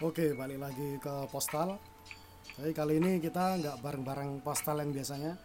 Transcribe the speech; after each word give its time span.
Oke, 0.00 0.32
balik 0.32 0.56
lagi 0.64 0.96
ke 0.96 1.28
postal. 1.28 1.76
Jadi 2.56 2.72
kali 2.72 2.96
ini 3.04 3.20
kita 3.20 3.60
nggak 3.60 3.84
bareng-bareng 3.84 4.40
postal 4.40 4.80
yang 4.80 4.96
biasanya. 4.96 5.36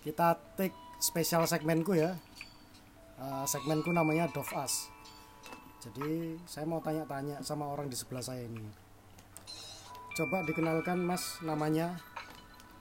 Kita 0.00 0.32
take 0.56 0.72
spesial 0.96 1.44
segmenku 1.44 1.92
ya. 1.92 2.16
Eh, 3.20 3.44
segmenku 3.44 3.92
namanya 3.92 4.32
Dove 4.32 4.48
Us. 4.56 4.88
Jadi 5.84 6.40
saya 6.48 6.64
mau 6.64 6.80
tanya-tanya 6.80 7.44
sama 7.44 7.68
orang 7.68 7.92
di 7.92 8.00
sebelah 8.00 8.24
saya 8.24 8.48
ini. 8.48 8.64
Coba 10.16 10.40
dikenalkan 10.48 10.96
Mas 10.96 11.36
namanya, 11.44 12.00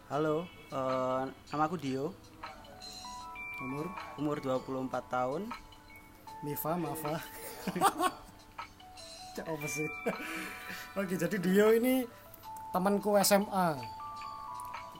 Halo, 0.07 0.47
eh, 0.71 1.23
nama 1.27 1.63
aku 1.67 1.75
Dio, 1.75 2.15
umur, 3.59 3.91
umur 4.15 4.39
24 4.39 5.11
tahun. 5.11 5.51
Miva, 6.39 6.79
Mafa. 6.79 7.19
Cak 9.35 9.45
apa 9.51 9.67
sih? 9.67 9.87
Oke, 10.99 11.19
jadi 11.19 11.35
Dio 11.35 11.75
ini 11.75 12.07
temanku 12.71 13.19
SMA. 13.19 13.75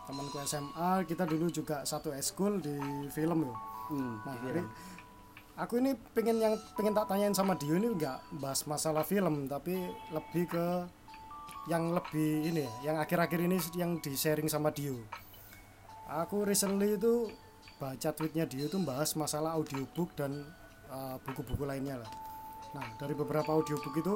Temanku 0.06 0.38
SMA, 0.44 1.08
kita 1.08 1.24
dulu 1.24 1.48
juga 1.50 1.82
satu 1.88 2.12
eskul 2.12 2.60
di 2.60 2.76
film 3.10 3.48
ya. 3.48 3.56
Hmm, 3.86 4.14
Nah, 4.26 4.36
film. 4.44 4.66
aku 5.56 5.80
ini 5.80 5.96
pengen 6.12 6.38
yang 6.42 6.54
pengen 6.76 6.92
tak 6.92 7.08
tanyain 7.08 7.32
sama 7.32 7.56
Dio 7.56 7.80
ini 7.80 7.96
nggak 7.96 8.38
bahas 8.44 8.68
masalah 8.68 9.08
film, 9.08 9.48
tapi 9.48 9.78
lebih 10.12 10.52
ke 10.52 10.68
yang 11.66 11.96
lebih 11.96 12.46
ini 12.46 12.62
ya, 12.62 12.92
yang 12.92 12.98
akhir-akhir 13.02 13.40
ini 13.40 13.58
yang 13.74 13.98
di 13.98 14.14
sharing 14.14 14.52
sama 14.52 14.70
Dio. 14.70 15.00
Aku 16.06 16.46
recently 16.46 17.00
itu 17.00 17.32
baca 17.82 18.10
tweetnya 18.14 18.46
Dio 18.46 18.68
itu 18.68 18.78
bahas 18.84 19.16
masalah 19.18 19.58
audiobook 19.58 20.14
dan 20.14 20.46
uh, 20.92 21.18
buku-buku 21.26 21.66
lainnya 21.66 21.98
lah. 22.04 22.10
Nah 22.76 22.86
dari 23.00 23.16
beberapa 23.16 23.56
audiobook 23.56 23.96
itu 23.96 24.16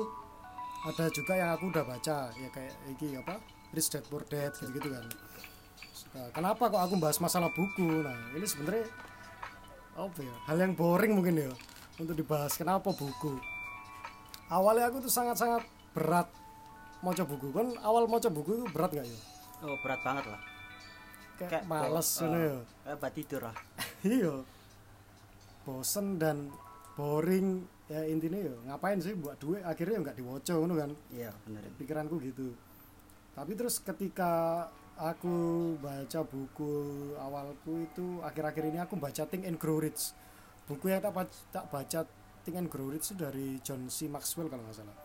ada 0.84 1.08
juga 1.12 1.34
yang 1.36 1.56
aku 1.56 1.72
udah 1.72 1.84
baca 1.84 2.32
ya 2.36 2.50
kayak 2.52 2.76
iki 2.92 3.16
apa 3.16 3.40
Rich 3.72 3.96
Dad 3.96 4.06
Poor 4.12 4.24
Dad 4.28 4.52
gitu-gitu 4.56 4.92
kan. 4.92 5.06
Nah, 6.10 6.28
kenapa 6.34 6.74
kok 6.74 6.82
aku 6.82 6.96
bahas 6.98 7.22
masalah 7.22 7.52
buku? 7.54 8.04
Nah 8.04 8.36
ini 8.36 8.44
sebenarnya 8.44 8.88
apa 10.00 10.20
ya 10.24 10.36
hal 10.48 10.58
yang 10.60 10.74
boring 10.76 11.12
mungkin 11.12 11.36
ya 11.36 11.52
untuk 12.00 12.16
dibahas 12.16 12.56
kenapa 12.56 12.96
buku 12.96 13.36
awalnya 14.48 14.88
aku 14.88 15.04
tuh 15.04 15.12
sangat-sangat 15.12 15.68
berat 15.92 16.32
mau 17.04 17.12
buku 17.12 17.52
kan 17.52 17.68
awal 17.84 18.08
mau 18.08 18.20
buku 18.20 18.64
itu 18.64 18.66
berat 18.72 18.96
nggak 18.96 19.08
ya 19.08 19.20
Oh, 19.60 19.76
berat 19.84 20.00
banget 20.00 20.24
lah. 20.24 20.42
kayak, 21.36 21.52
Kayak 21.52 21.64
males 21.68 22.10
eh, 22.24 22.32
ya 22.32 22.58
Kayak 22.88 22.98
buat 23.04 23.12
tidur 23.12 23.42
lah. 23.44 23.56
iya 24.08 24.36
bosen 25.68 26.16
dan 26.16 26.48
boring 26.96 27.68
ya 27.90 28.06
intinya 28.06 28.38
ya 28.38 28.54
ngapain 28.70 29.02
sih 29.02 29.18
buat 29.18 29.36
duit 29.42 29.66
akhirnya 29.66 29.98
ya 29.98 30.02
nggak 30.06 30.18
diwoco 30.22 30.54
ngono 30.62 30.74
kan 30.78 30.92
Iya, 31.10 31.32
bener. 31.44 31.62
pikiranku 31.82 32.22
gitu 32.22 32.54
tapi 33.34 33.58
terus 33.58 33.82
ketika 33.82 34.68
aku 34.94 35.74
baca 35.82 36.20
buku 36.28 36.74
awalku 37.18 37.88
itu 37.90 38.22
akhir-akhir 38.22 38.64
ini 38.70 38.78
aku 38.78 38.94
baca 39.00 39.26
Think 39.26 39.50
and 39.50 39.58
Grow 39.58 39.82
Rich 39.82 40.14
buku 40.70 40.94
yang 40.94 41.02
tak, 41.02 41.34
tak 41.50 41.66
baca 41.74 42.06
Think 42.46 42.62
and 42.62 42.70
Grow 42.70 42.94
Rich 42.94 43.10
itu 43.10 43.16
dari 43.18 43.58
John 43.66 43.90
C. 43.90 44.06
Maxwell 44.06 44.54
kalau 44.54 44.62
nggak 44.70 44.78
salah 44.86 44.98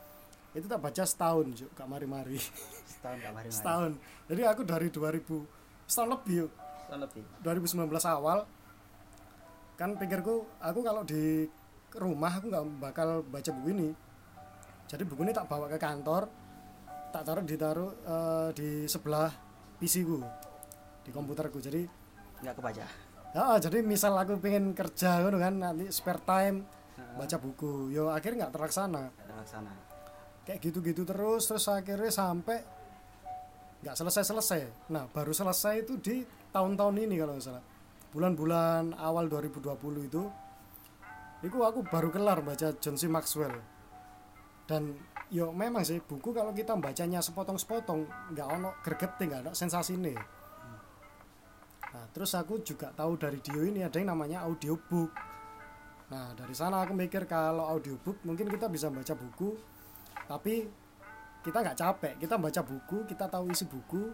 itu 0.54 0.70
tak 0.70 0.78
baca 0.78 1.02
setahun 1.02 1.46
Juk, 1.50 1.70
gak 1.74 1.88
mari-mari 1.90 2.38
Setahun 2.86 3.16
gak 3.18 3.34
mari 3.34 3.48
setahun 3.50 3.92
jadi 4.28 4.42
aku 4.52 4.62
dari 4.62 4.86
2000 4.92 5.88
setahun 5.88 6.10
lebih 6.14 6.34
Juk. 6.46 6.52
Setahun 6.84 7.00
lebih. 7.00 7.22
2019 7.40 7.90
awal 8.12 8.38
kan 9.74 9.90
pikirku 9.98 10.46
aku 10.62 10.80
kalau 10.84 11.02
di 11.02 11.48
rumah 11.98 12.32
aku 12.32 12.46
nggak 12.50 12.64
bakal 12.82 13.08
baca 13.22 13.50
buku 13.54 13.68
ini. 13.72 13.88
Jadi 14.84 15.02
buku 15.06 15.24
ini 15.24 15.32
tak 15.32 15.46
bawa 15.48 15.66
ke 15.66 15.78
kantor 15.78 16.28
tak 17.14 17.22
taruh 17.22 17.44
ditaruh 17.46 17.90
eh, 18.02 18.48
di 18.52 18.68
sebelah 18.90 19.30
PC 19.78 20.02
ku 20.02 20.18
di 21.02 21.10
komputerku. 21.14 21.62
Jadi 21.62 21.82
Nggak 22.42 22.60
kebaca. 22.60 22.86
ya 23.34 23.58
jadi 23.58 23.78
misal 23.82 24.14
aku 24.14 24.36
pengen 24.38 24.74
kerja 24.76 25.22
gitu 25.22 25.38
kan 25.38 25.54
nanti 25.58 25.90
spare 25.90 26.22
time 26.22 26.62
baca 27.18 27.36
buku 27.38 27.90
yo 27.90 28.10
akhirnya 28.10 28.46
nggak 28.46 28.54
terlaksana. 28.54 29.02
Terlaksana. 29.14 29.72
kayak 30.44 30.60
gitu-gitu 30.60 31.08
terus 31.08 31.48
terus 31.48 31.64
akhirnya 31.72 32.12
sampai 32.12 32.60
nggak 33.80 33.96
selesai-selesai. 33.96 34.92
Nah 34.92 35.08
baru 35.08 35.32
selesai 35.32 35.86
itu 35.86 35.96
di 35.96 36.20
tahun-tahun 36.52 36.94
ini 37.00 37.14
kalau 37.16 37.32
nggak 37.38 37.46
salah. 37.48 37.64
Bulan-bulan 38.12 38.94
awal 38.94 39.26
2020 39.26 39.72
itu 40.04 40.22
itu 41.44 41.60
aku 41.60 41.84
baru 41.84 42.08
kelar 42.08 42.40
baca 42.40 42.72
John 42.80 42.96
C. 42.96 43.04
Maxwell. 43.06 43.52
Dan 44.64 44.96
yo 45.28 45.52
memang 45.52 45.84
sih 45.84 46.00
buku 46.00 46.32
kalau 46.32 46.52
kita 46.52 46.76
bacanya 46.76 47.20
sepotong-sepotong 47.20 48.32
nggak 48.32 48.48
ono 48.48 48.70
gregeting 48.84 49.32
nggak 49.32 49.42
ono 49.48 49.52
sensasi 49.56 49.96
nih 49.96 50.18
nah 51.94 52.10
terus 52.10 52.34
aku 52.34 52.58
juga 52.66 52.90
tahu 52.90 53.14
dari 53.14 53.38
Dio 53.38 53.62
ini 53.62 53.86
ada 53.86 54.02
yang 54.02 54.10
namanya 54.10 54.42
audiobook. 54.50 55.14
Nah 56.10 56.34
dari 56.34 56.50
sana 56.50 56.82
aku 56.82 56.90
mikir 56.90 57.22
kalau 57.22 57.70
audiobook 57.70 58.18
mungkin 58.26 58.50
kita 58.50 58.66
bisa 58.66 58.90
baca 58.90 59.14
buku 59.14 59.54
tapi 60.26 60.66
kita 61.46 61.62
nggak 61.62 61.78
capek. 61.78 62.14
Kita 62.18 62.34
baca 62.34 62.60
buku 62.66 63.06
kita 63.06 63.30
tahu 63.30 63.46
isi 63.54 63.70
buku 63.70 64.10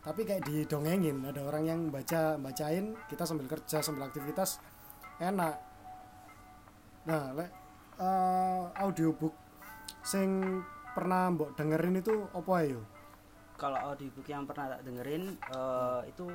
tapi 0.00 0.24
kayak 0.24 0.48
didongengin. 0.48 1.20
Ada 1.28 1.44
orang 1.44 1.64
yang 1.68 1.80
baca 1.92 2.40
bacain 2.40 2.96
kita 3.04 3.28
sambil 3.28 3.44
kerja 3.52 3.84
sambil 3.84 4.08
aktivitas 4.08 4.56
enak 5.20 5.69
nah 7.08 7.32
lek 7.32 7.50
eh, 8.00 8.64
audiobook 8.80 9.34
sing 10.04 10.60
pernah 10.96 11.30
mbok 11.30 11.54
dengerin 11.54 12.00
itu 12.00 12.26
apa 12.34 12.54
ya 12.66 12.80
Kalau 13.60 13.76
audiobook 13.92 14.24
yang 14.24 14.48
pernah 14.48 14.72
tak 14.76 14.88
dengerin 14.88 15.36
eh, 15.36 16.00
itu 16.08 16.26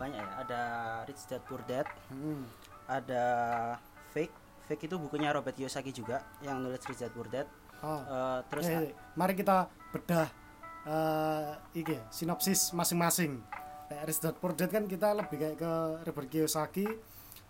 banyak 0.00 0.16
ya. 0.16 0.28
Ada 0.40 0.62
Rich 1.04 1.28
Dad 1.28 1.42
Poor 1.44 1.60
Dad, 1.68 1.84
hmm. 2.08 2.42
ada 2.88 3.24
Fake. 4.16 4.32
Fake 4.64 4.88
itu 4.88 4.96
bukunya 4.96 5.28
Robert 5.34 5.52
Kiyosaki 5.52 5.92
juga 5.92 6.24
yang 6.40 6.64
nulis 6.64 6.80
Rich 6.80 7.04
Dad 7.04 7.12
Poor 7.12 7.28
Dad. 7.28 7.44
ah. 7.84 8.00
Eh, 8.00 8.38
terus 8.48 8.64
eh, 8.72 8.96
mari 9.12 9.36
kita 9.36 9.68
bedah 9.92 10.28
eh 10.80 11.52
iki 11.76 12.00
sinopsis 12.08 12.72
masing-masing. 12.72 13.44
Kayak 13.92 14.04
Rich 14.08 14.20
Dad 14.24 14.36
Poor 14.40 14.56
Dad 14.56 14.70
kan 14.72 14.88
kita 14.88 15.12
lebih 15.12 15.36
kayak 15.36 15.56
ke 15.60 15.72
Robert 16.08 16.28
Kiyosaki 16.32 16.88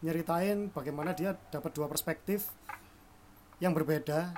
nyeritain 0.00 0.72
bagaimana 0.72 1.12
dia 1.12 1.36
dapat 1.52 1.76
dua 1.76 1.86
perspektif 1.88 2.48
yang 3.60 3.76
berbeda 3.76 4.32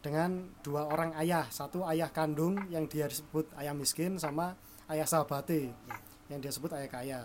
dengan 0.00 0.48
dua 0.64 0.88
orang 0.88 1.12
ayah, 1.20 1.44
satu 1.50 1.84
ayah 1.84 2.08
kandung 2.08 2.56
yang 2.72 2.88
dia 2.88 3.10
sebut 3.10 3.44
ayah 3.60 3.76
miskin 3.76 4.16
sama 4.16 4.56
ayah 4.88 5.04
sahabate 5.04 5.68
yang 6.32 6.40
dia 6.40 6.48
sebut 6.48 6.72
ayah 6.72 6.88
kaya. 6.88 7.20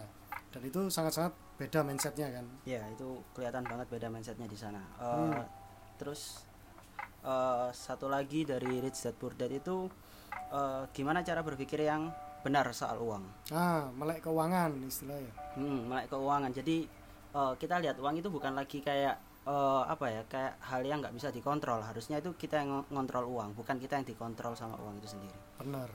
Dan 0.51 0.61
itu 0.67 0.91
sangat-sangat 0.91 1.33
beda 1.55 1.79
mindsetnya 1.85 2.27
kan. 2.33 2.45
Ya 2.67 2.83
itu 2.91 3.21
kelihatan 3.31 3.63
banget 3.63 3.87
beda 3.87 4.07
mindsetnya 4.11 4.47
di 4.49 4.57
sana. 4.57 4.81
Eh, 4.99 5.07
Hmm. 5.07 5.43
Terus 6.01 6.43
eh, 7.23 7.69
satu 7.71 8.11
lagi 8.11 8.43
dari 8.43 8.83
Rich 8.83 9.07
Dad 9.07 9.15
Poor 9.15 9.31
Dad 9.37 9.53
itu 9.53 9.87
eh, 10.51 10.83
gimana 10.91 11.23
cara 11.23 11.39
berpikir 11.45 11.87
yang 11.87 12.11
benar 12.43 12.67
soal 12.75 12.99
uang. 12.99 13.23
Ah, 13.55 13.87
melek 13.95 14.27
keuangan 14.27 14.75
istilahnya. 14.83 15.31
Hmm, 15.55 15.87
melek 15.87 16.11
keuangan. 16.11 16.51
Jadi 16.51 16.83
eh, 17.33 17.53
kita 17.55 17.77
lihat 17.79 17.97
uang 17.97 18.15
itu 18.15 18.27
bukan 18.27 18.53
lagi 18.53 18.79
kayak 18.79 19.15
eh, 19.43 19.83
apa 19.85 20.05
ya 20.07 20.21
kayak 20.23 20.53
hal 20.63 20.81
yang 20.81 20.99
nggak 20.99 21.11
bisa 21.11 21.27
dikontrol. 21.29 21.79
Harusnya 21.79 22.17
itu 22.17 22.31
kita 22.33 22.57
yang 22.57 22.79
ng- 22.79 22.87
ngontrol 22.89 23.27
uang, 23.27 23.53
bukan 23.53 23.75
kita 23.75 23.93
yang 23.95 24.05
dikontrol 24.05 24.53
sama 24.53 24.77
uang 24.77 24.97
itu 24.97 25.09
sendiri. 25.09 25.35
bener 25.55 25.89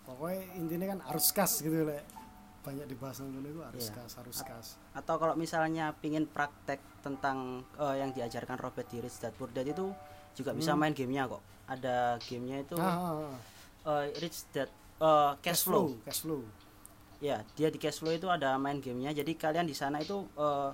pokoknya 0.00 0.42
intinya 0.56 0.86
kan 0.88 1.00
harus 1.04 1.30
kas 1.30 1.60
gitu 1.60 1.84
lek 1.84 2.02
banyak 2.60 2.84
dibahas 2.84 3.22
nonton 3.22 3.40
itu 3.42 3.60
harus 3.62 3.84
Iya. 3.84 3.94
kas 3.96 4.12
harus 4.16 4.38
kas 4.42 4.66
Atau 4.92 5.16
kalau 5.16 5.32
misalnya 5.34 5.94
pingin 5.94 6.26
praktek 6.26 6.76
tentang 7.00 7.62
eh, 7.74 7.96
yang 7.96 8.10
diajarkan 8.10 8.58
Robert 8.58 8.84
di 8.86 8.98
Rich 8.98 9.18
Dad 9.18 9.32
Poor 9.32 9.48
Dad 9.48 9.64
itu 9.64 9.94
juga 10.32 10.52
bisa 10.52 10.74
main 10.74 10.90
gamenya 10.90 11.24
kok. 11.26 11.40
Ada 11.66 11.96
gamenya 12.20 12.56
itu 12.60 12.74
Hmm. 12.74 12.84
ah, 12.84 12.98
ah, 12.98 13.32
ah. 13.86 14.02
eh, 14.02 14.18
Rich 14.18 14.50
Dad 14.50 14.68
eh, 15.00 15.30
Cash 15.40 15.62
Flow. 15.64 15.94
cash 16.02 16.20
flow 16.20 16.42
Ya, 17.20 17.44
dia 17.52 17.68
di 17.68 17.76
cash 17.76 18.00
flow 18.00 18.10
itu 18.10 18.26
ada 18.26 18.56
main 18.56 18.80
gamenya. 18.80 19.12
Jadi 19.12 19.36
kalian 19.36 19.68
di 19.68 19.76
sana 19.76 20.00
itu 20.00 20.24
eh, 20.34 20.70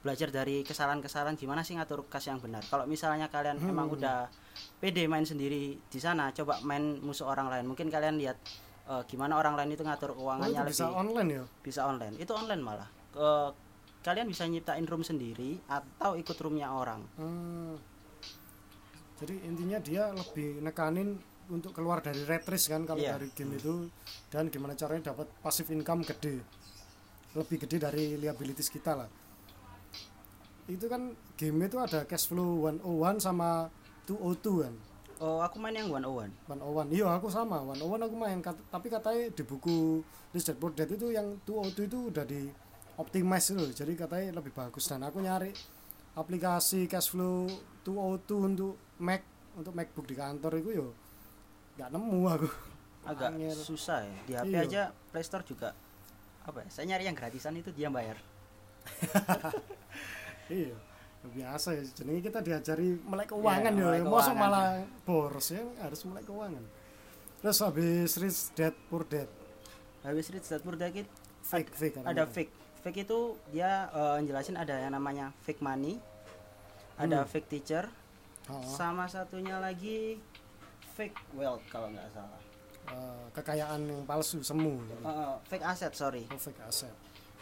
belajar 0.00 0.30
dari 0.30 0.62
kesalahan-kesalahan 0.62 1.36
gimana 1.36 1.60
sih 1.60 1.74
ngatur 1.76 2.06
kas 2.06 2.24
yang 2.24 2.38
benar. 2.38 2.62
Kalau 2.64 2.86
misalnya 2.86 3.26
kalian 3.26 3.58
Hmm. 3.58 3.68
emang 3.68 3.90
udah 3.90 4.30
pede 4.78 5.04
main 5.04 5.26
sendiri 5.26 5.76
di 5.76 6.00
sana, 6.00 6.30
coba 6.32 6.62
main 6.62 7.02
musuh 7.02 7.26
orang 7.26 7.50
lain. 7.50 7.66
Mungkin 7.66 7.90
kalian 7.90 8.16
lihat 8.16 8.38
eh, 8.86 9.02
gimana 9.06 9.34
orang 9.34 9.58
lain 9.58 9.70
itu 9.70 9.82
ngatur 9.82 10.14
oh, 10.14 10.16
keuangannya 10.16 10.62
itu 10.62 10.70
bisa 10.72 10.84
lebih 10.86 10.98
online 10.98 11.28
ya 11.30 11.44
bisa 11.60 11.80
online. 11.84 12.14
Itu 12.16 12.32
online 12.32 12.62
malah. 12.62 12.88
Eh, 13.14 13.50
kalian 14.00 14.26
bisa 14.26 14.46
nyiptain 14.46 14.86
room 14.88 15.02
sendiri 15.02 15.60
atau 15.68 16.16
ikut 16.16 16.36
roomnya 16.38 16.70
orang. 16.72 17.02
Hmm. 17.18 17.74
jadi 19.20 19.36
intinya 19.44 19.76
dia 19.76 20.08
lebih 20.16 20.64
nekanin 20.64 21.20
untuk 21.50 21.74
keluar 21.74 21.98
dari 22.00 22.22
race 22.22 22.66
kan 22.66 22.86
kalau 22.86 23.02
Iya. 23.02 23.18
dari 23.18 23.28
game 23.34 23.58
itu. 23.58 23.90
Dan 24.30 24.48
gimana 24.48 24.72
caranya 24.72 25.10
dapat 25.10 25.26
passive 25.42 25.70
income 25.70 26.06
gede. 26.06 26.40
Lebih 27.34 27.66
gede 27.66 27.76
dari 27.78 28.14
liabilities 28.16 28.70
kita 28.70 28.94
lah. 28.94 29.10
Itu 30.64 30.86
kan 30.86 31.10
game 31.34 31.66
itu 31.66 31.76
ada 31.76 32.06
cash 32.06 32.30
flow 32.30 32.70
101 32.70 33.18
sama 33.18 33.66
202 34.06 34.66
kan? 34.66 34.74
Oh 35.20 35.44
aku 35.44 35.60
main 35.60 35.76
yang 35.76 35.90
one 35.92 36.00
on 36.00 36.14
one. 36.26 36.32
One 36.48 36.60
oh 36.62 36.72
one. 36.72 36.88
Iya 36.88 37.10
aku 37.12 37.28
sama. 37.28 37.60
One 37.60 37.76
oh 37.76 37.90
one 37.90 38.00
aku 38.00 38.16
main. 38.16 38.38
Kat- 38.40 38.62
tapi 38.70 38.88
katanya 38.88 39.28
di 39.28 39.42
buku 39.42 40.00
Rich 40.32 40.48
Dad 40.48 40.56
Poor 40.56 40.72
Dad 40.72 40.88
itu 40.88 41.12
yang 41.12 41.36
202 41.44 41.84
itu 41.84 41.98
udah 42.08 42.24
di 42.24 42.48
optimize 42.96 43.52
itu 43.52 43.64
jadi 43.74 43.92
katanya 43.98 44.40
lebih 44.40 44.54
bagus. 44.54 44.88
Dan 44.88 45.04
aku 45.04 45.20
nyari 45.20 45.52
aplikasi 46.14 46.86
cashflow 46.86 47.50
202 47.84 48.48
untuk 48.48 48.74
Mac 48.96 49.22
untuk 49.58 49.74
MacBook 49.74 50.06
di 50.06 50.14
kantor 50.14 50.52
itu 50.56 50.70
yo 50.72 50.88
nggak 51.80 51.90
nemu 51.90 52.20
aku. 52.28 52.48
Agak 53.02 53.32
Angel. 53.32 53.56
susah 53.56 54.04
ya. 54.04 54.18
Di 54.22 54.32
HP 54.36 54.46
Iya. 54.46 54.60
aja 54.62 54.82
Play 55.08 55.24
Store 55.24 55.40
juga 55.42 55.72
apa 56.40 56.60
ya 56.60 56.68
saya 56.68 56.84
nyari 56.86 57.04
yang 57.04 57.16
gratisan 57.16 57.56
itu 57.56 57.70
dia 57.70 57.88
bayar. 57.88 58.20
Iya 60.50 60.76
biasa 61.20 61.76
ya. 61.76 61.84
Jadi 61.86 62.20
kita 62.20 62.40
diajari 62.40 62.96
melek 62.98 63.28
keuangan 63.28 63.70
Iya, 63.70 63.76
ya. 63.76 63.86
melek 63.86 64.02
mosok 64.02 64.16
keuangan. 64.26 64.40
malah 64.40 64.64
boros 65.02 65.46
ya 65.48 65.62
harus 65.78 66.00
melek 66.02 66.24
keuangan. 66.24 66.64
Terus 67.40 67.58
habis 67.60 68.10
Rich 68.14 68.40
Dad 68.52 68.74
Poor 68.88 69.04
Dad. 69.04 69.28
Habis 70.00 70.26
Rich 70.28 70.48
Dad 70.48 70.60
Poor 70.60 70.76
Dad 70.76 70.92
itu 70.92 71.08
fake 71.42 71.70
fake 71.70 71.94
kan 71.96 72.04
ada 72.06 72.24
fake. 72.26 72.52
Fake 72.80 73.00
itu 73.02 73.18
dia 73.48 73.88
eh, 73.90 74.24
jelasin 74.24 74.56
ada 74.56 74.72
yang 74.74 74.90
namanya 74.90 75.32
fake 75.38 75.60
money 75.60 76.00
ada 76.96 77.22
Hmm. 77.22 77.28
fake 77.28 77.48
teacher 77.48 77.84
Oh, 78.48 78.58
sama 78.66 79.06
satunya 79.06 79.56
lagi 79.56 80.18
fake 81.00 81.16
wealth 81.32 81.64
kalau 81.66 81.88
nggak 81.88 82.04
salah 82.12 82.40
eh, 82.86 83.24
kekayaan 83.32 83.80
yang 83.82 84.04
palsu 84.04 84.44
semu 84.44 84.76
eh, 85.00 85.34
fake 85.48 85.64
asset 85.64 85.96
sorry 85.96 86.28
oh, 86.28 86.36
fake 86.36 86.60
aset 86.62 86.92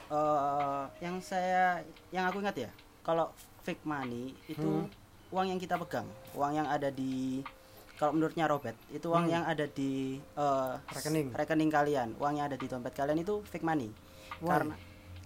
Eh, 0.09 0.85
yang 1.05 1.21
saya 1.21 1.85
yang 2.09 2.25
aku 2.25 2.41
ingat 2.41 2.57
ya 2.57 2.71
kalau 3.03 3.29
fake 3.61 3.85
money 3.85 4.33
itu 4.49 4.65
Hmm. 4.65 4.89
uang 5.29 5.53
yang 5.53 5.61
kita 5.61 5.77
pegang 5.77 6.09
uang 6.33 6.57
yang 6.57 6.65
ada 6.65 6.89
di 6.89 7.45
kalau 7.93 8.17
menurutnya 8.17 8.49
Robert 8.49 8.73
itu 8.89 9.05
uang 9.05 9.29
Hmm. 9.29 9.35
yang 9.37 9.45
ada 9.45 9.69
di 9.69 10.17
eh, 10.17 10.73
Rekening. 10.89 11.37
rekening 11.37 11.69
kalian 11.69 12.09
uang 12.17 12.41
yang 12.41 12.49
ada 12.49 12.57
di 12.57 12.65
dompet 12.65 12.97
kalian 12.97 13.21
itu 13.21 13.45
fake 13.45 13.61
money 13.61 13.93
Why? 14.41 14.49
karena 14.49 14.75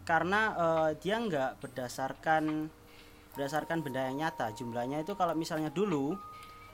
karena 0.03 0.41
eh, 0.51 0.91
dia 0.99 1.15
nggak 1.21 1.63
berdasarkan 1.63 2.67
berdasarkan 3.33 3.87
benda 3.87 4.03
yang 4.03 4.19
nyata 4.19 4.51
jumlahnya 4.51 5.07
itu 5.07 5.15
kalau 5.15 5.39
misalnya 5.39 5.71
dulu 5.71 6.19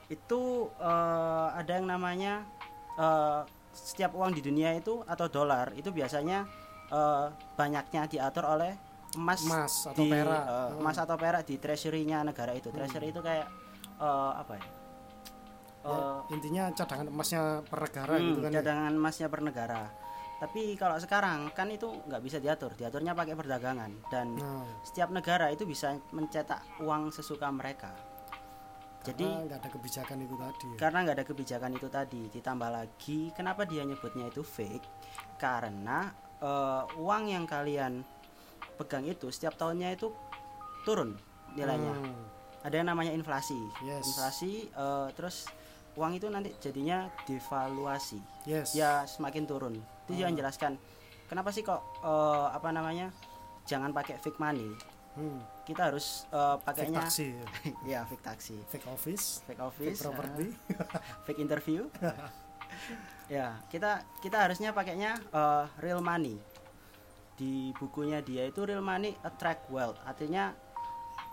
itu 0.09 0.41
eh, 0.75 1.47
ada 1.53 1.71
yang 1.71 1.87
namanya 1.87 2.41
eh, 2.95 3.41
setiap 3.71 4.11
uang 4.11 4.33
di 4.33 4.41
dunia 4.41 4.73
itu 4.73 5.05
atau 5.05 5.25
dolar 5.25 5.71
itu 5.73 5.89
biasanya 5.89 6.49
eh, 6.89 7.25
banyaknya 7.53 8.05
diatur 8.05 8.45
oleh 8.47 8.73
emas 9.11 9.41
emas 9.41 9.73
atau 9.85 9.95
di, 9.95 10.09
perak 10.09 10.43
eh, 10.43 10.57
Oh. 10.69 10.81
emas 10.81 10.97
atau 10.97 11.15
perak 11.15 11.41
di 11.43 11.55
treasury-nya 11.55 12.21
negara 12.21 12.51
itu 12.51 12.69
treasury 12.69 13.09
itu 13.09 13.21
kayak 13.21 13.47
eh, 13.97 14.31
apa 14.35 14.53
ya 14.55 14.67
Ya, 15.79 15.95
Eh, 15.95 16.35
intinya 16.35 16.63
cadangan 16.75 17.07
emasnya 17.07 17.63
per 17.63 17.79
negara 17.79 18.13
Hmm, 18.13 18.27
gitu 18.27 18.39
kan 18.43 18.51
ya. 18.51 18.55
cadangan 18.59 18.91
emasnya 18.91 19.27
per 19.31 19.39
negara. 19.39 19.81
Tapi 20.35 20.75
kalau 20.75 20.99
sekarang 20.99 21.47
kan 21.51 21.71
itu 21.71 21.87
nggak 22.03 22.19
bisa 22.19 22.35
diatur, 22.35 22.75
diaturnya 22.75 23.15
pakai 23.15 23.31
perdagangan 23.31 23.87
dan 24.07 24.35
Nah, 24.35 24.67
setiap 24.83 25.07
negara 25.07 25.47
itu 25.47 25.63
bisa 25.63 25.95
mencetak 26.11 26.59
uang 26.79 27.15
sesuka 27.15 27.47
mereka. 27.47 27.95
Jadi 28.99 29.23
karena 29.23 29.45
nggak 29.45 29.59
ada 29.59 29.69
kebijakan 29.69 30.17
itu 30.19 30.35
tadi. 30.35 30.65
ya. 30.65 30.77
karena 30.77 30.97
nggak 31.01 31.15
ada 31.15 31.25
kebijakan 31.25 31.71
itu 31.71 31.87
tadi, 31.87 32.21
ditambah 32.29 32.69
lagi 32.69 33.19
kenapa 33.31 33.61
dia 33.63 33.83
nyebutnya 33.83 34.27
itu 34.27 34.41
fake? 34.41 34.85
Karena 35.37 36.11
eh, 36.37 36.83
uang 36.95 37.23
yang 37.25 37.45
kalian 37.45 38.03
pegang 38.75 39.03
itu 39.03 39.27
setiap 39.27 39.55
tahunnya 39.55 39.93
itu 39.93 40.11
turun 40.83 41.15
nilainya. 41.51 41.93
Hmm, 41.93 42.23
Ada 42.59 42.75
yang 42.75 42.87
namanya 42.87 43.11
inflasi. 43.11 43.55
Yes. 43.81 44.03
Inflasi 44.05 44.67
eh, 44.67 45.07
terus 45.13 45.47
uang 45.95 46.13
itu 46.13 46.27
nanti 46.27 46.51
jadinya 46.57 47.07
devaluasi. 47.23 48.19
yes. 48.45 48.71
ya 48.73 49.03
semakin 49.03 49.43
turun 49.43 49.73
itu 50.05 50.11
dia 50.13 50.25
Hmm. 50.25 50.31
menjelaskan 50.31 50.75
kenapa 51.25 51.49
sih 51.49 51.61
kok 51.61 51.79
eh, 51.99 52.47
apa 52.49 52.69
namanya 52.69 53.11
jangan 53.63 53.91
pakai 53.91 54.15
fake 54.17 54.39
money 54.39 54.75
Hmm, 55.19 55.43
kita 55.67 55.91
harus 55.91 56.23
fake 56.23 56.63
pakainya 56.63 57.03
taksi, 57.03 57.27
ya. 57.35 57.43
ya 57.83 57.99
fake 58.07 58.23
taksi. 58.23 58.55
Fake 58.71 58.87
office, 58.87 59.43
fake 59.43 59.59
fake 59.59 59.61
office 59.61 59.99
property. 59.99 60.47
eh, 60.47 60.53
fake 61.27 61.39
interview. 61.43 61.81
Ya 63.29 63.57
kita 63.69 64.01
kita 64.21 64.45
harusnya 64.45 64.71
pakainya 64.71 65.17
eh, 65.29 65.65
real 65.81 65.99
money. 65.99 66.37
Di 67.35 67.71
bukunya 67.77 68.19
dia 68.19 68.45
itu 68.45 68.61
real 68.63 68.81
money 68.81 69.13
attract 69.21 69.69
wealth 69.69 69.97
artinya 70.05 70.53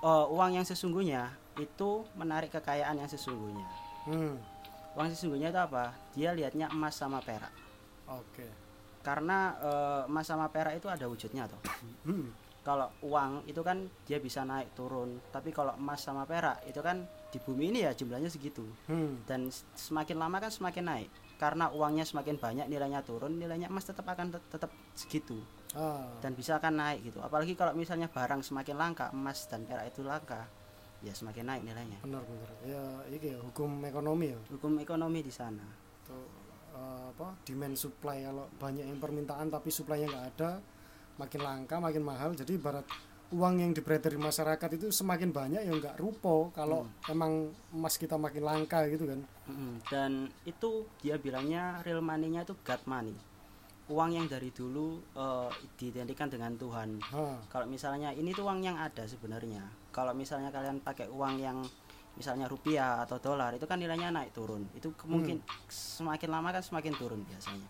eh, 0.01 0.27
uang 0.29 0.57
yang 0.57 0.67
sesungguhnya 0.67 1.29
itu 1.57 2.05
menarik 2.17 2.53
kekayaan 2.53 3.01
yang 3.01 3.09
sesungguhnya. 3.09 3.65
Hmm, 4.05 4.37
uang 4.93 5.09
sesungguhnya 5.09 5.49
itu 5.49 5.61
apa? 5.61 5.93
Dia 6.13 6.33
lihatnya 6.33 6.69
emas 6.69 6.97
sama 6.97 7.21
perak. 7.21 7.53
Oke. 8.07 8.49
karena 9.01 9.55
eh, 9.63 10.03
emas 10.11 10.27
sama 10.27 10.51
perak 10.51 10.77
itu 10.77 10.91
ada 10.91 11.07
wujudnya 11.07 11.47
toh. 11.47 11.61
Hmm, 12.03 12.27
kalau 12.67 12.91
uang 13.07 13.47
itu 13.47 13.63
kan 13.63 13.87
dia 14.03 14.19
bisa 14.19 14.43
naik 14.43 14.75
turun. 14.75 15.23
Tapi 15.31 15.55
kalau 15.55 15.79
emas 15.79 16.03
sama 16.03 16.27
perak 16.27 16.67
itu 16.67 16.83
kan 16.83 17.07
di 17.31 17.39
bumi 17.39 17.71
ini 17.71 17.87
ya 17.87 17.95
jumlahnya 17.95 18.27
segitu. 18.27 18.67
Hmm, 18.91 19.23
dan 19.23 19.47
semakin 19.79 20.19
lama 20.19 20.43
kan 20.43 20.51
semakin 20.51 20.83
naik. 20.83 21.11
Karena 21.39 21.71
uangnya 21.71 22.03
semakin 22.03 22.43
banyak 22.43 22.67
nilainya 22.67 23.07
turun 23.07 23.39
nilainya 23.39 23.71
emas 23.71 23.87
tetap 23.87 24.03
akan 24.11 24.35
tet- 24.35 24.51
tetap 24.51 24.75
segitu. 24.99 25.39
Ah, 25.79 26.11
dan 26.19 26.35
bisa 26.35 26.59
akan 26.59 26.75
naik 26.75 27.07
gitu. 27.07 27.23
Apalagi 27.23 27.55
kalau 27.55 27.71
misalnya 27.71 28.11
barang 28.11 28.43
semakin 28.43 28.75
langka 28.75 29.15
emas 29.15 29.47
dan 29.47 29.63
perak 29.63 29.87
itu 29.95 30.03
langka 30.03 30.51
ya 31.07 31.15
semakin 31.15 31.47
naik 31.47 31.63
nilainya. 31.63 32.03
Benar 32.03 32.27
benar. 32.27 32.51
Ya, 32.67 32.83
ini 33.15 33.31
ya 33.31 33.39
hukum 33.47 33.79
ekonomi 33.87 34.35
ya. 34.35 34.39
hukum 34.51 34.75
ekonomi 34.83 35.23
di 35.23 35.31
sana. 35.31 35.63
Tuh, 36.03 36.27
eh, 36.75 37.03
apa 37.15 37.37
demand 37.47 37.79
supply 37.79 38.27
kalau 38.27 38.51
banyak 38.59 38.91
yang 38.91 38.99
permintaan 38.99 39.55
tapi 39.55 39.71
supply-nya 39.71 40.11
nggak 40.11 40.27
ada 40.35 40.51
makin 41.17 41.41
langka 41.43 41.77
makin 41.81 42.05
mahal. 42.05 42.31
Jadi 42.37 42.57
ibarat 42.57 42.87
uang 43.35 43.59
yang 43.59 43.75
beredar 43.75 44.15
di 44.15 44.21
masyarakat 44.23 44.71
itu 44.79 44.87
semakin 44.95 45.35
banyak 45.35 45.67
yang 45.67 45.83
nggak 45.83 45.99
rupo 45.99 46.55
kalau 46.55 46.87
emang 47.11 47.51
emas 47.75 47.99
kita 47.99 48.15
makin 48.15 48.47
langka 48.47 48.87
gitu 48.87 49.11
kan. 49.11 49.21
Mm-mm. 49.47 49.79
dan 49.91 50.27
itu 50.43 50.87
dia 50.99 51.19
bilangnya 51.19 51.83
real 51.83 52.03
money-nya 52.03 52.47
itu 52.47 52.55
God 52.63 52.83
money. 52.87 53.15
Uang 53.87 54.11
yang 54.15 54.27
dari 54.27 54.51
dulu 54.51 54.99
eh, 55.15 55.51
diidentikan 55.79 56.27
dengan 56.27 56.59
Tuhan. 56.59 56.99
Ha, 57.07 57.47
kalau 57.47 57.67
misalnya 57.71 58.11
ini 58.11 58.35
tuh 58.35 58.47
uang 58.47 58.59
yang 58.63 58.75
ada 58.75 59.07
sebenarnya. 59.07 59.63
Kalau 59.95 60.11
misalnya 60.11 60.51
kalian 60.51 60.83
pakai 60.83 61.07
uang 61.07 61.35
yang 61.39 61.63
misalnya 62.19 62.51
rupiah 62.51 63.05
atau 63.07 63.23
dolar 63.23 63.55
itu 63.55 63.63
kan 63.71 63.79
nilainya 63.79 64.11
naik 64.11 64.35
turun. 64.35 64.67
Itu 64.75 64.91
kemungkin 64.99 65.39
semakin 65.71 66.31
lama 66.31 66.51
kan 66.51 66.63
semakin 66.67 66.95
turun 66.99 67.23
biasanya. 67.31 67.69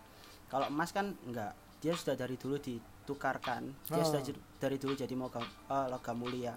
Kalau 0.48 0.72
emas 0.72 0.88
kan 0.96 1.12
enggak 1.28 1.52
dia 1.76 1.92
sudah 1.92 2.14
dari 2.14 2.34
dulu 2.34 2.56
ditukarkan 2.56 3.62
dia 3.86 3.98
Ah. 3.98 4.04
sudah 4.04 4.20
dari 4.56 4.76
dulu 4.76 4.92
jadi 4.92 5.12
logam, 5.12 5.42
eh, 5.42 5.86
logam 5.88 6.16
mulia 6.16 6.54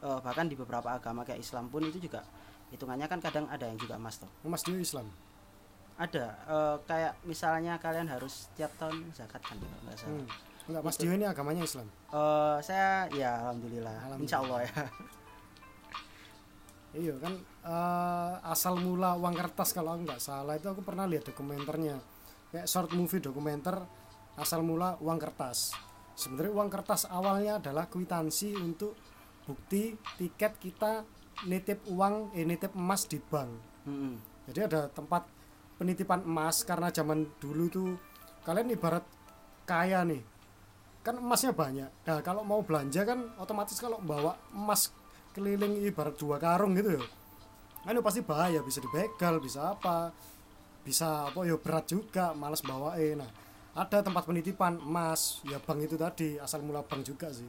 Eh, 0.00 0.18
bahkan 0.24 0.48
di 0.48 0.56
beberapa 0.56 0.88
agama 0.88 1.22
kayak 1.22 1.38
Islam 1.38 1.68
pun 1.68 1.84
itu 1.84 2.00
juga 2.00 2.24
hitungannya 2.72 3.04
kan 3.04 3.20
kadang 3.20 3.44
ada 3.52 3.68
yang 3.68 3.76
juga 3.76 3.94
emas 3.94 4.16
toh 4.16 4.26
emas 4.42 4.64
dia 4.64 4.74
Islam 4.74 5.06
ada 5.94 6.24
eh, 6.48 6.76
kayak 6.88 7.12
misalnya 7.28 7.76
kalian 7.76 8.08
harus 8.08 8.48
tiap 8.56 8.72
tahun 8.80 9.12
zakat 9.12 9.44
kan 9.44 9.60
kalau 9.60 9.78
nggak 9.84 9.96
salah 10.00 10.16
hmm. 10.16 10.26
enggak 10.72 10.82
Mas. 10.88 10.96
Dio 10.96 11.12
ini 11.12 11.24
agamanya 11.28 11.62
Islam 11.62 11.86
Eh, 12.08 12.56
saya 12.64 13.12
ya 13.12 13.44
alhamdulillah, 13.44 13.92
Alhamdulillah. 14.08 14.24
insya 14.24 14.38
Allah 14.40 14.58
ya 14.64 14.72
iya 17.04 17.14
kan 17.20 17.34
eh, 17.62 18.34
asal 18.48 18.74
mula 18.80 19.14
uang 19.14 19.36
kertas 19.36 19.70
kalau 19.70 19.94
aku 19.94 20.02
nggak 20.08 20.22
salah 20.22 20.56
itu 20.56 20.64
aku 20.64 20.80
pernah 20.80 21.04
lihat 21.04 21.28
dokumenternya 21.28 22.00
kayak 22.50 22.64
short 22.64 22.90
movie 22.96 23.20
dokumenter 23.20 23.84
asal 24.38 24.62
mula 24.62 24.98
uang 25.00 25.18
kertas. 25.18 25.74
Sebenarnya 26.14 26.52
uang 26.52 26.70
kertas 26.70 27.08
awalnya 27.08 27.58
adalah 27.58 27.88
kwitansi 27.88 28.52
untuk 28.58 28.92
bukti 29.48 29.96
tiket 30.20 30.60
kita 30.60 31.02
nitip 31.48 31.88
uang 31.88 32.36
eh 32.36 32.44
nitip 32.44 32.76
emas 32.76 33.08
di 33.08 33.16
bank. 33.16 33.50
Mm-mm. 33.88 34.14
jadi 34.44 34.68
ada 34.68 34.92
tempat 34.92 35.24
penitipan 35.80 36.20
emas 36.20 36.68
karena 36.68 36.92
zaman 36.92 37.24
dulu 37.40 37.64
tuh 37.72 37.88
kalian 38.44 38.76
ibarat 38.76 39.04
kaya 39.64 40.04
nih. 40.04 40.20
Kan 41.00 41.16
emasnya 41.16 41.56
banyak. 41.56 41.88
Nah 42.04 42.20
kalau 42.20 42.44
mau 42.44 42.60
belanja 42.60 43.08
kan 43.08 43.32
otomatis 43.40 43.80
kalau 43.80 43.96
bawa 44.04 44.36
emas 44.52 44.92
keliling 45.32 45.80
ibarat 45.88 46.12
dua 46.20 46.36
karung 46.36 46.76
gitu 46.76 47.00
ya. 47.00 47.04
Kan 47.88 47.96
itu 47.96 48.04
pasti 48.04 48.20
bahaya. 48.20 48.60
Bisa 48.60 48.84
dibegal 48.84 49.40
bisa 49.40 49.72
apa? 49.72 50.12
Bisa 50.84 51.32
apa? 51.32 51.40
Ya 51.48 51.56
berat 51.56 51.88
juga 51.88 52.36
males 52.36 52.60
bawain. 52.60 53.24
Nah 53.24 53.30
ada 53.80 54.04
tempat 54.04 54.28
penitipan 54.28 54.76
emas 54.76 55.40
ya 55.48 55.56
bank 55.56 55.88
itu 55.88 55.96
tadi 55.96 56.36
asal 56.36 56.60
mula 56.60 56.84
bank 56.84 57.00
juga 57.02 57.32
sih 57.32 57.48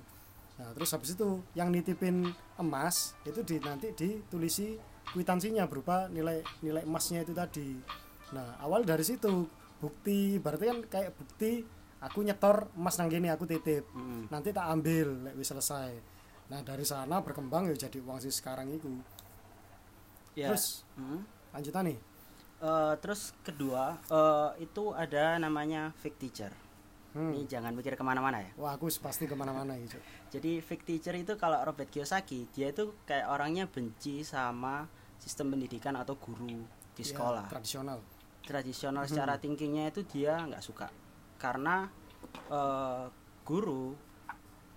nah 0.55 0.71
terus 0.71 0.95
habis 0.95 1.11
itu 1.11 1.43
yang 1.51 1.67
nitipin 1.67 2.31
emas 2.55 3.17
itu 3.27 3.43
di 3.43 3.59
nanti 3.59 3.91
ditulisi 3.91 4.79
kwitansinya 5.11 5.67
berupa 5.67 6.07
nilai 6.07 6.39
nilai 6.63 6.87
emasnya 6.87 7.27
itu 7.27 7.35
tadi 7.35 7.75
nah 8.31 8.55
awal 8.63 8.87
dari 8.87 9.03
situ 9.03 9.43
bukti 9.81 10.39
berarti 10.39 10.65
kan 10.69 10.79
kayak 10.87 11.11
bukti 11.17 11.65
aku 11.99 12.23
nyetor 12.23 12.69
emas 12.79 12.95
nang 12.95 13.09
gini 13.09 13.27
aku 13.27 13.43
titip 13.43 13.83
Mm-mm. 13.91 14.31
nanti 14.31 14.55
tak 14.55 14.71
ambil 14.71 15.27
lek 15.27 15.35
wis 15.35 15.51
selesai 15.51 15.91
nah 16.47 16.61
dari 16.61 16.85
sana 16.85 17.19
berkembang 17.19 17.67
ya 17.67 17.75
jadi 17.75 17.99
uang 17.99 18.23
sih 18.23 18.31
sekarang 18.31 18.71
itu 18.71 18.87
Ya. 20.31 20.47
terus 20.47 20.87
Mm. 20.95 21.27
lanjutan 21.51 21.91
nih 21.91 21.97
Eh, 22.61 22.93
terus 23.01 23.33
kedua 23.41 23.97
eh, 24.05 24.49
itu 24.61 24.93
ada 24.93 25.41
namanya 25.41 25.89
fake 25.97 26.19
teacher. 26.21 26.53
Hmm. 27.11 27.35
ini 27.35 27.43
jangan 27.43 27.75
mikir 27.75 27.99
ke 27.99 28.03
mana-mana 28.07 28.39
ya. 28.39 28.55
Wah 28.55 28.71
aku 28.79 28.87
pasti 29.03 29.27
ke 29.27 29.35
mana-mana 29.35 29.75
gitu. 29.75 29.99
Jadi 30.33 30.63
fake 30.63 30.85
teacher 30.87 31.11
itu 31.19 31.35
kalau 31.35 31.59
Robert 31.59 31.91
Kiyosaki 31.91 32.47
dia 32.55 32.71
itu 32.71 32.95
kayak 33.03 33.27
orangnya 33.27 33.67
benci 33.67 34.23
sama 34.23 34.87
sistem 35.19 35.51
pendidikan 35.51 35.91
atau 35.99 36.15
guru 36.15 36.63
di 36.95 37.03
Ya, 37.03 37.11
sekolah. 37.11 37.51
tradisional. 37.51 37.99
Tradisional 38.47 39.03
secara 39.11 39.35
thinkingnya 39.35 39.91
itu 39.91 40.07
dia 40.07 40.39
nggak 40.39 40.63
suka. 40.63 40.87
Karena 41.35 41.89
eh, 42.47 43.05
guru 43.43 43.91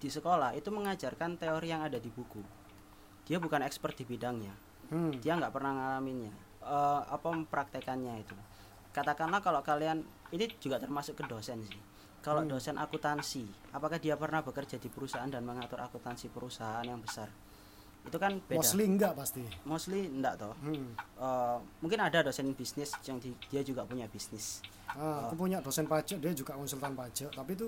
di 0.02 0.10
sekolah 0.10 0.58
itu 0.58 0.74
mengajarkan 0.74 1.38
teori 1.38 1.70
yang 1.70 1.86
ada 1.86 2.02
di 2.02 2.10
buku. 2.10 2.42
Dia 3.30 3.38
bukan 3.38 3.62
expert 3.62 3.94
di 3.94 4.08
bidangnya. 4.08 4.56
Hmm. 4.84 5.16
dia 5.16 5.32
nggak 5.32 5.48
pernah 5.48 5.72
ngalaminnya 5.72 6.53
eh, 6.64 7.02
apa 7.06 7.28
mempraktekannya 7.30 8.20
itu. 8.20 8.36
Katakanlah 8.90 9.42
kalau 9.42 9.60
kalian 9.60 10.00
ini 10.30 10.48
juga 10.58 10.78
termasuk 10.80 11.18
ke 11.20 11.24
dosen 11.26 11.60
sih. 11.62 11.80
Kalau 12.24 12.40
Hmm. 12.40 12.50
dosen 12.50 12.80
akuntansi 12.80 13.44
apakah 13.70 14.00
dia 14.00 14.16
pernah 14.16 14.40
bekerja 14.40 14.80
di 14.80 14.88
perusahaan 14.88 15.28
dan 15.28 15.44
mengatur 15.44 15.76
akuntansi 15.78 16.32
perusahaan 16.32 16.86
yang 16.86 16.98
besar? 16.98 17.28
Itu 18.04 18.16
kan 18.16 18.40
beda. 18.40 18.60
Mostly 18.64 18.84
enggak 18.88 19.12
pasti. 19.12 19.44
Mostly 19.64 20.08
enggak 20.08 20.40
toh. 20.40 20.54
Hmm. 20.64 20.88
Eh, 21.20 21.58
mungkin 21.84 22.00
ada 22.00 22.24
dosen 22.24 22.48
bisnis 22.56 22.96
yang 23.04 23.20
di- 23.20 23.36
dia 23.52 23.60
juga 23.60 23.84
punya 23.84 24.08
bisnis. 24.08 24.64
Ah, 24.94 25.26
aku 25.26 25.34
punya 25.36 25.58
dosen 25.60 25.84
pajak 25.84 26.22
dia 26.22 26.30
juga 26.32 26.54
konsultan 26.54 26.94
pajak 26.94 27.34
tapi 27.34 27.58
itu 27.58 27.66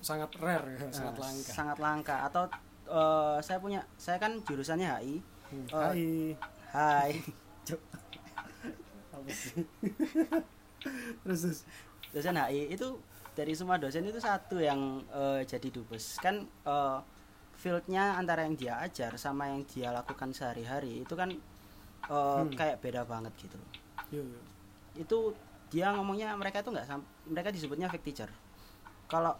sangat 0.00 0.32
rare 0.40 0.66
ya, 0.72 0.88
sangat 0.90 1.14
Eh, 1.14 1.20
langka. 1.20 1.52
sangat 1.52 1.78
langka. 1.78 2.16
Atau 2.26 2.42
eh, 2.82 3.38
saya 3.38 3.62
punya 3.62 3.86
saya 3.94 4.18
kan 4.18 4.42
jurusannya 4.42 4.88
HI 4.88 5.16
Hmm. 5.52 5.66
Hai 5.70 6.00
apa 6.72 7.12
sih 7.12 8.01
terus 11.22 11.40
terus 11.46 11.60
dosen 12.12 12.36
HI 12.36 12.74
itu 12.74 12.98
dari 13.32 13.56
semua 13.56 13.80
dosen 13.80 14.04
itu 14.04 14.20
satu 14.20 14.60
yang 14.60 15.00
eh, 15.08 15.40
jadi 15.48 15.68
dubes 15.72 16.20
kan 16.20 16.44
eh, 16.44 16.98
fieldnya 17.56 18.18
antara 18.18 18.44
yang 18.44 18.58
dia 18.58 18.82
ajar 18.82 19.14
sama 19.16 19.48
yang 19.48 19.62
dia 19.64 19.94
lakukan 19.94 20.34
sehari-hari 20.34 21.06
itu 21.06 21.14
kan 21.14 21.30
eh, 21.32 21.38
Hmm. 22.12 22.50
kayak 22.52 22.82
beda 22.82 23.06
banget 23.06 23.30
gitu 23.38 23.56
yuk, 24.10 24.26
yuk. 24.26 24.44
itu 24.98 25.18
dia 25.72 25.94
ngomongnya 25.94 26.34
mereka 26.36 26.60
itu 26.60 26.74
nggak 26.74 26.86
mereka 27.30 27.48
disebutnya 27.54 27.88
fake 27.88 28.04
teacher 28.12 28.30
kalau 29.08 29.38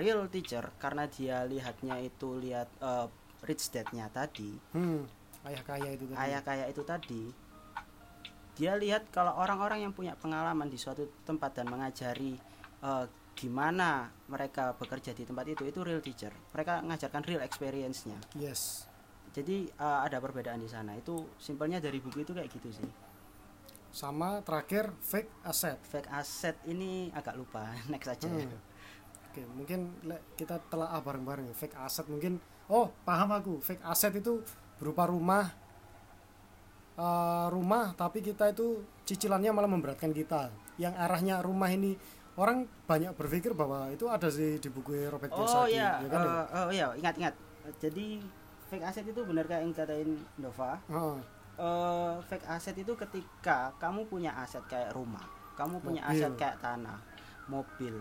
real 0.00 0.24
teacher 0.32 0.64
karena 0.80 1.04
dia 1.10 1.44
lihatnya 1.44 2.00
itu 2.00 2.38
lihat 2.40 2.70
eh, 2.80 3.06
rich 3.44 3.68
dad-nya 3.68 4.08
tadi 4.08 4.56
hmm. 4.72 5.04
ayah 5.44 5.62
kaya 5.66 5.88
itu 5.92 6.04
tadi 6.08 6.18
ayah 6.24 6.40
kaya 6.40 6.64
itu 6.72 6.82
tadi 6.86 7.22
dia 8.54 8.78
lihat 8.78 9.10
kalau 9.10 9.34
orang-orang 9.34 9.86
yang 9.86 9.92
punya 9.92 10.14
pengalaman 10.14 10.70
di 10.70 10.78
suatu 10.78 11.06
tempat 11.26 11.58
dan 11.58 11.66
mengajari 11.70 12.38
eh, 12.82 13.06
gimana 13.34 14.08
mereka 14.30 14.78
bekerja 14.78 15.10
di 15.10 15.26
tempat 15.26 15.44
itu 15.50 15.66
itu 15.66 15.82
real 15.82 15.98
teacher 15.98 16.30
mereka 16.54 16.78
mengajarkan 16.82 17.22
real 17.26 17.42
experience-nya 17.42 18.18
yes 18.38 18.86
jadi 19.34 19.66
eh, 19.66 19.98
ada 20.06 20.22
perbedaan 20.22 20.62
di 20.62 20.70
sana 20.70 20.94
itu 20.94 21.26
simpelnya 21.38 21.82
dari 21.82 21.98
buku 21.98 22.22
itu 22.22 22.30
kayak 22.30 22.50
gitu 22.50 22.70
sih 22.70 22.90
sama 23.94 24.42
terakhir 24.42 24.90
fake 24.98 25.30
asset 25.46 25.78
fake 25.86 26.10
asset 26.10 26.58
ini 26.66 27.14
agak 27.14 27.38
lupa 27.38 27.70
next 27.92 28.10
aja 28.10 28.26
ya. 28.26 28.46
Hmm. 28.46 28.74
Oke, 29.34 29.42
mungkin 29.50 29.90
kita 30.38 30.62
telah 30.70 30.94
bareng-bareng 31.02 31.50
ya. 31.50 31.54
Fake 31.58 31.74
aset 31.74 32.06
mungkin. 32.06 32.38
Oh, 32.70 32.94
paham 33.02 33.34
aku. 33.34 33.58
Fake 33.58 33.82
aset 33.82 34.14
itu 34.14 34.46
berupa 34.78 35.10
rumah, 35.10 35.50
eh, 36.96 37.46
rumah, 37.48 37.94
tapi 37.94 38.20
kita 38.20 38.50
itu 38.50 38.78
cicilannya 39.02 39.50
malah 39.50 39.70
memberatkan 39.70 40.10
kita. 40.10 40.48
Yang 40.76 40.94
arahnya 40.96 41.38
rumah 41.38 41.68
ini 41.68 41.94
orang 42.34 42.66
banyak 42.84 43.14
berpikir 43.14 43.54
bahwa 43.54 43.86
itu 43.88 44.10
ada 44.10 44.26
sih 44.26 44.58
di 44.58 44.66
buku 44.66 45.06
Robert 45.06 45.30
oh 45.30 45.38
Kiyosaki. 45.38 45.78
iya 45.78 46.02
ya 46.02 46.08
kan 46.10 46.20
ya? 46.20 46.30
eh, 46.34 46.44
oh 46.66 46.72
iya 46.74 46.86
ingat 46.98 47.14
ingat 47.14 47.34
jadi 47.78 48.18
fake 48.66 48.82
asset 48.82 49.06
itu 49.06 49.22
benar 49.22 49.46
kayak 49.46 49.62
yang 49.62 49.70
katain 49.70 50.10
Nova 50.42 50.74
Heeh. 50.90 51.16
eh 51.54 52.14
fake 52.26 52.46
aset 52.50 52.74
itu 52.74 52.90
ketika 52.98 53.70
kamu 53.78 54.10
punya 54.10 54.34
aset 54.34 54.66
kayak 54.66 54.90
rumah, 54.90 55.22
kamu 55.54 55.78
punya 55.78 56.02
Mobil. 56.02 56.18
aset 56.18 56.32
kayak 56.34 56.58
tanah, 56.58 56.98
mobil. 57.46 57.94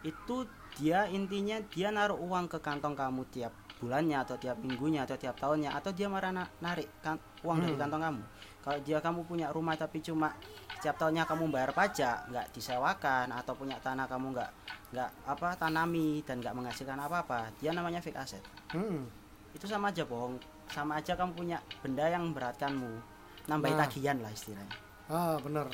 Itu 0.00 0.48
dia 0.80 1.04
intinya 1.04 1.60
dia 1.68 1.92
naruh 1.92 2.16
uang 2.16 2.48
ke 2.48 2.56
kantong 2.64 2.96
kamu 2.96 3.28
tiap 3.28 3.52
bulannya 3.76 4.16
atau 4.18 4.34
tiap 4.34 4.56
minggunya 4.58 5.02
atau 5.02 5.14
tiap 5.14 5.34
tahunnya 5.34 5.72
atau 5.72 5.90
dia 5.90 6.06
marah 6.06 6.30
na- 6.30 6.50
narik 6.58 6.88
kan, 7.00 7.14
uang 7.42 7.58
dari 7.58 7.74
Hmm. 7.74 7.82
kantong 7.82 8.02
kamu. 8.02 8.22
Kalau 8.60 8.78
dia 8.80 8.98
kamu 8.98 9.20
punya 9.24 9.46
rumah 9.48 9.74
tapi 9.74 10.00
cuma 10.00 10.32
setiap 10.74 10.96
tahunnya 10.96 11.24
kamu 11.24 11.48
bayar 11.48 11.70
pajak, 11.70 12.28
nggak 12.28 12.46
disewakan 12.50 13.28
atau 13.30 13.52
punya 13.52 13.76
tanah 13.76 14.04
kamu 14.04 14.32
nggak 14.32 14.50
nggak 14.90 15.10
apa 15.26 15.48
tanami 15.54 16.22
dan 16.22 16.38
nggak 16.38 16.54
menghasilkan 16.54 16.96
apa-apa, 16.96 17.50
dia 17.56 17.70
namanya 17.70 17.98
fake 17.98 18.14
asset 18.16 18.44
Hmm. 18.70 19.04
itu 19.50 19.66
sama 19.66 19.90
aja 19.90 20.02
bohong 20.02 20.38
sama 20.66 20.96
aja 20.96 21.12
kamu 21.12 21.34
punya 21.34 21.58
benda 21.78 22.06
yang 22.06 22.24
memberatkanmu 22.24 23.02
nambahin 23.44 23.74
Nah. 23.74 23.84
tagihan 23.84 24.16
lah 24.18 24.30
istilahnya 24.30 24.70
Ah, 25.04 25.36
bener. 25.36 25.68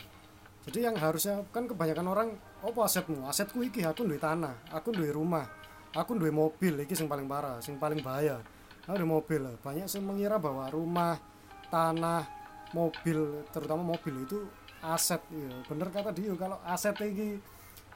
Jadi 0.60 0.82
yang 0.82 0.92
harusnya 0.94 1.38
kan 1.48 1.64
kebanyakan 1.64 2.02
orang 2.04 2.28
apa 2.58 2.80
asetmu? 2.82 3.22
Asetku 3.24 3.62
iki 3.62 3.80
aku 3.80 4.02
duwe 4.02 4.18
tanah, 4.18 4.52
aku 4.68 4.90
duwe 4.90 5.08
rumah, 5.08 5.46
aku 5.94 6.16
duwe 6.18 6.30
mobil 6.30 6.74
iki 6.84 6.94
sing 6.94 7.10
paling 7.10 7.26
parah, 7.26 7.58
sing 7.62 7.76
paling 7.76 8.00
bahaya. 8.02 8.42
Aku 8.86 8.98
duwe 8.98 9.08
mobil. 9.08 9.42
Banyak 9.60 9.86
sing 9.86 10.02
mengira 10.06 10.36
bahwa 10.38 10.66
rumah, 10.70 11.18
tanah, 11.70 12.26
mobil, 12.74 13.46
terutama 13.50 13.82
mobil 13.82 14.24
itu 14.26 14.46
aset. 14.80 15.20
Ya, 15.30 15.50
bener 15.66 15.88
kata 15.92 16.10
dia 16.14 16.32
kalau 16.34 16.58
aset 16.64 16.96
iki 17.00 17.38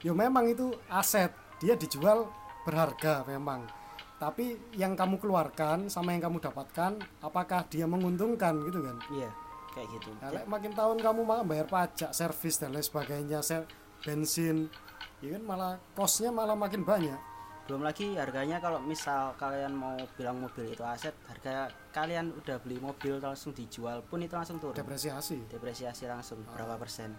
ya 0.03 0.11
memang 0.11 0.47
itu 0.49 0.75
aset. 0.91 1.31
Dia 1.63 1.79
dijual 1.79 2.27
berharga 2.67 3.23
memang. 3.27 3.67
Tapi 4.15 4.55
yang 4.79 4.95
kamu 4.95 5.19
keluarkan 5.19 5.91
sama 5.91 6.15
yang 6.15 6.31
kamu 6.31 6.39
dapatkan 6.39 7.03
apakah 7.19 7.67
dia 7.67 7.83
menguntungkan 7.83 8.63
gitu 8.63 8.79
kan? 8.79 8.95
iya 9.11 9.27
kayak 9.75 9.87
gitu 9.99 10.09
Nah, 10.23 10.31
makin 10.47 10.71
tahun 10.71 10.97
kamu 11.03 11.21
malah 11.27 11.43
bayar 11.43 11.67
pajak, 11.67 12.15
servis 12.15 12.55
dan 12.55 12.71
lain 12.71 12.81
sebagainya, 12.87 13.43
ser 13.43 13.67
bensin, 14.07 14.71
ya 15.19 15.35
kan 15.35 15.43
malah 15.43 15.71
kosnya 15.91 16.31
malah 16.31 16.55
makin 16.55 16.87
banyak. 16.87 17.19
Belum 17.65 17.81
lagi 17.81 18.13
harganya 18.13 18.61
kalau 18.61 18.77
misal 18.77 19.33
kalian 19.41 19.73
mau 19.73 19.97
bilang 20.13 20.37
mobil 20.37 20.69
itu 20.69 20.85
aset 20.85 21.17
harga 21.25 21.73
kalian 21.89 22.29
udah 22.37 22.61
beli 22.61 22.77
mobil 22.77 23.17
langsung 23.17 23.57
dijual 23.57 24.05
pun 24.05 24.21
itu 24.21 24.37
langsung 24.37 24.61
turun. 24.61 24.77
Depresiasi. 24.77 25.49
depresiasi 25.49 26.05
langsung 26.05 26.45
berapa 26.53 26.77
persen. 26.77 27.17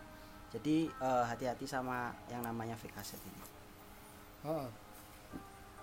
Jadi 0.54 0.86
eh, 0.86 1.24
hati-hati 1.26 1.66
sama 1.66 2.14
yang 2.30 2.46
namanya 2.46 2.78
fake 2.78 2.94
asset 2.94 3.18
ini. 3.26 3.42
Oh. 4.46 4.70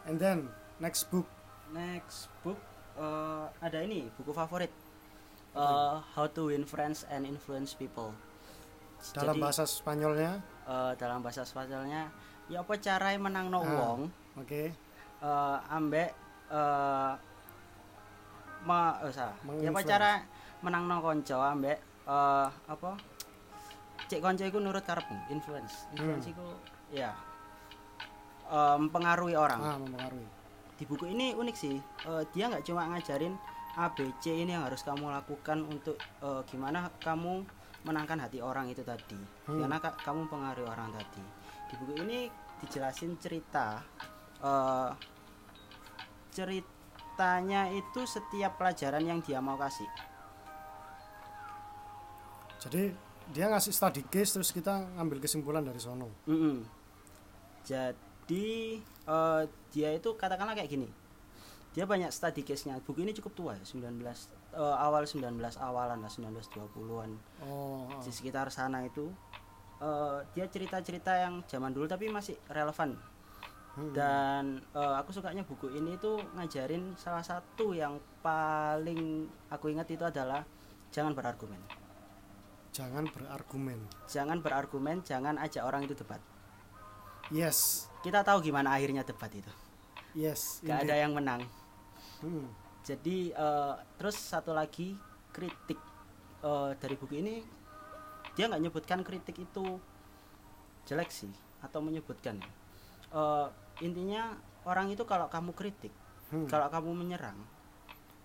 And 0.07 0.15
then 0.15 0.47
next 0.79 1.11
book. 1.11 1.27
next 1.75 2.31
book 2.39 2.59
eh, 2.95 3.45
ada 3.59 3.83
ini 3.83 4.07
buku 4.15 4.31
favorit. 4.31 4.71
Eh, 5.53 5.95
How 6.15 6.25
to 6.31 6.55
Win 6.55 6.63
Friends 6.63 7.03
and 7.11 7.27
Influence 7.27 7.75
People. 7.75 8.15
Dalam 9.11 9.35
Jadi, 9.35 9.43
bahasa 9.43 9.63
Spanyolnya, 9.67 10.39
eh, 10.71 10.91
dalam 10.95 11.19
bahasa 11.19 11.43
Spanyolnya 11.43 12.07
ya 12.47 12.63
apa 12.63 12.79
cara 12.79 13.11
menang 13.19 13.51
no 13.51 13.59
Ah. 13.59 13.67
wong 13.67 14.01
oke. 14.35 14.63
eh, 15.19 15.57
ambek 15.69 16.09
eh 16.49 17.11
ma 18.63 18.79
oh, 18.99 19.11
salah. 19.11 19.35
Ya 19.57 19.69
apa 19.69 19.81
cara 19.81 20.11
menang 20.59 20.83
no 20.85 20.99
konco 20.99 21.35
ambek 21.37 21.77
eh 22.03 22.47
apa 22.47 22.91
cek 24.05 24.19
konco 24.19 24.43
iku 24.43 24.57
nurut 24.57 24.81
karepmu 24.81 25.15
influence 25.29 25.87
influence 25.91 26.25
Hmm. 26.25 26.33
iku 26.33 26.47
ya 26.91 27.11
eh, 28.47 28.77
mempengaruhi 28.77 29.35
orang 29.35 29.59
Ah, 29.59 29.77
mempengaruhi. 29.77 30.27
di 30.73 30.83
buku 30.83 31.05
ini 31.07 31.31
unik 31.33 31.55
sih 31.55 31.77
Eh, 32.03 32.23
dia 32.31 32.47
nggak 32.47 32.63
cuma 32.63 32.87
ngajarin 32.87 33.35
ABC 33.73 34.29
ini 34.35 34.51
yang 34.51 34.63
harus 34.63 34.81
kamu 34.81 35.07
lakukan 35.09 35.63
untuk 35.63 35.95
eh, 36.19 36.41
gimana 36.45 36.91
kamu 36.99 37.43
menangkan 37.83 38.15
hati 38.17 38.39
orang 38.39 38.67
itu 38.67 38.79
tadi 38.81 39.19
Hmm. 39.43 39.59
karena 39.59 39.77
ka- 39.77 39.97
kamu 39.97 40.27
pengaruhi 40.27 40.63
orang 40.65 40.91
tadi 40.93 41.23
di 41.65 41.73
buku 41.75 41.93
ini 42.01 42.19
dijelasin 42.59 43.15
cerita 43.17 43.83
eh, 44.43 44.89
ceritanya 46.33 47.69
itu 47.71 48.03
setiap 48.03 48.59
pelajaran 48.59 49.03
yang 49.05 49.19
dia 49.23 49.39
mau 49.39 49.55
kasih 49.55 49.87
Jadi 52.63 52.95
dia 53.35 53.51
ngasih 53.51 53.75
study 53.75 54.03
case 54.07 54.35
terus 54.35 54.55
kita 54.55 54.83
ngambil 54.95 55.19
kesimpulan 55.19 55.63
dari 55.63 55.79
sono. 55.79 56.07
Mm-mm. 56.27 56.63
jadi 57.63 58.47
eh, 58.83 59.41
dia 59.71 59.89
itu 59.95 60.09
katakanlah 60.15 60.55
kayak 60.55 60.67
gini 60.67 60.87
dia 61.73 61.89
banyak 61.89 62.11
study 62.13 62.43
case-nya 62.45 62.77
buku 62.83 63.01
ini 63.01 63.15
cukup 63.17 63.31
tua 63.33 63.51
ya 63.55 63.63
19 63.63 63.99
eh, 63.99 64.75
awal 64.79 65.03
19 65.07 65.23
awalan 65.59 65.99
lah 66.03 66.11
1920-an 66.11 67.11
Oh, 67.47 67.87
ah. 67.89 68.03
di 68.03 68.11
sekitar 68.11 68.51
sana 68.51 68.83
itu 68.83 69.07
eh, 69.79 70.19
dia 70.35 70.45
cerita-cerita 70.51 71.11
yang 71.23 71.43
zaman 71.47 71.71
dulu 71.71 71.87
tapi 71.87 72.11
masih 72.11 72.35
relevan 72.51 72.99
Hmm. 73.73 73.89
dan 73.89 74.61
eh, 74.77 74.95
aku 75.01 75.09
sukanya 75.09 75.41
buku 75.41 75.65
ini 75.73 75.97
tuh 75.97 76.21
ngajarin 76.37 76.93
salah 76.93 77.25
satu 77.25 77.73
yang 77.73 77.97
paling 78.21 79.25
aku 79.49 79.73
ingat 79.73 79.89
itu 79.89 80.05
adalah 80.05 80.45
jangan 80.93 81.17
berargumen. 81.17 81.57
Jangan 82.69 83.09
berargumen. 83.09 83.81
Jangan 84.05 84.45
berargumen 84.45 85.01
jangan 85.01 85.41
ajak 85.41 85.65
orang 85.65 85.89
itu 85.89 85.97
debat. 85.97 86.21
Yes. 87.33 87.89
Kita 88.05 88.21
tahu 88.21 88.45
gimana 88.45 88.77
akhirnya 88.77 89.01
debat 89.01 89.33
itu. 89.33 89.49
Yes 90.13 90.61
gak 90.61 90.85
ada 90.85 90.93
yang 90.93 91.17
menang. 91.17 91.41
Hmm, 92.21 92.45
jadi 92.85 93.33
eh, 93.33 93.73
terus 93.97 94.21
satu 94.21 94.53
lagi 94.53 94.93
kritik. 95.33 95.81
Eh, 96.45 96.71
dari 96.77 96.93
buku 96.93 97.25
ini 97.25 97.41
dia 98.37 98.45
nggak 98.45 98.69
nyebutkan 98.69 99.01
kritik 99.01 99.41
itu 99.41 99.81
jelek 100.85 101.09
sih 101.09 101.33
atau 101.65 101.81
menyebutkan. 101.81 102.37
Eh, 103.09 103.47
intinya 103.79 104.35
orang 104.63 104.89
itu 104.89 105.01
kalau 105.03 105.25
kamu 105.27 105.51
kritik 105.53 105.91
hmm. 106.29 106.45
kalau 106.45 106.67
kamu 106.67 106.91
menyerang 106.93 107.39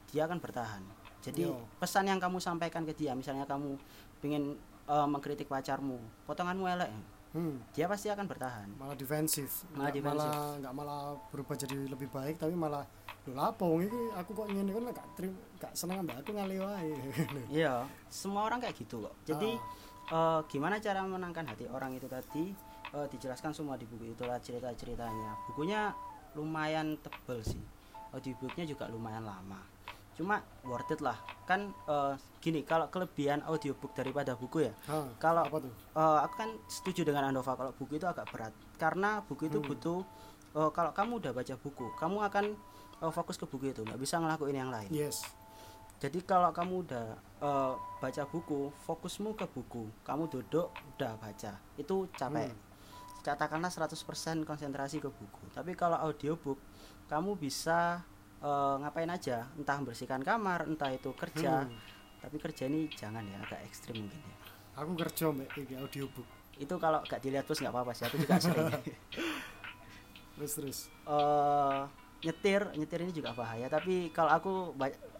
dia 0.08 0.24
akan 0.24 0.38
bertahan 0.38 0.82
jadi 1.18 1.48
Yo. 1.48 1.60
pesan 1.78 2.06
yang 2.06 2.18
kamu 2.18 2.38
sampaikan 2.38 2.82
ke 2.82 2.92
dia 2.92 3.12
misalnya 3.12 3.44
kamu 3.44 3.76
ingin 4.20 4.56
eh, 4.84 5.08
mengkritik 5.08 5.46
pacarmu 5.46 5.96
potonganmu 6.24 6.66
elek 6.68 6.92
Hmm, 7.28 7.60
dia 7.76 7.84
pasti 7.84 8.08
akan 8.08 8.24
bertahan 8.24 8.72
malah 8.80 8.96
defensif 8.96 9.68
Malah 9.68 9.92
Nggak 9.92 9.92
defensif. 9.92 10.24
malah 10.24 10.48
nggak 10.56 10.74
malah 10.74 11.00
berubah 11.28 11.54
jadi 11.54 11.76
lebih 11.84 12.08
baik 12.08 12.40
tapi 12.40 12.56
malah 12.56 12.88
lapo 13.28 13.84
iki 13.84 14.00
aku 14.16 14.32
kok 14.32 14.48
ngene 14.48 14.72
kan 14.72 14.82
gak 14.96 15.08
trim 15.12 15.32
gak 15.60 15.72
seneng 15.76 16.00
ambek 16.00 16.16
aku 16.16 16.32
ngale 16.32 16.56
wae 16.56 16.88
iya 17.60 17.84
semua 18.08 18.48
orang 18.48 18.64
kayak 18.64 18.80
gitu 18.80 19.04
kok 19.04 19.12
jadi 19.28 19.60
Ah. 20.08 20.40
eh, 20.40 20.48
gimana 20.48 20.80
cara 20.80 21.04
menangkan 21.04 21.44
hati 21.44 21.68
orang 21.68 21.92
itu 21.92 22.08
tadi 22.08 22.56
eh, 22.90 23.06
dijelaskan 23.08 23.52
semua 23.52 23.74
di 23.74 23.84
buku. 23.84 24.10
Itulah 24.10 24.38
cerita 24.38 24.70
ceritanya 24.72 25.36
bukunya 25.44 25.92
lumayan 26.32 26.96
tebel 26.98 27.40
sih. 27.42 27.60
Audiobooknya 28.10 28.64
juga 28.64 28.86
lumayan 28.86 29.22
lama. 29.22 29.60
Cuma 30.14 30.38
worth 30.62 30.90
it 30.90 31.00
lah. 31.00 31.14
Kan 31.44 31.70
eh, 31.84 32.14
gini 32.38 32.62
kalau 32.62 32.88
kelebihan 32.88 33.40
audiobook 33.42 33.92
daripada 33.92 34.34
buku 34.34 34.62
ya 34.62 34.72
Hah, 34.86 35.06
Kalau- 35.16 35.44
apa 35.44 35.58
tuh? 35.60 35.72
Eh, 35.94 36.18
aku 36.22 36.34
kan 36.36 36.50
setuju 36.66 37.02
dengan 37.02 37.28
Andova 37.28 37.54
kalau 37.54 37.72
buku 37.72 37.96
itu 37.96 38.06
agak 38.06 38.26
berat. 38.28 38.50
Karena 38.76 39.20
buku 39.22 39.46
itu 39.46 39.58
Hmm. 39.58 39.68
butuh 39.68 40.00
eh, 40.54 40.70
kalau 40.72 40.90
kamu 40.90 41.12
udah 41.20 41.32
baca 41.32 41.54
buku 41.54 41.86
kamu 41.94 42.18
akan 42.24 42.44
eh, 42.98 43.12
fokus 43.12 43.36
ke 43.36 43.46
buku 43.46 43.70
itu 43.70 43.82
nggak 43.82 43.96
bisa 43.96 44.18
ngelakuin 44.18 44.56
yang 44.56 44.70
lain. 44.70 44.90
Yes. 44.90 45.22
Jadi 45.98 46.22
kalau 46.22 46.50
kamu 46.50 46.74
udah 46.86 47.06
eh, 47.38 47.72
baca 47.98 48.22
buku 48.26 48.70
fokusmu 48.82 49.34
ke 49.34 49.46
buku 49.46 49.86
kamu 50.02 50.26
duduk 50.26 50.66
udah 50.96 51.14
baca. 51.16 51.52
Itu 51.76 52.10
capek. 52.12 52.50
Hmm. 52.50 52.66
Katakanlah 53.22 53.70
100% 53.70 53.94
konsentrasi 54.46 55.02
ke 55.02 55.10
buku. 55.10 55.44
Tapi 55.54 55.74
kalau 55.74 55.98
audiobook 55.98 56.58
kamu 57.08 57.34
bisa 57.38 58.02
eh, 58.40 58.74
ngapain 58.82 59.10
aja? 59.10 59.48
Entah 59.56 59.76
membersihkan 59.80 60.22
kamar 60.22 60.68
entah 60.68 60.92
itu 60.92 61.12
kerja. 61.14 61.66
Hmm. 61.66 61.96
tapi 62.18 62.34
kerja 62.42 62.66
ini 62.66 62.90
jangan 62.90 63.22
ya 63.22 63.38
agak 63.46 63.62
ekstrim 63.62 64.02
mungkin 64.02 64.18
ya. 64.18 64.36
Aku 64.82 64.98
kerja 64.98 65.30
mbak 65.30 65.54
audiobook. 65.54 66.26
Itu 66.58 66.74
kalau 66.82 66.98
gak 67.06 67.22
dilihat 67.22 67.46
terus 67.46 67.62
nggak 67.62 67.70
apa-apa 67.70 67.94
sih 67.94 68.10
aku 68.10 68.18
juga 68.18 68.42
sering. 68.42 68.74
Terus 70.38 70.52
terus. 70.54 70.78
Eh 71.06 71.82
nyetir 72.22 72.62
nyetir 72.78 72.98
ini 73.06 73.12
juga 73.14 73.34
bahaya. 73.34 73.66
Tapi 73.66 74.10
kalau 74.14 74.30
aku 74.30 74.52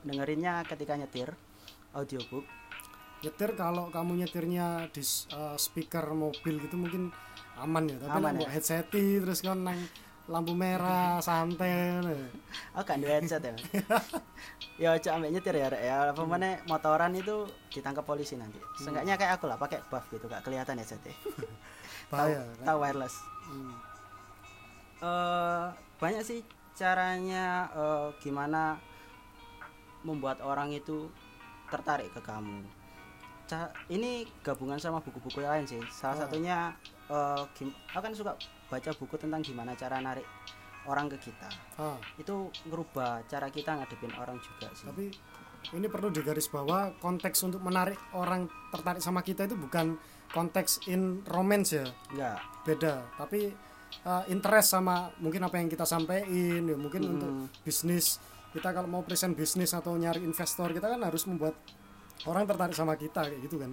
dengerinnya 0.07 0.63
ketika 0.67 0.95
nyetir 0.95 1.35
audiobook. 1.91 2.47
Nyetir 3.19 3.59
kalau 3.59 3.91
kamu 3.91 4.23
nyetirnya 4.23 4.87
di 4.95 5.03
eh, 5.35 5.57
speaker 5.59 6.07
mobil 6.15 6.63
gitu 6.63 6.79
mungkin 6.79 7.11
aman 7.63 7.85
ya 7.91 7.97
tapi 7.99 8.13
Aman 8.19 8.35
ya? 8.39 8.49
headset 8.51 8.87
terus 8.91 9.41
kan 9.43 9.59
nang 9.67 9.79
lampu 10.29 10.53
merah 10.53 11.19
santai 11.25 12.05
aku 12.77 12.85
gak 12.85 13.01
ada 13.01 13.09
headset 13.19 13.43
ya 13.43 13.55
ya 14.83 14.89
aja 14.95 15.17
ambek 15.17 15.33
nyetir 15.35 15.57
ya 15.57 15.67
Rek, 15.73 15.83
ya 15.83 15.97
apa 16.13 16.23
mana 16.29 16.61
motoran 16.69 17.17
itu 17.17 17.49
ditangkap 17.73 18.05
polisi 18.05 18.37
nanti 18.37 18.61
seenggaknya 18.79 19.17
kayak 19.17 19.41
aku 19.41 19.49
lah 19.51 19.57
pakai 19.57 19.81
buff 19.89 20.05
gitu 20.13 20.29
gak 20.29 20.45
kelihatan 20.45 20.79
headsetnya 20.79 21.17
bahaya 22.13 22.45
tahu, 22.63 22.79
kan? 22.79 22.95
wireless 22.95 23.17
Hmm. 23.49 23.73
eh 25.01 25.67
banyak 25.97 26.21
sih 26.21 26.41
caranya 26.77 27.65
eh, 27.73 28.13
gimana 28.21 28.77
membuat 30.05 30.45
orang 30.45 30.71
itu 30.71 31.11
tertarik 31.69 32.13
ke 32.15 32.21
kamu. 32.23 32.65
Ini 33.89 34.11
gabungan 34.41 34.77
sama 34.77 34.99
buku-buku 34.99 35.41
lain 35.41 35.65
sih. 35.65 35.81
Salah 35.89 36.15
Oh. 36.15 36.21
satunya 36.25 36.75
gim- 37.55 37.73
aku 37.89 38.03
kan 38.03 38.13
suka 38.13 38.33
baca 38.67 38.91
buku 38.93 39.17
tentang 39.17 39.41
gimana 39.41 39.73
cara 39.73 39.97
narik 39.99 40.27
orang 40.85 41.09
ke 41.09 41.17
kita. 41.23 41.49
Ah, 41.77 41.97
Itu 42.17 42.49
ngerubah 42.65 43.25
cara 43.25 43.49
kita 43.49 43.75
ngadepin 43.75 44.13
orang 44.15 44.37
juga 44.37 44.69
sih. 44.73 44.85
tapi 44.85 45.09
ini 45.71 45.87
perlu 45.87 46.09
digaris 46.09 46.47
bahwa 46.47 46.93
konteks 46.97 47.43
untuk 47.43 47.61
menarik 47.61 47.99
orang 48.13 48.45
tertarik 48.69 49.01
sama 49.01 49.21
kita 49.21 49.45
itu 49.45 49.53
bukan 49.55 49.99
konteks 50.29 50.87
in 50.87 51.21
romance 51.27 51.73
ya 51.73 51.85
Enggak. 52.09 52.39
beda 52.63 52.95
tapi 53.19 53.53
uh, 54.07 54.23
interest 54.27 54.71
sama 54.71 55.11
mungkin 55.19 55.43
apa 55.43 55.57
yang 55.57 55.67
kita 55.67 55.83
sampaikan 55.83 56.29
ya 56.63 56.77
mungkin 56.77 57.03
Mm. 57.03 57.11
untuk 57.11 57.31
bisnis 57.61 58.23
kita 58.49 58.71
kalau 58.71 58.87
mau 58.87 59.03
present 59.03 59.35
bisnis 59.35 59.73
atau 59.73 59.93
nyari 59.93 60.21
investor 60.21 60.71
kita 60.71 60.87
kan 60.87 61.01
harus 61.03 61.27
membuat 61.27 61.59
orang 62.25 62.45
tertarik 62.45 62.73
sama 62.73 62.95
kita 62.95 63.23
kayak 63.25 63.43
gitu 63.43 63.59
kan 63.59 63.73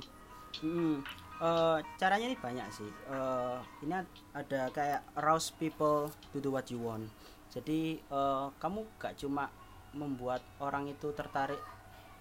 Mm, 0.56 1.04
eh, 1.38 1.78
caranya 2.00 2.32
ini 2.32 2.38
banyak 2.40 2.64
sih. 2.72 2.88
Eh, 2.88 3.58
ini 3.84 3.92
ad- 3.92 4.08
ada 4.32 4.72
kayak 4.72 5.04
arouse 5.20 5.52
people 5.52 6.08
to 6.32 6.40
do 6.40 6.48
what 6.48 6.64
you 6.72 6.80
want. 6.80 7.12
Jadi 7.52 8.00
eh, 8.00 8.46
kamu 8.56 8.88
gak 8.96 9.20
cuma 9.20 9.52
membuat 9.92 10.40
orang 10.58 10.88
itu 10.88 11.12
tertarik. 11.12 11.60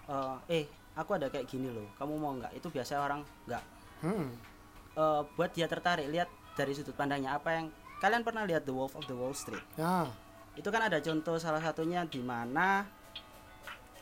eh, 0.04 0.36
eh, 0.50 0.64
aku 0.92 1.14
ada 1.14 1.30
kayak 1.30 1.46
gini 1.46 1.70
loh. 1.70 1.86
Kamu 1.94 2.18
mau 2.18 2.34
nggak? 2.34 2.58
Itu 2.58 2.68
biasa 2.68 2.98
orang 2.98 3.22
nggak. 3.46 3.64
hmm. 4.02 4.26
Eh, 4.94 5.22
buat 5.34 5.54
dia 5.54 5.70
tertarik. 5.70 6.10
Lihat 6.10 6.26
dari 6.58 6.74
sudut 6.74 6.94
pandangnya 6.94 7.38
apa 7.38 7.54
yang 7.54 7.66
kalian 7.98 8.26
pernah 8.26 8.42
lihat 8.42 8.66
The 8.66 8.74
Wolf 8.74 8.98
of 8.98 9.06
the 9.06 9.14
Wall 9.14 9.30
Street. 9.30 9.62
ya 9.74 10.10
Itu 10.54 10.74
kan 10.74 10.82
ada 10.82 10.98
contoh 10.98 11.38
salah 11.38 11.62
satunya 11.62 12.02
di 12.02 12.18
mana 12.18 12.82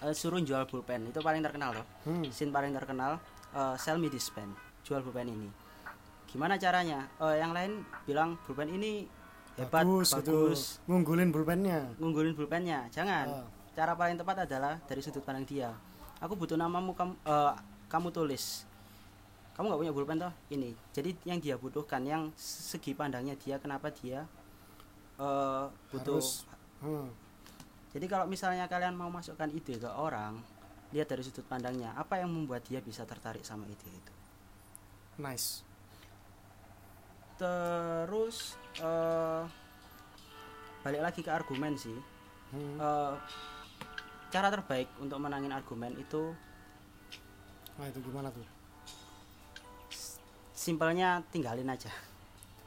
eh, 0.03 0.15
suruh 0.15 0.43
jual 0.43 0.67
pulpen. 0.67 1.09
Itu 1.09 1.23
paling 1.23 1.43
terkenal 1.43 1.79
loh 1.79 1.87
hmm. 2.07 2.29
scene 2.35 2.51
paling 2.51 2.75
terkenal 2.75 3.23
eh, 3.55 3.75
sell 3.79 3.99
me 3.99 4.11
this 4.11 4.29
pen 4.29 4.51
jual 4.83 5.01
pulpen 5.03 5.31
ini. 5.31 5.49
Gimana 6.29 6.57
caranya? 6.57 7.07
Eh, 7.21 7.38
yang 7.38 7.53
lain 7.55 7.87
bilang 8.09 8.41
pulpen 8.43 8.73
ini 8.73 9.07
hebat 9.61 9.85
bagus, 9.85 10.17
bagus, 10.17 10.23
gitu 10.25 10.37
ngunggulin 10.88 11.29
pulpennya. 11.29 11.81
Ngunggulin 12.01 12.35
pulpennya. 12.35 12.88
Jangan. 12.91 13.27
Ah. 13.29 13.47
cara 13.73 13.97
paling 13.97 14.21
tepat 14.21 14.45
adalah 14.45 14.77
dari 14.85 15.01
sudut 15.01 15.25
pandang 15.25 15.49
dia. 15.49 15.73
Aku 16.21 16.37
butuh 16.37 16.61
namamu 16.61 16.93
kamu 16.93 17.15
eh, 17.25 17.55
kamu 17.88 18.09
tulis. 18.12 18.69
Kamu 19.53 19.69
nggak 19.69 19.81
punya 19.85 19.93
pulpen 19.93 20.17
toh? 20.21 20.33
Ini. 20.49 20.73
Jadi 20.93 21.11
yang 21.29 21.41
dia 21.41 21.61
butuhkan 21.61 22.01
yang 22.05 22.33
segi 22.37 22.97
pandangnya 22.97 23.37
dia 23.37 23.61
kenapa 23.61 23.93
dia 23.93 24.25
eh, 25.21 25.65
butuh 25.93 26.21
Harus. 26.21 26.49
hmm. 26.81 27.22
Jadi 27.92 28.07
kalau 28.09 28.26
misalnya 28.26 28.64
kalian 28.66 28.96
mau 28.96 29.12
masukkan 29.12 29.48
ide 29.52 29.76
ke 29.76 29.88
orang, 29.88 30.40
lihat 30.96 31.12
dari 31.12 31.22
sudut 31.24 31.44
pandangnya, 31.44 31.92
apa 31.96 32.20
yang 32.20 32.33
membuat 32.33 32.64
dia 32.64 32.81
bisa 32.81 33.05
tertarik 33.05 33.44
sama 33.44 33.68
ide 33.68 33.88
itu. 33.88 34.14
nice 35.20 35.61
Terus 37.37 38.57
eh, 38.81 39.42
balik 40.83 41.02
lagi 41.05 41.20
ke 41.20 41.31
argumen 41.33 41.76
sih. 41.76 41.96
hmm. 42.57 42.76
Eh, 42.81 43.14
cara 44.33 44.48
terbaik 44.48 44.88
untuk 44.96 45.20
menangin 45.20 45.52
argumen 45.52 45.92
itu 46.00 46.33
nah 47.76 47.85
itu 47.88 48.00
gimana 48.05 48.33
tuh 48.33 48.44
simpelnya 50.57 51.20
tinggalin 51.35 51.66
aja, 51.68 51.90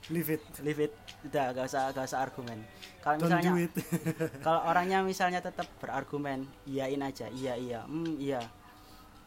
leave 0.10 0.30
it. 0.38 0.44
Leave 0.62 0.82
it, 0.90 0.94
udah 1.26 1.56
gak 1.56 1.66
usah 1.66 1.90
gak 1.94 2.06
usah 2.06 2.20
argumen. 2.22 2.60
Kalau 3.02 3.22
misalnya 3.22 3.70
kalau 4.46 4.62
orangnya 4.70 5.00
misalnya 5.02 5.40
tetap 5.42 5.70
berargumen 5.82 6.46
iyain 6.66 7.02
aja 7.02 7.30
iya 7.30 7.54
iya 7.58 7.82
hmm 7.86 8.18
iya. 8.22 8.42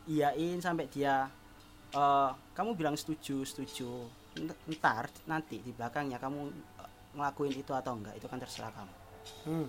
Iyain 0.08 0.58
sampai 0.62 0.88
dia 0.88 1.28
eh 1.92 2.30
kamu 2.54 2.78
bilang 2.78 2.94
setuju 2.94 3.42
setuju. 3.44 4.06
Ntar 4.70 5.10
nanti 5.26 5.58
di 5.58 5.74
belakangnya 5.74 6.22
kamu 6.22 6.40
eh, 6.80 6.90
ngelakuin 7.18 7.54
itu 7.58 7.72
atau 7.74 7.98
enggak 7.98 8.14
itu 8.16 8.26
kan 8.30 8.38
terserah 8.38 8.72
kamu. 8.72 8.94
Hmm. 9.44 9.68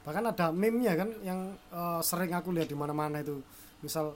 Bahkan 0.00 0.24
ada 0.32 0.46
meme-nya 0.48 0.96
kan 0.96 1.10
yang 1.26 1.54
eh, 1.72 2.00
sering 2.06 2.32
aku 2.32 2.54
lihat 2.54 2.70
di 2.70 2.76
mana-mana 2.78 3.20
itu. 3.20 3.42
Misal 3.80 4.14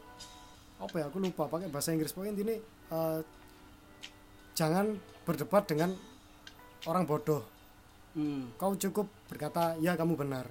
apa 0.74 0.94
ya 1.00 1.06
aku 1.08 1.22
lupa 1.22 1.48
pakai 1.48 1.68
bahasa 1.68 1.92
Inggris. 1.92 2.12
Pokoknya 2.12 2.32
intinya 2.38 2.56
eh, 2.92 3.18
jangan 4.54 4.96
berdebat 5.26 5.66
dengan 5.66 5.92
orang 6.86 7.04
bodoh. 7.04 7.42
hmm. 8.14 8.56
Kau 8.56 8.74
cukup 8.78 9.06
berkata 9.30 9.76
ya 9.82 9.98
kamu 9.98 10.14
benar. 10.14 10.46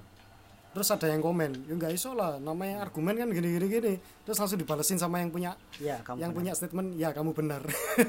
Terus 0.74 0.90
ada 0.90 1.06
yang 1.06 1.22
komen, 1.22 1.70
ya 1.70 1.78
nggak 1.78 1.94
iso 1.94 2.18
lah, 2.18 2.42
namanya 2.42 2.82
argumen 2.82 3.14
kan 3.14 3.30
gini 3.30 3.46
gini 3.46 3.68
gini. 3.70 3.94
Terus 4.26 4.42
langsung 4.42 4.58
dibalesin 4.58 4.98
sama 4.98 5.22
yang 5.22 5.30
punya 5.30 5.54
ya 5.78 6.02
kamu 6.02 6.18
yang 6.18 6.34
benar. 6.34 6.40
punya 6.42 6.52
statement 6.58 6.90
ya 6.98 7.10
kamu 7.14 7.32
benar. 7.38 7.62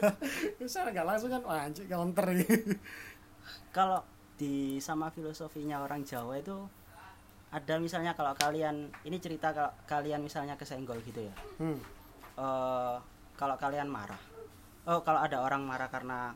Bisa 0.59 0.88
nggak 0.88 1.04
langsung 1.04 1.28
kan 1.28 1.44
wah 1.44 1.61
anjir 1.61 1.85
counter 1.85 2.24
kalau 3.76 4.00
di 4.35 4.83
sama 4.83 5.11
filosofinya 5.14 5.83
orang 5.83 6.02
Jawa 6.02 6.40
itu 6.40 6.57
ada 7.54 7.78
misalnya 7.78 8.18
kalau 8.18 8.35
kalian 8.35 8.90
ini 9.07 9.22
cerita 9.22 9.54
kalau 9.54 9.70
kalian 9.87 10.26
misalnya 10.26 10.59
kesenggol 10.59 10.98
gitu 11.07 11.22
ya 11.22 11.35
hmm. 11.62 11.78
eh 12.38 12.96
kalau 13.38 13.54
kalian 13.54 13.87
marah 13.87 14.18
oh 14.85 15.01
kalau 15.01 15.20
ada 15.20 15.40
orang 15.40 15.64
marah 15.64 15.88
karena 15.88 16.33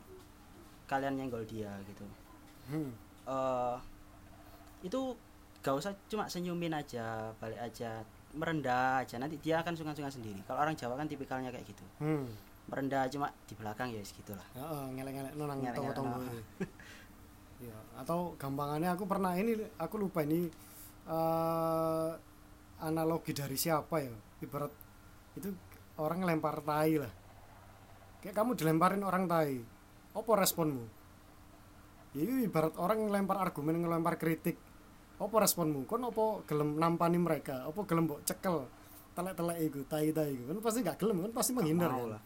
kalian 0.89 1.17
nyenggol 1.17 1.45
dia 1.45 1.69
gitu 1.85 2.05
hmm. 2.73 2.91
eh 3.29 3.77
itu 4.81 5.13
gak 5.59 5.75
usah 5.75 5.91
cuma 6.07 6.25
senyumin 6.31 6.71
aja 6.71 7.35
balik 7.37 7.59
aja 7.59 8.01
merendah 8.31 9.03
aja 9.03 9.19
nanti 9.19 9.35
dia 9.41 9.59
akan 9.59 9.75
sungan-sungan 9.75 10.13
sendiri 10.13 10.39
kalau 10.47 10.63
orang 10.63 10.77
Jawa 10.77 10.95
kan 10.95 11.09
tipikalnya 11.09 11.51
kayak 11.51 11.67
gitu 11.67 11.83
Hmm. 11.99 12.25
merendah 12.69 13.09
cuma 13.09 13.27
di 13.49 13.53
belakang 13.57 13.89
ya 13.91 13.99
segitulah 14.05 14.45
Heeh, 14.55 14.83
ngelek-ngelek 14.95 15.33
nang 15.35 15.59
Ngelek-ngelek, 15.59 15.75
tonggo-tonggo. 15.75 16.19
Ya, 17.59 17.75
atau 17.99 18.39
gampangannya 18.39 18.87
aku 18.95 19.03
pernah 19.03 19.35
ini 19.35 19.51
aku 19.75 19.99
lupa 19.99 20.23
ini 20.23 20.47
eh 21.11 22.11
analogi 22.79 23.35
dari 23.35 23.59
siapa 23.59 23.99
ya? 23.99 24.15
Ibarat 24.39 24.71
itu 25.35 25.51
orang 25.99 26.23
lempar 26.23 26.63
tai 26.63 26.95
lah. 27.03 27.11
Kayak 28.19 28.35
kamu 28.35 28.51
dilemparin 28.59 29.03
orang 29.03 29.25
tai. 29.27 29.59
Apa 30.15 30.31
responmu? 30.35 30.83
Ya 32.17 32.25
itu 32.25 32.43
ibarat 32.43 32.73
orang 32.75 33.05
ngelempar 33.07 33.37
argumen, 33.39 33.79
ngelempar 33.79 34.17
kritik. 34.19 34.57
Apa 35.21 35.35
responmu? 35.43 35.85
Kon 35.87 36.03
apa 36.03 36.43
gelem 36.49 36.75
nampani 36.75 37.19
mereka? 37.21 37.63
Apa 37.63 37.85
gelem 37.87 38.09
mbok 38.09 38.25
cekel? 38.27 38.65
Telek-telek 39.15 39.57
iku, 39.67 39.79
tai-tai 39.87 40.35
iku. 40.35 40.43
Kan 40.51 40.57
pasti 40.63 40.79
gak 40.83 40.97
gelem, 40.99 41.23
kan 41.27 41.31
pasti 41.35 41.51
menghindar 41.55 41.91
kan 41.91 42.17
lah. 42.17 42.23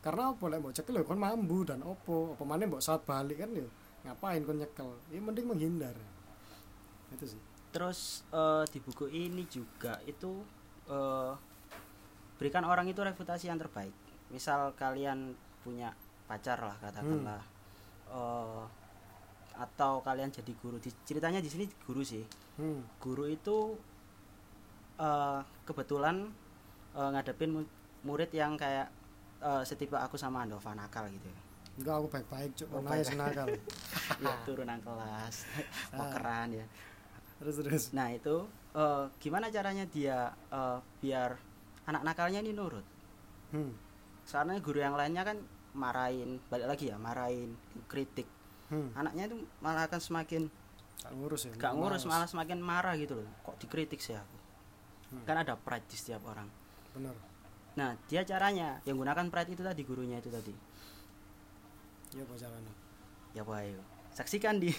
karena 0.00 0.32
apa 0.32 0.44
lek 0.48 0.58
mbok 0.64 0.72
cekel 0.72 0.96
ya 0.96 1.04
kon 1.04 1.20
mambu 1.20 1.58
dan 1.60 1.84
opo 1.84 2.32
apa 2.32 2.42
maneh 2.48 2.64
mbok 2.64 2.80
saat 2.80 3.04
balik 3.04 3.44
kan 3.44 3.52
ya 3.52 3.68
ngapain 4.08 4.40
kon 4.48 4.56
nyekel 4.56 4.88
ya 5.12 5.20
mending 5.20 5.44
menghindar 5.44 5.92
itu 7.12 7.36
sih 7.36 7.40
terus 7.68 8.24
eh, 8.32 8.64
di 8.72 8.80
buku 8.80 9.12
ini 9.12 9.44
juga 9.44 10.00
itu 10.08 10.40
eh, 10.88 11.32
berikan 12.40 12.64
orang 12.64 12.88
itu 12.88 12.96
reputasi 13.04 13.52
yang 13.52 13.60
terbaik 13.60 13.92
misal 14.30 14.72
kalian 14.74 15.34
punya 15.60 15.92
pacar 16.24 16.56
lah 16.56 16.76
katakanlah. 16.78 17.42
Eh, 18.08 18.62
atau 19.54 20.00
kalian 20.00 20.30
jadi 20.30 20.52
guru. 20.56 20.78
Di- 20.78 20.94
ceritanya 21.04 21.38
di 21.38 21.50
sini 21.50 21.66
guru 21.84 22.00
sih. 22.00 22.24
Hmm. 22.56 22.84
guru 23.00 23.24
itu 23.24 23.72
eh, 25.00 25.40
kebetulan 25.64 26.28
eh, 26.92 27.08
ngadepin 27.10 27.50
mu- 27.50 27.72
murid 28.04 28.28
yang 28.32 28.56
kayak 28.56 28.88
eh, 29.40 29.62
setipe 29.64 29.96
aku 29.96 30.16
sama 30.16 30.44
Andova 30.44 30.74
nakal 30.74 31.08
gitu 31.08 31.28
enggak 31.80 31.96
aku 31.96 32.08
baik-baik 32.12 32.50
cuk. 32.52 32.68
Oh, 32.76 32.84
baik. 32.84 33.06
senakal 33.08 33.46
ya 34.20 34.34
turunan 34.46 34.76
kelas. 34.84 35.48
Pokeran 35.96 36.52
ya. 36.52 36.66
Terus 37.40 37.54
terus. 37.56 37.84
Nah 37.96 38.12
itu 38.12 38.44
eh, 38.76 39.04
gimana 39.16 39.48
caranya 39.48 39.88
dia 39.88 40.28
eh, 40.52 40.78
biar 41.00 41.40
anak 41.88 42.02
nakalnya 42.04 42.44
ini 42.44 42.52
nurut? 42.52 42.84
hmm. 43.56 43.72
Soalnya 44.30 44.62
guru 44.62 44.78
yang 44.78 44.94
lainnya 44.94 45.26
kan 45.26 45.42
marahin, 45.74 46.38
balik 46.46 46.70
lagi 46.70 46.86
ya 46.86 46.96
marahin, 47.02 47.58
kritik. 47.90 48.30
Hmm. 48.70 48.94
Anaknya 48.94 49.26
itu 49.26 49.42
malah 49.58 49.90
akan 49.90 49.98
semakin 49.98 50.46
gak 51.02 51.12
ngurus 51.16 51.50
ya 51.50 51.52
gak 51.58 51.74
ngurus, 51.74 52.06
malah 52.06 52.30
semakin 52.30 52.62
marah 52.62 52.94
gitu 52.94 53.18
loh. 53.18 53.26
Kok 53.42 53.58
dikritik 53.58 53.98
sih 53.98 54.14
aku? 54.14 54.36
Hmm. 55.10 55.26
Kan 55.26 55.42
ada 55.42 55.58
pride 55.58 55.90
di 55.90 55.98
setiap 55.98 56.22
orang. 56.30 56.46
bener 56.94 57.14
Nah 57.74 57.98
dia 58.06 58.22
caranya 58.22 58.78
yang 58.86 58.98
gunakan 58.98 59.26
pride 59.30 59.58
itu 59.58 59.62
tadi 59.66 59.82
gurunya 59.82 60.22
itu 60.22 60.30
tadi. 60.30 60.54
ya 62.10 62.26
apa 62.26 62.34
caranya 62.34 62.74
Ya 63.30 63.46
Pak 63.46 63.58
ayo 63.62 63.82
saksikan 64.14 64.58
di. 64.58 64.70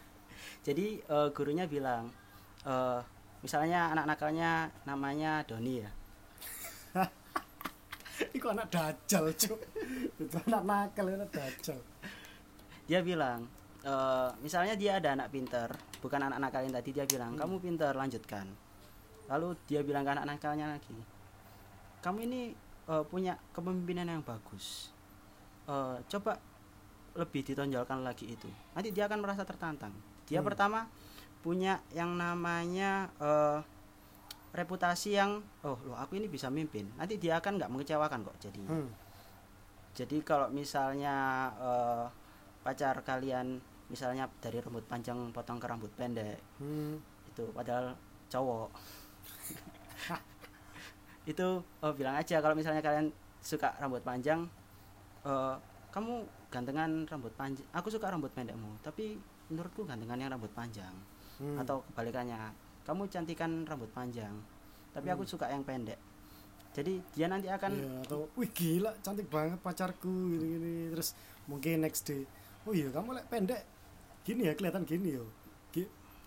Jadi 0.66 1.00
eh, 1.00 1.28
gurunya 1.32 1.64
bilang, 1.64 2.10
eh, 2.66 3.00
misalnya 3.40 3.92
anak 3.92 4.04
nakalnya 4.08 4.68
namanya 4.84 5.44
Doni 5.46 5.80
ya. 5.82 5.90
Iku 8.36 8.46
anak 8.50 8.70
dajal 8.70 9.34
cuk. 9.34 9.60
Itu 10.20 10.36
anak 10.46 10.62
nakal 10.62 11.06
anak 11.10 11.30
dajal. 11.34 11.80
Dia 12.86 13.00
bilang 13.00 13.48
eh, 13.82 14.30
misalnya 14.44 14.74
dia 14.78 15.00
ada 15.02 15.16
anak 15.16 15.32
pinter 15.32 15.68
bukan 15.98 16.20
anak 16.20 16.38
nakal 16.38 16.62
yang 16.62 16.74
tadi 16.74 16.90
dia 16.92 17.04
bilang 17.08 17.34
kamu 17.34 17.58
pinter 17.58 17.92
lanjutkan. 17.96 18.46
Lalu 19.30 19.56
dia 19.64 19.80
bilang 19.80 20.04
ke 20.04 20.12
anak 20.12 20.26
nakalnya 20.28 20.68
lagi 20.68 21.14
kamu 22.04 22.28
ini 22.28 22.40
eh, 22.92 23.04
punya 23.08 23.40
kepemimpinan 23.56 24.04
yang 24.04 24.20
bagus. 24.20 24.92
Eh, 25.64 25.96
coba 26.12 26.36
lebih 27.16 27.40
ditonjolkan 27.40 28.04
lagi 28.04 28.28
itu. 28.28 28.44
Nanti 28.76 28.92
dia 28.92 29.08
akan 29.08 29.24
merasa 29.24 29.48
tertantang. 29.48 29.96
Dia 30.28 30.44
Hmm. 30.44 30.48
pertama 30.52 30.80
punya 31.40 31.80
yang 31.96 32.12
namanya 32.20 33.08
eh, 33.16 33.58
reputasi 34.54 35.18
yang 35.18 35.42
oh 35.66 35.74
loh 35.82 35.98
aku 35.98 36.14
ini 36.14 36.30
bisa 36.30 36.46
mimpin 36.46 36.86
nanti 36.94 37.18
dia 37.18 37.42
akan 37.42 37.58
nggak 37.58 37.70
mengecewakan 37.70 38.22
kok 38.22 38.38
jadinya 38.38 38.70
hmm. 38.70 38.88
jadi 39.98 40.16
kalau 40.22 40.48
misalnya 40.48 41.14
eh, 41.58 42.04
pacar 42.62 43.02
kalian 43.02 43.58
misalnya 43.90 44.30
dari 44.40 44.62
rambut 44.62 44.86
panjang 44.86 45.18
potong 45.34 45.58
ke 45.58 45.66
rambut 45.66 45.90
pendek 45.92 46.38
Hmm. 46.62 46.96
itu 47.28 47.44
padahal 47.50 47.98
cowok 48.30 48.70
itu 51.30 51.48
eh, 51.82 51.92
bilang 51.98 52.14
aja 52.14 52.38
kalau 52.38 52.54
misalnya 52.54 52.80
kalian 52.80 53.10
suka 53.42 53.74
rambut 53.82 54.00
panjang 54.06 54.46
eh, 55.26 55.54
kamu 55.90 56.24
gantengan 56.48 57.06
rambut 57.10 57.34
panjang 57.34 57.66
aku 57.74 57.90
suka 57.90 58.06
rambut 58.06 58.30
pendekmu 58.30 58.70
tapi 58.86 59.18
menurutku 59.50 59.82
gantengan 59.82 60.18
yang 60.20 60.30
rambut 60.30 60.52
panjang 60.54 60.94
Hmm. 61.34 61.58
atau 61.58 61.82
kebalikannya 61.90 62.38
kamu 62.84 63.08
cantikan 63.08 63.64
rambut 63.64 63.90
panjang 63.90 64.32
tapi 64.94 65.10
aku 65.10 65.26
suka 65.26 65.50
yang 65.50 65.66
pendek. 65.66 65.98
Jadi 66.74 67.02
dia 67.14 67.26
nanti 67.26 67.50
akan 67.50 67.70
Iya, 67.74 67.92
atau 68.06 68.30
wih 68.38 68.50
gila 68.50 68.94
cantik 69.02 69.26
banget 69.30 69.58
pacarku 69.62 70.10
gini 70.10 70.46
gini 70.58 70.74
terus 70.94 71.18
mungkin 71.50 71.82
next 71.86 72.06
day 72.06 72.26
oh 72.66 72.74
iya 72.74 72.90
kamu 72.90 73.14
lek 73.18 73.26
pendek 73.30 73.62
gini 74.26 74.50
ya 74.50 74.54
kelihatan 74.54 74.86
gini 74.86 75.18
yo. 75.18 75.26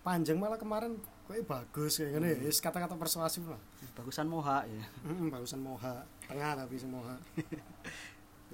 Panjang 0.07 0.39
malah 0.39 0.55
kemarin 0.55 0.95
kok 1.27 1.35
bagus 1.43 1.99
kayak 1.99 2.15
gini. 2.15 2.47
Ya 2.47 2.51
kata-kata 2.51 2.95
persuasif 2.95 3.43
lah. 3.43 3.59
Bagusan 3.91 4.31
moha 4.31 4.63
ya. 4.63 4.83
Hmm, 5.03 5.27
bagusan 5.27 5.59
moha. 5.59 6.07
Tengah 6.31 6.63
tapi 6.63 6.75
semoha 6.79 7.15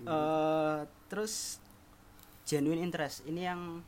eh 0.02 0.80
terus 1.06 1.62
genuine 2.44 2.82
interest 2.82 3.22
ini 3.30 3.46
yang 3.46 3.80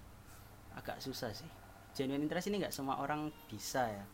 agak 0.77 1.01
susah 1.01 1.33
sih 1.33 1.49
genuine 1.95 2.21
interest 2.21 2.51
ini 2.51 2.59
nggak 2.61 2.75
semua 2.75 2.99
orang 2.99 3.31
bisa 3.49 3.87
ya 3.89 4.05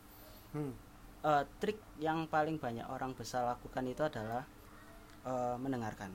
hmm. 0.54 0.94
Eh, 1.22 1.44
trik 1.62 1.78
yang 2.02 2.26
paling 2.26 2.58
banyak 2.58 2.82
orang 2.90 3.14
bisa 3.14 3.46
lakukan 3.46 3.86
itu 3.86 4.02
adalah 4.02 4.42
eh, 5.22 5.54
mendengarkan 5.54 6.10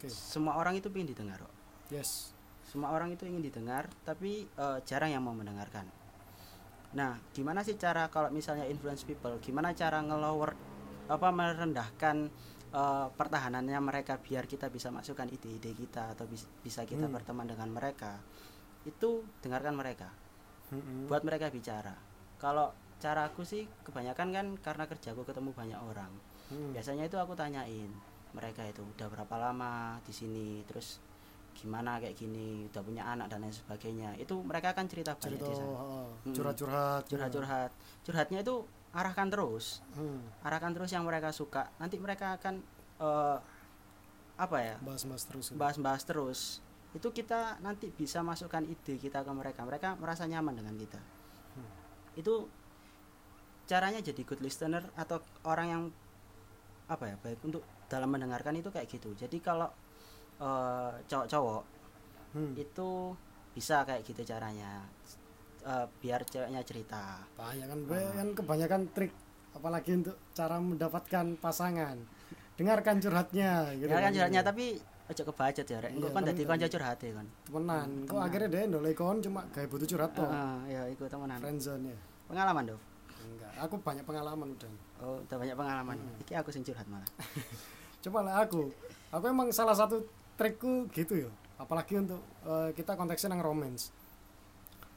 oke 0.00 0.08
semua 0.08 0.56
orang 0.56 0.80
itu 0.80 0.88
ingin 0.88 1.12
didengar 1.12 1.40
kok. 1.40 1.54
yes 1.92 2.32
semua 2.64 2.90
orang 2.90 3.12
itu 3.12 3.28
ingin 3.28 3.44
didengar 3.44 3.84
tapi 4.02 4.48
eh, 4.48 4.78
jarang 4.88 5.12
yang 5.12 5.20
mau 5.20 5.36
mendengarkan 5.36 5.84
nah 6.96 7.20
gimana 7.36 7.60
sih 7.60 7.76
cara 7.76 8.08
kalau 8.08 8.32
misalnya 8.32 8.64
influence 8.64 9.04
people 9.04 9.36
gimana 9.44 9.76
cara 9.76 10.00
ngelower 10.00 10.56
apa 11.12 11.28
merendahkan 11.28 12.16
eh, 12.72 13.06
pertahanannya 13.12 13.76
mereka 13.84 14.16
biar 14.16 14.48
kita 14.48 14.72
bisa 14.72 14.88
masukkan 14.88 15.28
ide-ide 15.28 15.76
kita 15.76 16.16
atau 16.16 16.24
bis- 16.24 16.48
bisa 16.64 16.88
kita 16.88 17.04
Hmm. 17.04 17.12
berteman 17.12 17.44
dengan 17.44 17.68
mereka 17.68 18.16
itu 18.84 19.24
dengarkan 19.40 19.74
mereka. 19.74 20.08
Hmm, 20.72 21.08
buat 21.08 21.24
mereka 21.24 21.48
bicara. 21.48 21.92
Kalau 22.40 22.72
cara 23.00 23.28
aku 23.28 23.44
sih 23.44 23.68
kebanyakan 23.84 24.28
kan 24.32 24.46
karena 24.60 24.84
kerjaku 24.88 25.24
ketemu 25.24 25.50
banyak 25.52 25.80
orang. 25.80 26.12
Hmm. 26.44 26.76
biasanya 26.76 27.08
itu 27.08 27.16
aku 27.16 27.32
tanyain 27.32 27.88
mereka 28.36 28.60
itu 28.68 28.84
udah 28.84 29.08
berapa 29.08 29.34
lama 29.40 29.96
di 30.04 30.12
sini? 30.12 30.60
Terus 30.68 31.00
gimana 31.56 31.96
kayak 31.96 32.12
gini? 32.12 32.68
Udah 32.68 32.84
punya 32.84 33.02
anak 33.08 33.32
dan 33.32 33.40
lain 33.40 33.54
sebagainya. 33.54 34.12
Itu 34.20 34.44
mereka 34.44 34.76
akan 34.76 34.84
cerita 34.84 35.16
banyak 35.16 35.40
cerita 35.40 35.48
di 35.48 35.56
sana. 35.56 35.72
oh, 35.72 36.08
Hmm. 36.20 36.34
curhat-curhat 36.36 37.08
curhat-curhat. 37.08 37.70
Curhatnya 38.04 38.44
itu 38.44 38.60
arahkan 38.92 39.32
terus. 39.32 39.80
Hmm. 39.96 40.20
arahkan 40.44 40.76
terus 40.76 40.92
yang 40.92 41.08
mereka 41.08 41.32
suka. 41.32 41.72
Nanti 41.80 41.96
mereka 41.96 42.36
akan 42.36 42.60
eh, 43.00 43.38
apa 44.36 44.56
ya? 44.60 44.76
Bahas-bahas 44.84 45.24
terus 45.24 45.46
bahas-bahas 45.54 46.02
terus 46.04 46.40
itu 46.94 47.08
kita 47.10 47.58
nanti 47.58 47.90
bisa 47.90 48.22
masukkan 48.22 48.62
ide 48.62 48.96
kita 49.02 49.26
ke 49.26 49.32
mereka. 49.34 49.66
Mereka 49.66 49.98
merasa 49.98 50.24
nyaman 50.30 50.54
dengan 50.54 50.74
kita. 50.78 51.00
Hmm. 51.54 51.70
itu 52.18 52.50
caranya 53.70 54.02
jadi 54.02 54.22
good 54.26 54.42
listener 54.42 54.82
atau 54.98 55.22
orang 55.46 55.66
yang 55.70 55.82
apa 56.90 57.14
ya 57.14 57.16
baik 57.22 57.40
untuk 57.46 57.62
dalam 57.90 58.10
mendengarkan 58.10 58.54
itu 58.54 58.70
kayak 58.70 58.86
gitu. 58.86 59.10
Jadi 59.18 59.42
kalau 59.42 59.66
eh, 60.38 60.92
cowok-cowok 61.10 61.62
hmm. 62.38 62.52
itu 62.58 62.90
bisa 63.54 63.82
kayak 63.82 64.02
gitu 64.06 64.22
caranya. 64.22 64.86
Eh, 65.64 65.86
biar 65.98 66.22
ceweknya 66.28 66.60
cerita. 66.62 67.24
Banyak 67.40 67.66
kan 67.66 67.80
Be, 67.88 67.98
kan 68.12 68.28
kebanyakan 68.36 68.82
trik 68.92 69.12
apalagi 69.56 69.96
untuk 69.96 70.16
cara 70.36 70.60
mendapatkan 70.60 71.26
pasangan. 71.40 71.96
Dengarkan 72.54 73.02
curhatnya 73.02 73.74
gitu 73.82 73.90
ya 73.90 73.98
kan. 73.98 74.12
curhatnya 74.14 74.42
tapi 74.44 74.78
ojo 75.04 75.22
kebajet 75.28 75.66
ya 75.68 75.78
rek. 75.84 75.90
Iya, 75.92 75.96
engko 76.00 76.08
kan 76.08 76.14
kan 76.16 76.28
dadi 76.32 76.42
kan. 76.42 76.50
kanca 76.56 76.66
curhat 76.72 76.98
ya 77.04 77.12
kan. 77.12 77.26
Temenan. 77.44 77.88
Kok 78.04 78.08
temenan. 78.08 78.24
akhirnya 78.24 78.48
dia 78.48 78.62
ndolek 78.64 78.94
kon 78.96 79.18
cuma 79.20 79.40
gaya 79.52 79.66
butuh 79.68 79.88
curhat 79.88 80.10
toh 80.16 80.24
Heeh, 80.24 80.56
ya 80.72 80.82
iku 80.88 81.02
temenan. 81.08 81.38
Friendzone 81.40 81.92
ya 81.92 81.98
pengalaman 82.24 82.64
dong 82.72 82.82
enggak 83.24 83.52
aku 83.60 83.74
banyak 83.80 84.04
pengalaman 84.04 84.48
udah. 84.52 84.70
Oh 85.00 85.16
udah 85.20 85.36
banyak 85.40 85.56
pengalaman. 85.56 85.96
Iki 86.24 86.32
aku 86.36 86.48
sing 86.52 86.64
curhat 86.64 86.86
malah. 86.88 87.08
Coba 88.04 88.18
lah 88.20 88.44
aku. 88.44 88.68
Aku 89.08 89.24
emang 89.30 89.48
salah 89.54 89.72
satu 89.72 90.04
trikku 90.36 90.88
gitu 90.92 91.28
ya. 91.28 91.30
Apalagi 91.56 91.96
untuk 91.96 92.20
eh, 92.44 92.70
kita 92.76 92.98
konteksnya 92.98 93.32
nang 93.32 93.40
romance. 93.40 93.90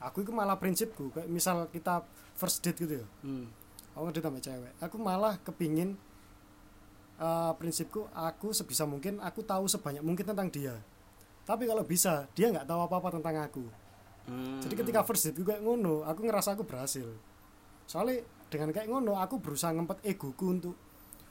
Aku 0.03 0.21
itu 0.21 0.29
malah 0.35 0.59
prinsipku 0.59 1.09
kayak 1.09 1.29
misal 1.31 1.71
kita 1.71 2.05
first 2.37 2.61
date 2.61 2.77
gitu 2.77 3.01
ya. 3.01 3.07
Hmm. 3.25 3.49
aku 3.97 4.13
ngedate 4.13 4.29
sama 4.29 4.39
cewek. 4.43 4.71
Aku 4.77 4.95
malah 5.01 5.33
kepingin 5.41 5.97
eh, 7.17 7.51
prinsipku 7.57 8.07
aku 8.13 8.53
sebisa 8.53 8.85
mungkin 8.85 9.17
aku 9.19 9.41
tahu 9.41 9.65
sebanyak 9.65 10.01
mungkin 10.05 10.25
tentang 10.25 10.47
dia. 10.53 10.77
Tapi 11.47 11.63
kalau 11.63 11.83
bisa 11.87 12.27
dia 12.35 12.51
nggak 12.51 12.67
tahu 12.67 12.79
apa-apa 12.85 13.17
tentang 13.19 13.37
aku. 13.41 13.65
Hmm. 14.27 14.59
jadi 14.59 14.75
ketika 14.83 15.07
first 15.07 15.23
date 15.23 15.39
gue 15.39 15.47
kayak 15.47 15.63
ngono 15.63 16.03
aku 16.03 16.27
ngerasa 16.27 16.59
aku 16.59 16.67
berhasil. 16.67 17.07
Soalnya 17.87 18.27
dengan 18.51 18.75
kayak 18.75 18.91
ngono 18.91 19.15
aku 19.15 19.39
berusaha 19.39 19.71
ngempet 19.71 20.03
egoku 20.03 20.51
untuk 20.51 20.75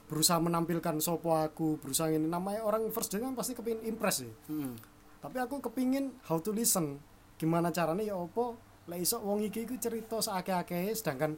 berusaha 0.09 0.41
menampilkan 0.41 0.97
sopo 0.97 1.35
aku 1.35 1.77
berusaha 1.77 2.09
ini 2.09 2.25
namanya 2.25 2.65
orang 2.65 2.89
first 2.89 3.13
date 3.13 3.21
kan 3.21 3.37
pasti 3.37 3.53
kepingin 3.53 3.83
impress 3.85 4.23
ya 4.23 4.31
Hmm. 4.47 4.73
tapi 5.19 5.37
aku 5.37 5.59
kepingin 5.61 6.15
how 6.25 6.41
to 6.41 6.49
listen. 6.49 6.97
Gimana 7.37 7.69
caranya? 7.69 8.01
Ya 8.01 8.15
opo 8.17 8.57
lah 8.89 8.97
iso 8.97 9.21
wong 9.21 9.45
iki 9.45 9.67
iku 9.69 9.77
cerita 9.77 10.17
seake-ake 10.17 10.95
sedangkan 10.97 11.37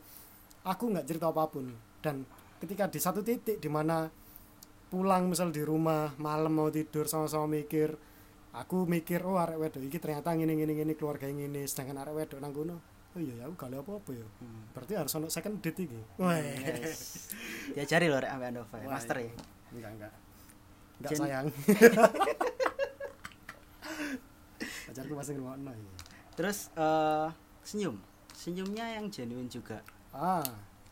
aku 0.64 0.84
nggak 0.96 1.04
cerita 1.04 1.28
apa 1.28 1.44
pun. 1.52 1.76
Dan 2.00 2.24
ketika 2.64 2.88
di 2.88 3.00
satu 3.04 3.20
titik 3.20 3.60
di 3.60 3.68
mana 3.68 4.08
pulang 4.90 5.30
misal 5.30 5.50
di 5.50 5.62
rumah 5.62 6.12
malam 6.18 6.50
mau 6.52 6.70
tidur 6.70 7.06
sama-sama 7.06 7.46
mikir 7.48 7.94
aku 8.52 8.84
mikir 8.84 9.22
oh 9.22 9.38
arek 9.38 9.58
wedok 9.58 9.86
iki 9.86 9.98
ternyata 9.98 10.34
ngene 10.34 10.58
ngene 10.58 10.74
ngene 10.74 10.94
keluarga 10.94 11.30
ngene 11.30 11.64
sedangkan 11.64 12.02
arek 12.02 12.16
wedok 12.18 12.40
nang 12.42 12.50
kono 12.50 12.76
oh 13.10 13.20
iya 13.20 13.34
ya 13.38 13.46
aku 13.46 13.54
gak 13.56 13.74
apa 13.76 13.92
apa 13.96 14.12
ya 14.12 14.26
Hmm. 14.42 14.62
berarti 14.74 14.94
harus 14.94 15.14
ono 15.14 15.28
second 15.30 15.62
date 15.62 15.86
iki 15.86 16.00
wah 16.18 16.34
Yes. 16.34 17.30
Diajari 17.70 18.10
loh 18.10 18.18
Rek 18.18 18.32
ambek 18.34 18.66
Wah, 18.66 18.82
master 18.90 19.18
ya. 19.22 19.30
enggak 19.70 19.92
enggak 19.94 20.12
enggak 21.00 21.10
Jen- 21.10 21.22
sayang 21.22 21.48
pacarku 24.86 25.14
pasti 25.16 25.32
ngrungokno 25.34 25.72
ya 25.72 25.92
Terus 26.34 26.72
eh, 26.72 27.28
senyum. 27.62 28.00
Senyumnya 28.32 28.96
yang 28.96 29.12
genuine 29.12 29.52
juga. 29.52 29.84
ah 30.10 30.40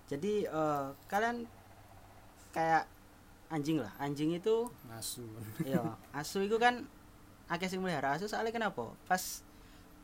Jadi 0.06 0.44
eh, 0.44 0.86
kalian 1.08 1.48
kayak 2.52 2.84
anjing 3.48 3.80
lah. 3.80 3.92
Anjing 3.98 4.34
itu 4.34 4.68
ngasu 4.86 5.24
ya 5.68 5.80
asu 6.12 6.42
itu 6.42 6.56
kan 6.56 6.84
akeh 7.48 7.66
sing 7.66 7.80
melihara 7.80 8.14
asu 8.14 8.26
soalnya 8.26 8.52
kenapa? 8.52 8.92
Pas 9.06 9.42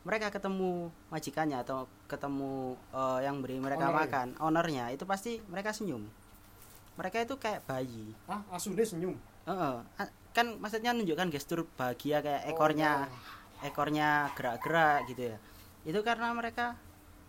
mereka 0.04 0.28
ketemu 0.28 0.88
majikannya 1.08 1.58
atau 1.58 1.84
ketemu 2.04 2.72
eh, 2.90 3.20
yang 3.22 3.40
beri 3.40 3.56
mereka 3.56 3.88
Owner 3.88 4.00
makan, 4.00 4.28
ownernya 4.38 4.84
itu 4.90 5.04
pasti 5.04 5.40
mereka 5.44 5.72
senyum. 5.72 6.04
Mereka 6.94 7.22
itu 7.22 7.34
kayak 7.36 7.64
bayi. 7.64 8.14
ah 8.24 8.38
asune 8.50 8.80
senyum 8.80 9.16
Heeh. 9.44 9.76
A- 9.98 10.14
Kan 10.34 10.58
maksudnya 10.58 10.90
nunjukkan 10.90 11.30
gestur 11.30 11.62
bahagia 11.72 12.18
kayak 12.18 12.42
Oh, 12.42 12.50
ekornya 12.50 13.06
iya. 13.06 13.66
ekornya 13.66 14.08
gerak-gerak 14.34 15.06
gitu 15.06 15.30
ya. 15.30 15.36
Itu 15.84 16.02
karena 16.02 16.32
mereka 16.32 16.74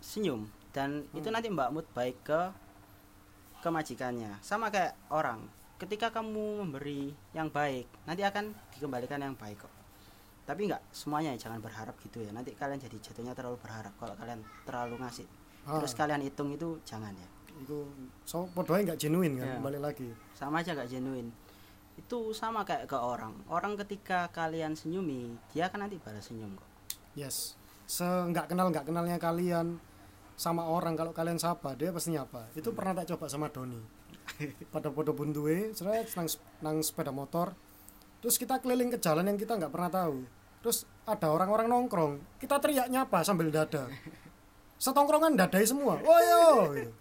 senyum 0.00 0.46
dan 0.72 1.06
itu 1.12 1.24
Hmm. 1.24 1.34
nanti 1.34 1.48
Mbak 1.48 1.70
Mut 1.70 1.86
baik 1.92 2.18
ke 2.22 2.40
ke 3.58 3.68
majikannya. 3.68 4.36
Sama 4.40 4.68
kayak 4.68 4.98
orang. 5.08 5.46
Ketika 5.76 6.08
kamu 6.08 6.64
memberi 6.64 7.12
yang 7.30 7.48
baik, 7.48 7.84
nanti 8.04 8.24
akan 8.24 8.48
dikembalikan 8.72 9.20
yang 9.20 9.36
baik 9.36 9.60
kok. 9.60 9.72
Tapi 10.42 10.66
nggak 10.66 10.80
semuanya 10.88 11.36
jangan 11.36 11.60
berharap 11.60 11.92
gitu 12.00 12.22
ya. 12.22 12.32
Nanti 12.32 12.54
kalian 12.54 12.78
jadi 12.78 12.96
jatuhnya 12.96 13.32
terlalu 13.32 13.60
berharap 13.60 13.92
kalau 13.96 14.16
kalian 14.16 14.40
terlalu 14.64 14.96
ngasih. 14.98 15.26
Ah, 15.66 15.76
Terus 15.76 15.92
kalian 15.92 16.22
hitung 16.22 16.48
itu 16.50 16.78
jangan 16.82 17.12
ya. 17.12 17.28
itu 17.56 17.88
so 18.28 18.44
podoe 18.52 18.84
nggak 18.84 19.00
genuine 19.00 19.40
kan 19.40 19.48
Iya. 19.48 19.64
balik 19.64 19.80
lagi 19.80 20.12
sama 20.36 20.60
aja 20.60 20.76
gak 20.76 20.92
genuine 20.92 21.32
itu 21.96 22.36
sama 22.36 22.60
kayak 22.62 22.84
ke 22.84 22.92
orang 22.92 23.32
orang 23.48 23.80
ketika 23.80 24.28
kalian 24.28 24.76
senyumi 24.76 25.32
dia 25.50 25.72
kan 25.72 25.80
nanti 25.80 25.96
balas 25.96 26.28
senyum 26.28 26.52
kok 26.52 26.68
yes 27.16 27.56
se 27.88 28.04
nggak 28.04 28.52
kenal 28.52 28.68
nggak 28.68 28.84
kenalnya 28.84 29.16
kalian 29.16 29.80
sama 30.36 30.68
orang 30.68 31.00
kalau 31.00 31.16
kalian 31.16 31.40
sapa 31.40 31.72
dia 31.72 31.88
pasti 31.88 32.12
nyapa 32.12 32.44
itu 32.52 32.68
pernah 32.76 32.92
tak 32.92 33.16
coba 33.16 33.24
sama 33.24 33.48
Doni 33.48 33.80
pada 34.74 34.92
podo 34.92 35.16
buntuwe 35.16 35.72
seret 35.72 36.12
nang, 36.16 36.28
nang 36.60 36.76
sepeda 36.84 37.12
motor. 37.12 37.56
Terus 38.20 38.36
kita 38.36 38.60
keliling 38.60 38.92
ke 38.92 38.98
jalan 39.00 39.28
yang 39.28 39.38
kita 39.38 39.56
nggak 39.56 39.72
pernah 39.72 39.90
tahu. 39.92 40.24
Terus 40.60 40.82
ada 41.06 41.30
orang-orang 41.30 41.70
nongkrong. 41.70 42.12
Kita 42.42 42.58
teriak 42.58 42.90
nyapa 42.90 43.22
sambil 43.22 43.54
dada. 43.54 43.86
Setongkrongan 44.82 45.38
dadai 45.38 45.64
semua. 45.64 45.96
Oh 46.02 46.20
yo 46.20 46.44
gitu. 46.74 46.92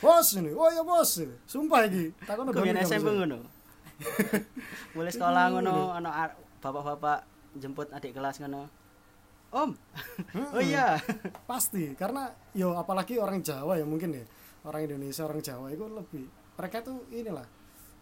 bos 0.00 0.32
ini 0.32 0.56
oh 0.56 0.70
ya 0.72 0.80
bos 0.80 1.20
sumpah 1.44 1.84
iki. 1.84 2.16
Takon 2.24 2.48
Kok 2.50 2.64
biyen 2.64 2.80
SMP 2.80 3.12
ngono. 3.12 3.44
Mulai 4.96 5.12
sekolah 5.12 5.44
ngono 5.52 5.92
ana 5.92 6.32
bapak-bapak 6.64 7.28
jemput 7.60 7.92
adik 7.92 8.16
kelas 8.16 8.40
ngono. 8.40 8.66
Om. 9.50 9.70
Oh 10.56 10.62
iya. 10.62 10.96
Pasti 11.44 11.92
karena 11.98 12.32
yo 12.56 12.74
apalagi 12.78 13.20
orang 13.20 13.44
Jawa 13.44 13.76
ya 13.76 13.84
mungkin 13.84 14.16
ya. 14.16 14.24
Orang 14.64 14.88
Indonesia 14.88 15.28
orang 15.28 15.44
Jawa 15.44 15.68
itu 15.70 15.84
lebih 15.86 16.24
mereka 16.60 16.84
tuh 16.84 17.08
inilah 17.08 17.48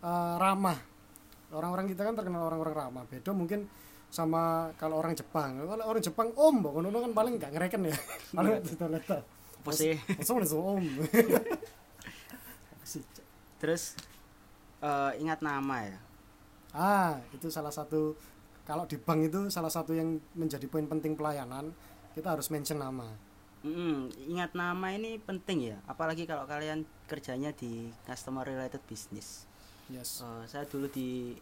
eh, 0.03 0.35
ramah. 0.42 0.79
Orang-orang 1.55 1.87
kita 1.88 2.03
kan 2.03 2.18
terkenal 2.18 2.44
orang-orang 2.51 2.75
ramah. 2.75 3.05
Beda 3.07 3.31
mungkin 3.31 3.71
sama 4.11 4.75
kalau 4.75 4.99
orang 4.99 5.14
Jepang. 5.14 5.62
Kalau 5.62 5.85
orang 5.87 6.03
Jepang 6.03 6.29
om 6.35 6.55
mbak 6.59 6.73
ngono 6.75 6.99
kan 7.07 7.12
paling 7.14 7.38
nggak 7.38 7.53
ngereken 7.55 7.87
ya. 7.87 7.97
Paling 8.37 8.53
itu 8.59 8.75
leta 8.90 9.18
apa 9.59 9.71
sih? 9.71 9.94
Langsung 10.18 10.37
langsung 10.42 10.62
om. 10.66 10.85
Terus 13.62 13.94
eh, 14.83 15.12
ingat 15.23 15.38
nama 15.38 15.77
ya? 15.87 15.99
Ah 16.75 17.23
itu 17.31 17.47
salah 17.49 17.71
satu 17.73 18.18
kalau 18.68 18.85
di 18.85 19.01
bank 19.01 19.33
itu 19.33 19.40
salah 19.49 19.73
satu 19.73 19.97
yang 19.97 20.21
menjadi 20.37 20.68
poin 20.68 20.85
penting 20.85 21.16
pelayanan 21.16 21.73
kita 22.12 22.37
harus 22.37 22.53
mention 22.53 22.77
nama 22.77 23.09
Mm, 23.59 24.14
ingat 24.31 24.55
nama 24.55 24.94
ini 24.94 25.18
penting 25.18 25.75
ya 25.75 25.77
apalagi 25.90 26.31
kalau 26.31 26.47
kalian 26.47 26.87
kerjanya 27.11 27.51
di 27.51 27.90
customer 28.07 28.47
related 28.47 28.79
business 28.87 29.51
yes 29.90 30.23
Eh, 30.23 30.44
saya 30.47 30.62
dulu 30.68 30.87
di 30.87 31.35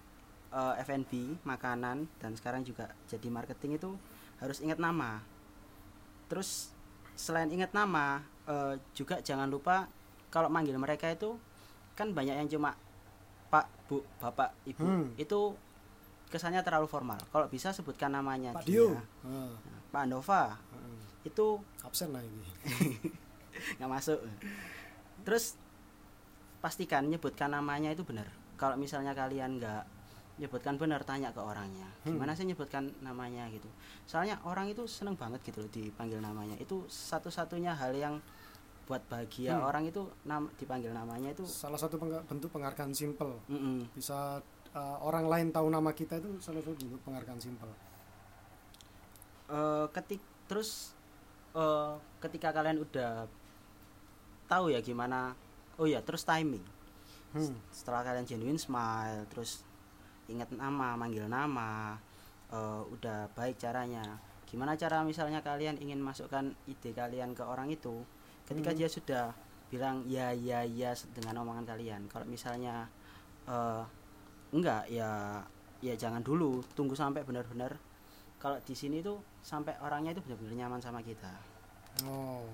eh, 0.48 0.74
F&B 0.80 1.42
makanan 1.44 2.08
dan 2.16 2.32
sekarang 2.38 2.64
juga 2.64 2.88
jadi 3.04 3.28
marketing 3.28 3.76
itu 3.76 3.90
harus 4.40 4.62
ingat 4.62 4.78
nama. 4.80 5.20
Terus 6.30 6.72
selain 7.18 7.50
ingat 7.50 7.74
nama 7.76 8.22
eh, 8.46 8.80
juga 8.94 9.20
jangan 9.20 9.50
lupa 9.50 9.90
kalau 10.30 10.48
manggil 10.48 10.76
mereka 10.78 11.10
itu 11.10 11.36
kan 11.96 12.12
banyak 12.12 12.36
yang 12.36 12.48
cuma 12.48 12.76
Pak, 13.46 13.66
Bu, 13.88 14.02
Bapak, 14.20 14.52
Ibu. 14.66 14.84
Hmm. 14.84 15.06
Itu 15.16 15.54
kesannya 16.28 16.60
terlalu 16.66 16.90
formal. 16.90 17.18
Kalau 17.30 17.46
bisa 17.46 17.70
sebutkan 17.70 18.10
namanya 18.10 18.52
Pak 18.52 18.66
dia. 18.66 18.82
Dio 18.82 18.88
Ah, 19.26 19.54
Pak 19.94 20.00
Andova. 20.02 20.58
Itu 21.26 21.58
absen 21.82 22.14
lah 22.14 22.22
ini. 22.22 22.46
Nggak 23.76 23.90
masuk. 23.90 24.22
Terus 25.26 25.58
pastikan 26.62 27.06
nyebutkan 27.06 27.50
namanya 27.50 27.90
itu 27.90 28.00
benar. 28.00 28.30
Kalau 28.56 28.78
misalnya 28.78 29.12
kalian 29.12 29.58
nggak 29.58 29.84
nyebutkan 30.36 30.76
benar 30.76 31.00
tanya 31.02 31.32
ke 31.32 31.40
orangnya. 31.40 31.88
Hmm. 32.04 32.14
gimana 32.14 32.32
sih 32.32 32.44
nyebutkan 32.44 32.92
namanya 33.00 33.48
gitu? 33.48 33.66
Soalnya 34.04 34.36
orang 34.44 34.68
itu 34.68 34.84
seneng 34.86 35.16
banget 35.16 35.40
gitu 35.42 35.60
loh 35.60 35.68
dipanggil 35.68 36.20
namanya. 36.20 36.54
Itu 36.56 36.84
satu-satunya 36.86 37.72
hal 37.72 37.92
yang 37.92 38.14
buat 38.86 39.02
bahagia 39.10 39.58
Hmm. 39.58 39.66
orang 39.66 39.82
itu 39.84 40.06
nam 40.22 40.46
dipanggil 40.54 40.94
namanya 40.94 41.34
itu 41.34 41.42
salah 41.42 41.74
satu 41.74 41.98
pengga- 41.98 42.22
bentuk 42.22 42.54
penghargaan 42.54 42.94
simpel. 42.94 43.34
Mm-mm. 43.50 43.82
bisa 43.90 44.38
uh, 44.70 44.96
orang 45.02 45.26
lain 45.26 45.50
tahu 45.50 45.66
nama 45.66 45.90
kita 45.90 46.22
itu 46.22 46.30
salah 46.38 46.62
satu 46.62 46.78
bentuk 46.78 47.02
penghargaan 47.02 47.40
simpel. 47.42 47.66
Eh, 49.46 49.86
ketik 49.90 50.18
terus 50.46 50.94
eh, 51.56 51.92
ketika 52.20 52.52
kalian 52.52 52.84
udah 52.84 53.24
tahu 54.46 54.70
ya 54.70 54.84
gimana 54.84 55.34
oh 55.80 55.88
ya 55.88 56.04
terus 56.04 56.22
timing 56.22 56.62
hmm. 57.34 57.56
setelah 57.72 58.04
kalian 58.06 58.28
genuine 58.28 58.60
smile 58.60 59.26
terus 59.32 59.64
ingat 60.28 60.52
nama 60.52 60.94
manggil 60.94 61.26
nama 61.26 61.96
eh, 62.52 62.82
udah 62.92 63.32
baik 63.34 63.56
caranya 63.56 64.04
gimana 64.46 64.78
cara 64.78 65.02
misalnya 65.02 65.42
kalian 65.42 65.80
ingin 65.82 65.98
masukkan 65.98 66.54
ide 66.70 66.94
kalian 66.94 67.34
ke 67.34 67.42
orang 67.42 67.72
itu 67.72 68.06
ketika 68.46 68.70
Hmm. 68.70 68.78
dia 68.78 68.88
sudah 68.88 69.24
bilang 69.66 70.06
ya 70.06 70.30
ya 70.30 70.62
ya 70.62 70.94
dengan 71.10 71.42
omongan 71.42 71.66
kalian 71.66 72.06
kalau 72.06 72.22
misalnya 72.30 72.86
eh, 73.50 73.82
enggak 74.54 74.86
ya 74.86 75.42
ya 75.82 75.94
jangan 75.98 76.22
dulu 76.22 76.62
tunggu 76.72 76.94
sampai 76.94 77.26
benar-benar 77.26 77.74
kalau 78.46 78.62
di 78.62 78.78
sini 78.78 79.02
tuh 79.02 79.18
sampai 79.42 79.74
orangnya 79.82 80.14
itu 80.14 80.22
benar-benar 80.22 80.54
nyaman 80.54 80.78
sama 80.78 81.02
kita. 81.02 81.34
Oh. 82.06 82.46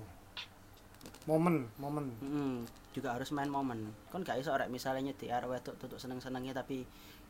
Momen 1.29 1.69
momen. 1.77 2.09
Mm, 2.17 2.65
juga 2.97 3.13
harus 3.13 3.29
main 3.29 3.45
momen. 3.45 3.93
Kon 4.09 4.25
gak 4.25 4.41
iso 4.41 4.49
rek 4.57 4.73
misalnya 4.73 5.13
di 5.13 5.29
arek 5.29 5.53
wedok 5.53 5.77
tutuk 5.77 6.01
seneng-senengnya 6.01 6.57
tapi 6.57 6.81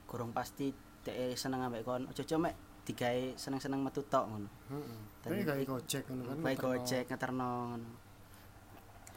gorong 0.08 0.32
pasti 0.32 0.71
dek 1.04 1.36
seneng 1.36 1.67
ambek 1.67 1.84
kon 1.84 2.08
ojo 2.08 2.23
ojo 2.23 2.36
mek 2.39 2.56
digawe 2.88 3.36
seneng-seneng 3.36 3.84
metu 3.84 3.99
tok 4.08 4.32
ngono. 4.32 4.47
Heeh 4.71 4.99
tapi 5.19 5.43
i- 5.43 5.67
gojek 5.67 6.08
ngono 6.08 6.23
kan 6.23 6.38
ngeterno. 6.39 6.63
gojek 6.63 7.04
ngeterno 7.12 7.49
ngono. 7.67 7.89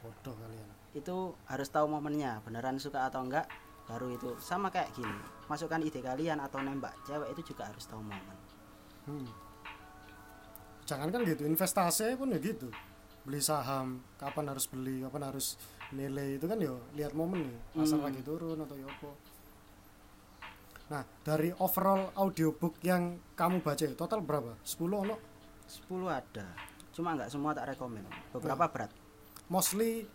Bodoh 0.03 0.35
kalian. 0.43 0.69
Itu 0.91 1.17
harus 1.47 1.71
tahu 1.71 1.87
momennya 1.87 2.43
beneran 2.43 2.83
suka 2.83 3.07
atau 3.07 3.23
enggak 3.23 3.47
baru 3.87 4.11
itu. 4.11 4.35
Sama 4.43 4.75
kayak 4.75 4.91
gini 4.91 5.15
masukkan 5.47 5.79
ide 5.79 6.03
kalian 6.03 6.43
atau 6.43 6.59
nembak 6.59 6.99
cewek 7.07 7.31
itu 7.31 7.55
juga 7.55 7.71
harus 7.71 7.87
tahu 7.87 8.03
momen 8.03 8.36
Hmm. 9.07 9.27
Jangan 10.87 11.09
kan 11.11 11.21
gitu, 11.27 11.43
investasi 11.47 12.15
pun 12.15 12.31
ya 12.31 12.39
gitu. 12.39 12.71
Beli 13.27 13.43
saham, 13.43 14.03
kapan 14.19 14.55
harus 14.55 14.71
beli, 14.71 15.03
kapan 15.03 15.31
harus 15.31 15.59
nilai 15.91 16.39
itu 16.39 16.47
kan 16.47 16.59
ya 16.59 16.75
lihat 16.95 17.15
momen 17.15 17.47
nih, 17.47 17.59
pasar 17.75 17.99
Hmm. 17.99 18.07
lagi 18.07 18.21
turun 18.23 18.59
atau 18.59 18.77
ya 18.79 18.87
apa. 18.87 19.11
Nah, 20.87 21.03
dari 21.27 21.51
overall 21.59 22.15
audiobook 22.15 22.79
yang 22.87 23.19
kamu 23.35 23.59
baca 23.59 23.83
ya, 23.83 23.95
total 23.99 24.23
berapa? 24.23 24.55
10 24.63 25.03
ono? 25.03 25.19
10 25.67 26.07
ada 26.07 26.47
cuma 26.95 27.13
nggak 27.13 27.29
semua 27.29 27.53
tak 27.53 27.77
rekomen 27.77 28.01
beberapa 28.33 28.65
berat 28.73 28.89
Mostly 29.53 30.07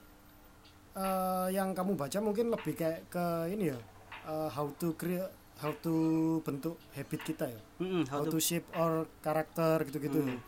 eh, 0.98 1.48
yang 1.54 1.72
kamu 1.72 1.94
baca 1.94 2.18
mungkin 2.20 2.50
lebih 2.52 2.74
kayak 2.74 3.08
ke 3.08 3.26
ini 3.54 3.70
ya, 3.70 3.78
eh, 4.26 4.50
how 4.50 4.66
to 4.76 4.92
create 4.98 5.30
how 5.62 5.72
to 5.78 5.94
bentuk 6.42 6.76
habit 6.92 7.22
kita 7.24 7.46
ya. 7.46 7.62
Mm-mm, 7.78 8.04
how, 8.10 8.20
how 8.20 8.26
to 8.26 8.34
to- 8.34 8.42
shape 8.42 8.66
our 8.74 9.06
karakter 9.20 9.86
gitu-gitu 9.86 10.20
Hmm. 10.20 10.40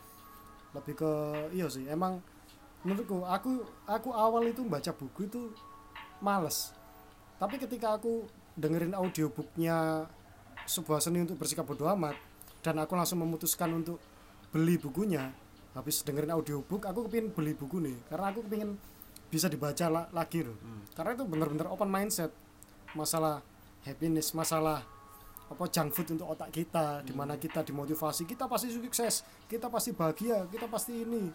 lebih 0.74 0.94
ke 0.96 1.12
iya 1.52 1.66
sih 1.66 1.86
emang 1.86 2.18
menurutku 2.82 3.22
aku 3.22 3.62
aku 3.86 4.10
awal 4.10 4.42
itu 4.44 4.60
baca 4.62 4.90
buku 4.90 5.24
itu 5.24 5.54
males 6.18 6.74
tapi 7.36 7.56
ketika 7.56 7.94
aku 7.94 8.26
dengerin 8.54 8.92
audiobooknya 8.92 10.06
sebuah 10.64 10.98
seni 10.98 11.22
untuk 11.22 11.36
bersikap 11.36 11.62
bodoh 11.62 11.86
amat 11.88 12.18
dan 12.60 12.74
aku 12.76 12.92
langsung 12.92 13.18
memutuskan 13.18 13.70
untuk 13.72 14.02
beli 14.50 14.74
bukunya 14.74 15.30
habis 15.72 16.02
dengerin 16.02 16.32
audiobook 16.32 16.82
aku 16.82 17.06
kepingin 17.06 17.30
beli 17.30 17.52
buku 17.52 17.78
nih 17.78 17.96
karena 18.06 18.26
aku 18.30 18.42
kepingin 18.42 18.74
bisa 19.26 19.46
dibaca 19.46 19.86
la- 19.86 20.10
lagi 20.10 20.42
loh 20.42 20.54
Hmm. 20.56 20.82
karena 20.92 21.10
itu 21.12 21.24
bener-bener 21.24 21.66
open 21.66 21.86
mindset 21.86 22.34
masalah 22.92 23.42
happiness 23.82 24.30
masalah 24.32 24.82
apa 25.44 25.64
junk 25.68 25.92
food 25.92 26.16
untuk 26.16 26.32
otak 26.32 26.50
kita 26.50 27.04
di 27.04 27.12
mana 27.12 27.36
kita 27.36 27.60
dimotivasi 27.60 28.24
kita 28.24 28.48
pasti 28.48 28.72
sukses 28.72 29.22
kita 29.44 29.68
pasti 29.68 29.92
bahagia 29.92 30.48
kita 30.48 30.66
pasti 30.66 31.04
ini 31.04 31.28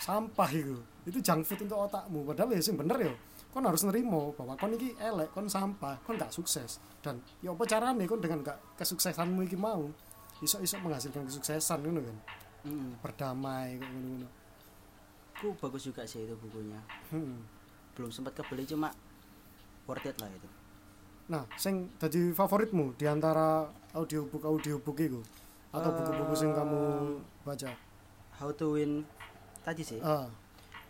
sampah 0.00 0.50
itu. 0.50 0.80
Itu 1.04 1.20
junk 1.20 1.44
food 1.44 1.68
untuk 1.68 1.78
otakmu. 1.86 2.24
Padahal 2.24 2.56
ya 2.56 2.64
sing 2.64 2.74
bener 2.80 2.96
ya 2.96 3.12
kon 3.52 3.66
harus 3.66 3.82
nerimo 3.82 4.32
bahwa 4.38 4.56
kon 4.56 4.72
iki 4.74 4.96
elek 4.96 5.30
kon 5.36 5.46
sampah 5.46 6.00
kon 6.02 6.16
gak 6.16 6.32
sukses. 6.32 6.80
Dan 7.04 7.20
ya 7.44 7.52
apa 7.52 7.68
caranya 7.68 8.02
kon 8.08 8.18
dengan 8.18 8.40
gak 8.40 8.58
kesuksesanmu 8.80 9.44
iki 9.44 9.60
mau? 9.60 9.92
Iso-iso 10.40 10.80
menghasilkan 10.80 11.28
kesuksesan 11.28 11.84
ngono 11.84 12.00
kan? 12.00 12.18
Mm-mm. 12.60 13.00
berdamai 13.00 13.76
kayak 13.76 13.92
ngono-ngono. 13.92 14.28
Ku 15.36 15.56
bagus 15.56 15.88
juga 15.88 16.04
sih 16.04 16.24
itu 16.24 16.36
bukunya. 16.36 16.80
Hmm. 17.12 17.44
belum 17.90 18.08
sempat 18.14 18.32
kebeli 18.32 18.64
cuma 18.64 18.88
worth 19.84 20.08
it 20.08 20.16
lah 20.22 20.30
itu 20.32 20.48
nah 21.30 21.46
sing 21.54 21.94
jadi 21.96 22.34
favoritmu 22.34 22.98
di 22.98 23.06
antara 23.06 23.62
audiobook 23.92 24.42
audiobook 24.42 24.98
itu 24.98 25.22
atau 25.70 25.90
buku-buku 25.94 26.34
sing 26.34 26.50
kamu 26.50 26.80
baca? 27.40 27.70
How 28.36 28.50
to 28.50 28.74
win 28.74 29.06
tadi 29.62 29.86
sih. 29.86 30.02
Ah. 30.02 30.26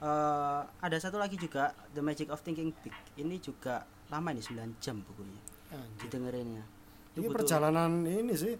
Eh, 0.00 0.60
ada 0.80 0.96
satu 0.96 1.20
lagi 1.20 1.36
juga 1.36 1.76
The 1.92 2.00
Magic 2.00 2.32
of 2.32 2.40
Thinking 2.40 2.72
Big. 2.80 2.94
Ini 3.14 3.36
juga 3.36 3.84
lama 4.08 4.32
nih 4.32 4.40
9 4.40 4.80
jam 4.80 4.96
bukunya. 4.98 5.36
Anjir. 5.70 6.08
didengerinnya. 6.08 6.64
Ini 7.12 7.20
Itu 7.20 7.28
butuh- 7.28 7.36
perjalanan 7.44 8.02
ini 8.02 8.32
sih 8.32 8.56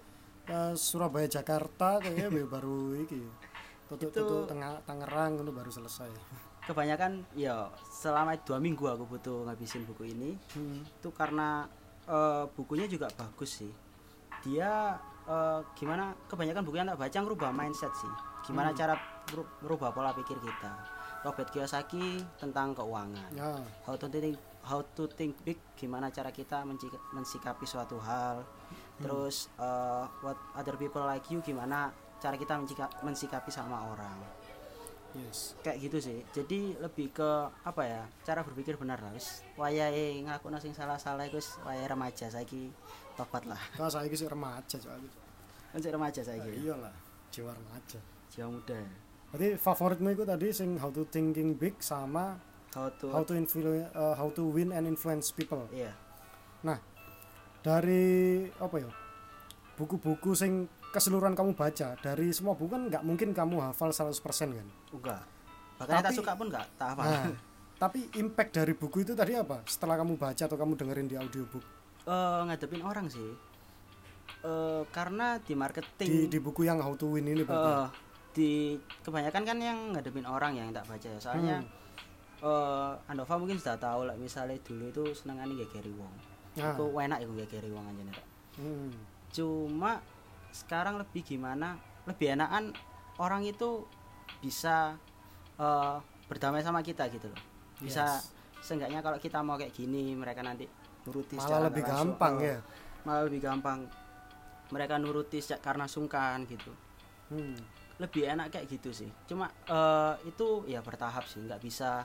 eh, 0.47 0.75
Surabaya 0.75 1.27
Jakarta 1.27 1.99
kayaknya 1.99 2.29
baru- 2.53 3.01
iki. 3.01 3.25
Tutuk 3.89 4.13
Itu- 4.13 4.21
tutuk 4.21 4.43
tengah 4.47 4.79
Tangerang 4.85 5.41
itu 5.41 5.51
baru 5.51 5.71
selesai. 5.73 6.11
Kebanyakan 6.63 7.25
ya 7.33 7.67
selama 7.83 8.37
dua 8.39 8.59
minggu 8.59 8.85
aku 8.85 9.05
butuh 9.07 9.45
ngabisin 9.45 9.85
buku 9.85 10.09
ini 10.09 10.37
Hmm. 10.53 10.83
itu 10.83 11.09
karena 11.11 11.65
eh, 12.05 12.45
bukunya 12.53 12.85
juga 12.85 13.07
bagus 13.13 13.61
sih. 13.61 13.73
Dia 14.43 14.97
eh, 15.25 15.61
gimana 15.75 16.11
kebanyakan 16.27 16.63
buku 16.63 16.77
yang 16.77 16.89
tak 16.89 16.99
baca 16.99 17.19
ngerubah 17.19 17.51
mindset 17.51 17.93
sih. 17.95 18.11
Gimana 18.43 18.73
cara 18.73 18.97
meru- 19.29 19.51
merubah 19.61 19.91
pola 19.91 20.11
pikir 20.11 20.37
kita. 20.37 20.73
Robert 21.21 21.53
Kiyosaki 21.53 22.25
tentang 22.35 22.73
keuangan. 22.73 23.29
Ya, 23.31 23.61
how 23.85 23.93
to 23.95 24.09
think 24.09 24.41
how 24.65 24.81
to 24.95 25.05
think 25.07 25.37
big 25.41 25.61
gimana 25.75 26.09
cara 26.09 26.33
kita 26.33 26.65
mensikapi 27.13 27.65
suatu 27.65 28.01
hal. 28.01 28.41
Terus 28.99 29.49
eh, 29.55 30.05
what 30.21 30.37
other 30.53 30.75
people 30.75 31.05
like 31.05 31.29
you 31.29 31.41
gimana 31.41 31.93
cara 32.21 32.37
kita 32.37 32.57
mensikapi 33.01 33.49
sama 33.49 33.81
orang 33.87 34.17
yes. 35.15 35.55
kayak 35.61 35.79
gitu 35.81 35.99
sih 35.99 36.19
jadi 36.31 36.79
lebih 36.79 37.11
ke 37.11 37.31
apa 37.63 37.83
ya 37.83 38.03
cara 38.23 38.41
berpikir 38.41 38.75
benar 38.75 38.99
lah 38.99 39.11
wis 39.11 39.43
wayahe 39.55 40.23
ngaku 40.23 40.47
sing 40.59 40.71
salah-salah 40.71 41.27
iku 41.27 41.39
wis 41.39 41.59
wayahe 41.63 41.87
remaja 41.87 42.27
saiki 42.27 42.71
tobat 43.15 43.45
lah 43.45 43.59
Kalau 43.75 43.91
saya 43.91 44.07
sih 44.09 44.27
remaja 44.27 44.77
soalnya. 44.79 45.13
kan 45.71 45.79
remaja 45.81 46.21
Ya, 46.21 46.27
saiki 46.27 46.51
iyalah, 46.63 46.95
jiwa 47.31 47.51
remaja. 47.53 47.99
jiwa 48.31 48.49
muda 48.51 48.81
Berarti 49.31 49.49
favoritmu 49.57 50.09
itu 50.11 50.25
tadi 50.27 50.47
sing 50.51 50.75
How 50.75 50.91
to 50.91 51.07
Thinking 51.07 51.55
Big 51.55 51.79
sama 51.79 52.35
how 52.75 52.91
to 52.99 53.15
How 53.15 53.23
to 53.23 53.35
influ- 53.35 53.79
eh, 53.79 54.15
How 54.19 54.27
to 54.35 54.43
Win 54.47 54.75
and 54.75 54.91
Influence 54.91 55.31
People. 55.31 55.71
iya 55.71 55.95
Dari 57.61 58.49
apa 58.57 58.77
ya? 58.81 58.89
Buku-buku 59.77 60.33
sing 60.33 60.65
keseluruhan 60.91 61.35
kamu 61.39 61.55
baca 61.55 61.95
dari 61.99 62.31
semua 62.35 62.59
buku 62.59 62.71
kan 62.71 62.83
nggak 62.91 63.03
mungkin 63.07 63.31
kamu 63.31 63.63
hafal 63.63 63.91
100% 63.95 64.11
kan? 64.51 64.69
enggak. 64.91 65.23
Bahkan 65.81 66.03
tak 66.05 66.13
suka 66.13 66.33
pun 66.37 66.47
enggak 66.53 66.67
tak 66.77 66.99
apa 66.99 67.03
Nah, 67.07 67.25
tapi 67.81 68.13
impact 68.21 68.61
dari 68.61 68.77
buku 68.77 69.09
itu 69.09 69.17
tadi 69.17 69.33
apa? 69.33 69.65
Setelah 69.65 69.97
kamu 70.05 70.21
baca 70.21 70.43
atau 70.45 70.59
kamu 70.59 70.77
dengerin 70.77 71.09
di 71.09 71.17
audiobook? 71.17 71.65
Eh, 72.05 72.41
ngadepin 72.45 72.85
orang 72.85 73.09
sih. 73.09 73.31
Eh, 74.45 74.83
karena 74.93 75.41
di 75.41 75.55
marketing 75.57 76.09
di 76.09 76.21
di 76.29 76.39
buku 76.39 76.69
yang 76.69 76.85
How 76.85 76.93
to 77.01 77.17
Win 77.17 77.25
ini. 77.25 77.47
Eh, 77.49 77.87
di 78.37 78.77
kebanyakan 79.01 79.43
kan 79.49 79.59
yang 79.59 79.79
ngadepin 79.97 80.29
orang 80.29 80.53
yang 80.59 80.69
tak 80.77 80.85
baca 80.85 81.09
ya. 81.09 81.17
Soalnya 81.17 81.65
eh 82.41 82.93
Andova 83.09 83.37
mungkin 83.37 83.61
sudah 83.61 83.77
tahu 83.77 84.09
lah 84.09 84.17
misalnya 84.17 84.57
dulu 84.65 84.89
itu 84.89 85.05
senengane 85.13 85.57
gak 85.61 85.77
Gary 85.77 85.93
Wong. 85.93 86.13
Nah, 86.59 86.75
aku 86.75 86.99
enak 86.99 87.23
ya 87.23 87.47
Gary 87.47 87.71
Wong 87.71 87.87
aja 87.87 88.03
nih 88.03 88.17
hmm, 88.59 88.91
cuma 89.31 90.03
sekarang 90.53 90.99
lebih 90.99 91.23
gimana? 91.23 91.77
Lebih 92.07 92.35
enakan 92.35 92.75
orang 93.17 93.43
itu 93.43 93.85
bisa 94.39 94.97
eh, 95.57 95.97
berdamai 96.25 96.63
sama 96.63 96.81
kita 96.81 97.07
gitu 97.09 97.29
loh. 97.29 97.41
Bisa 97.77 98.07
Yes. 98.07 98.33
seenggaknya 98.61 99.01
kalau 99.01 99.17
kita 99.17 99.41
mau 99.41 99.57
kayak 99.57 99.73
gini 99.73 100.13
mereka 100.13 100.41
nanti 100.41 100.65
nuruti 101.03 101.37
malah 101.37 101.45
secara 101.45 101.65
lebih 101.69 101.83
langsung. 101.85 101.97
gampang 102.13 102.35
ya. 102.41 102.59
malah 103.01 103.23
lebih 103.25 103.41
gampang. 103.41 103.79
Mereka 104.71 104.95
nuruti 104.97 105.39
karena 105.59 105.85
sungkan 105.85 106.45
gitu. 106.47 106.71
Hmm, 107.29 107.57
lebih 107.97 108.29
enak 108.29 108.53
kayak 108.53 108.67
gitu 108.69 108.93
sih. 108.95 109.11
Cuma 109.27 109.49
eh, 109.49 110.15
itu 110.25 110.65
ya 110.65 110.81
bertahap 110.81 111.25
sih 111.25 111.41
nggak 111.41 111.61
bisa 111.61 112.05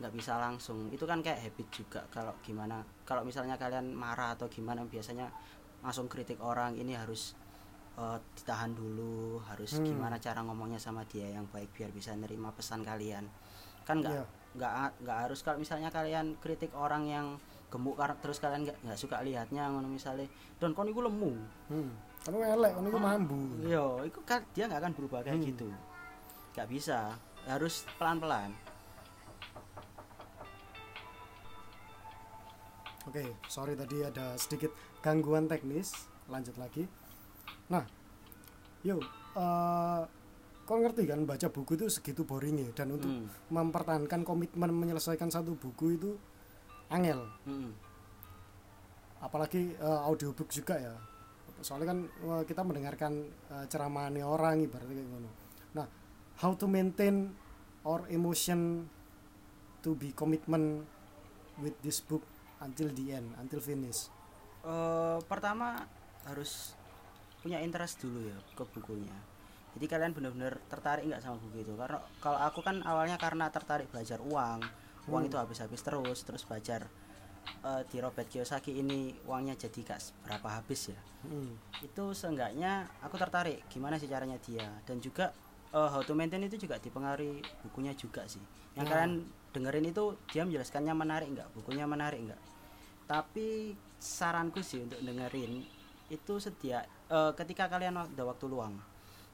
nggak 0.00 0.12
bisa 0.12 0.36
langsung. 0.36 0.88
Itu 0.88 1.04
kan 1.04 1.20
kayak 1.20 1.40
habit 1.40 1.68
juga 1.70 2.00
kalau 2.08 2.32
gimana. 2.40 2.80
Kalau 3.04 3.20
misalnya 3.22 3.54
kalian 3.56 3.92
marah 3.92 4.32
atau 4.32 4.48
gimana 4.48 4.84
biasanya 4.84 5.28
langsung 5.80 6.08
kritik 6.08 6.40
orang 6.40 6.74
ini 6.74 6.96
harus 6.96 7.36
eh, 7.94 8.18
ditahan 8.34 8.74
dulu 8.74 9.38
harus 9.44 9.78
Hmm. 9.78 9.86
gimana 9.86 10.16
cara 10.18 10.42
ngomongnya 10.42 10.78
sama 10.78 11.06
dia 11.06 11.30
yang 11.30 11.46
baik 11.46 11.70
biar 11.72 11.90
bisa 11.90 12.10
nerima 12.12 12.50
pesan 12.50 12.82
kalian 12.82 13.26
kan 13.84 14.00
nggak 14.00 14.12
Iya. 14.12 14.24
nggak 14.54 14.72
nggak 15.02 15.18
harus 15.28 15.38
kalau 15.42 15.58
misalnya 15.58 15.90
kalian 15.90 16.34
kritik 16.40 16.74
orang 16.74 17.06
yang 17.06 17.26
gemuk 17.70 17.98
terus 18.18 18.38
kalian 18.38 18.62
nggak 18.64 18.78
nggak 18.82 18.98
suka 18.98 19.18
lihatnya 19.20 19.66
ngono 19.66 19.90
misalnya 19.90 20.26
don 20.58 20.72
kon 20.72 20.86
iku 20.86 21.02
lemu 21.02 21.32
hmm. 21.70 21.90
Kamu 22.24 22.40
elek, 22.40 22.72
kamu 22.72 22.88
itu 22.88 23.00
mambu. 23.04 23.40
Iya, 23.68 23.84
itu 24.08 24.16
kan 24.24 24.40
dia 24.56 24.64
nggak 24.64 24.80
akan 24.80 24.92
berubah 24.96 25.20
kayak 25.20 25.36
Hmm. 25.36 25.48
gitu. 25.52 25.68
Nggak 26.56 26.68
bisa, 26.72 26.98
harus 27.44 27.84
pelan-pelan. 28.00 28.48
Oke, 33.04 33.20
sorry 33.46 33.76
tadi 33.76 34.00
ada 34.00 34.32
sedikit 34.40 34.72
gangguan 35.04 35.44
teknis. 35.44 36.08
Lanjut 36.24 36.56
lagi. 36.56 36.88
Nah, 37.70 37.84
yuk, 38.82 39.00
eh 39.34 40.02
kau 40.64 40.80
ngerti 40.80 41.04
kan 41.04 41.20
baca 41.28 41.48
buku 41.52 41.76
itu 41.76 41.86
segitu 41.92 42.24
boringnya 42.24 42.72
dan 42.72 42.88
untuk 42.90 43.08
Hmm, 43.08 43.28
mempertahankan 43.52 44.24
komitmen 44.24 44.72
menyelesaikan 44.72 45.28
satu 45.28 45.52
buku 45.54 45.96
itu 45.96 46.10
angel. 46.88 47.20
hmm, 47.44 47.70
Apalagi 49.20 49.72
eh, 49.76 50.00
audiobook 50.04 50.48
juga 50.48 50.76
ya. 50.76 50.94
Soalnya 51.60 51.92
kan 51.92 51.98
eh, 52.04 52.42
kita 52.44 52.60
mendengarkan 52.60 53.12
eh, 53.50 53.64
ceramahnya 53.68 54.24
orang 54.24 54.60
ibaratnya 54.60 54.94
kayak 54.94 55.08
ngono. 55.08 55.30
Nah, 55.74 55.86
how 56.40 56.52
to 56.52 56.68
maintain 56.68 57.32
our 57.84 58.04
emotion 58.08 58.88
to 59.80 59.92
be 59.92 60.12
commitment 60.12 60.84
with 61.60 61.76
this 61.80 62.00
book 62.00 62.24
until 62.60 62.88
the 62.92 63.12
end, 63.12 63.32
until 63.36 63.60
finish. 63.60 64.08
Eh, 64.64 65.18
pertama 65.24 65.84
harus 66.24 66.72
punya 67.44 67.60
interest 67.60 68.00
dulu 68.00 68.24
ya 68.24 68.38
ke 68.56 68.64
bukunya. 68.64 69.12
Jadi 69.76 69.84
kalian 69.84 70.16
benar-benar 70.16 70.56
tertarik 70.72 71.04
nggak 71.04 71.20
sama 71.20 71.36
buku 71.36 71.60
itu? 71.60 71.76
Karena 71.76 72.00
kalau 72.24 72.40
aku 72.40 72.64
kan 72.64 72.80
awalnya 72.88 73.20
karena 73.20 73.52
tertarik 73.52 73.92
belajar 73.92 74.16
uang, 74.24 74.64
uang 75.12 75.22
Hmm. 75.22 75.28
itu 75.28 75.36
habis-habis 75.36 75.84
terus, 75.84 76.24
terus 76.24 76.42
belajar 76.48 76.88
eh, 77.64 77.82
di 77.88 77.96
Robert 78.00 78.28
Kiyosaki 78.28 78.76
ini 78.80 79.12
uangnya 79.24 79.56
jadi 79.56 79.96
gak 79.96 80.00
berapa 80.24 80.48
habis 80.60 80.92
ya 80.92 81.00
Hmm. 81.24 81.56
itu 81.80 82.04
seenggaknya 82.12 82.84
aku 83.00 83.16
tertarik 83.16 83.64
gimana 83.72 83.96
sih 83.96 84.04
caranya 84.04 84.36
dia 84.36 84.68
dan 84.84 85.00
juga 85.00 85.32
eh, 85.72 85.88
how 85.88 86.04
to 86.04 86.12
maintain 86.12 86.44
itu 86.44 86.60
juga 86.60 86.76
dipengaruhi 86.76 87.40
bukunya 87.64 87.96
juga 87.96 88.28
sih 88.28 88.44
yang 88.76 88.84
Nah. 88.84 88.92
kalian 88.92 89.12
dengerin 89.56 89.88
itu 89.88 90.12
dia 90.28 90.44
menjelaskannya 90.44 90.92
menarik 90.92 91.28
nggak 91.32 91.48
bukunya 91.56 91.88
menarik 91.88 92.20
nggak 92.20 92.40
tapi 93.08 93.72
saranku 93.96 94.60
sih 94.60 94.84
untuk 94.84 95.00
dengerin 95.00 95.64
itu 96.12 96.34
sedia 96.36 96.84
eh, 97.14 97.32
ketika 97.34 97.70
kalian 97.70 97.94
ada 97.94 98.22
waktu 98.22 98.44
luang. 98.44 98.74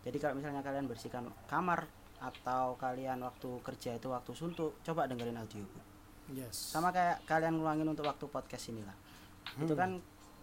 Jadi 0.00 0.16
kalau 0.16 0.36
misalnya 0.36 0.60
kalian 0.60 0.84
bersihkan 0.84 1.28
kamar 1.44 1.84
atau 2.20 2.76
kalian 2.76 3.20
waktu 3.20 3.48
kerja 3.60 3.96
itu 3.96 4.08
waktu 4.08 4.32
suntuk 4.32 4.76
coba 4.80 5.08
dengerin 5.08 5.36
audiobook. 5.36 5.84
Yes. 6.30 6.72
Sama 6.72 6.88
kayak 6.88 7.24
kalian 7.24 7.56
ngulangin 7.56 7.88
untuk 7.88 8.04
waktu 8.04 8.24
podcast 8.24 8.68
inilah. 8.68 8.96
Itu 9.56 9.72
Hmm. 9.72 9.80
kan 9.80 9.90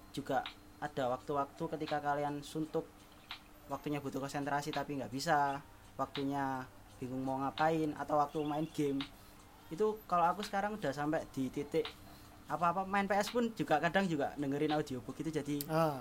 juga 0.10 0.42
ada 0.78 1.04
waktu-waktu 1.10 1.64
ketika 1.78 1.98
kalian 2.00 2.42
suntuk 2.42 2.86
waktunya 3.68 3.98
butuh 3.98 4.18
konsentrasi 4.18 4.70
tapi 4.70 4.98
nggak 4.98 5.10
bisa 5.10 5.58
waktunya 5.96 6.66
bingung 6.98 7.22
mau 7.22 7.38
ngapain 7.38 7.94
atau 7.94 8.18
waktu 8.18 8.38
main 8.42 8.66
game. 8.68 9.02
Itu 9.70 10.02
kalau 10.06 10.26
aku 10.28 10.42
sekarang 10.42 10.78
udah 10.78 10.90
sampai 10.92 11.26
di 11.30 11.50
titik 11.50 11.86
apa-apa 12.48 12.88
main 12.88 13.06
PS 13.06 13.30
pun 13.30 13.52
juga 13.54 13.78
kadang 13.78 14.08
juga 14.08 14.32
dengerin 14.34 14.72
audiobook 14.72 15.20
itu 15.20 15.30
jadi 15.30 15.56
ah 15.68 16.00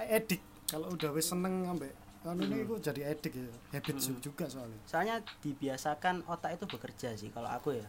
edik 0.00 0.40
kalau 0.72 0.88
udah 0.88 1.10
wis 1.12 1.28
seneng 1.28 1.68
ambek 1.68 1.92
kan 2.22 2.38
ini 2.38 2.54
Hmm. 2.54 2.64
aku 2.64 2.74
jadi 2.78 3.12
edik 3.12 3.34
ya. 3.34 3.50
Habit 3.74 3.96
Hmm. 3.98 4.22
juga 4.22 4.44
soalnya. 4.46 4.78
Soalnya 4.86 5.16
dibiasakan 5.42 6.22
otak 6.24 6.54
itu 6.54 6.64
bekerja 6.64 7.08
sih 7.12 7.28
kalau 7.28 7.50
aku 7.50 7.74
ya. 7.74 7.86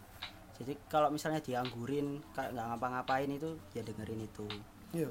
Jadi 0.57 0.73
kalau 0.85 1.07
misalnya 1.07 1.37
dianggurin 1.39 2.17
kayak 2.33 2.51
nggak 2.51 2.65
ngapa-ngapain 2.67 3.29
itu 3.29 3.53
ya 3.71 3.81
dengerin 3.81 4.21
itu. 4.21 4.45
Iya. 4.91 5.09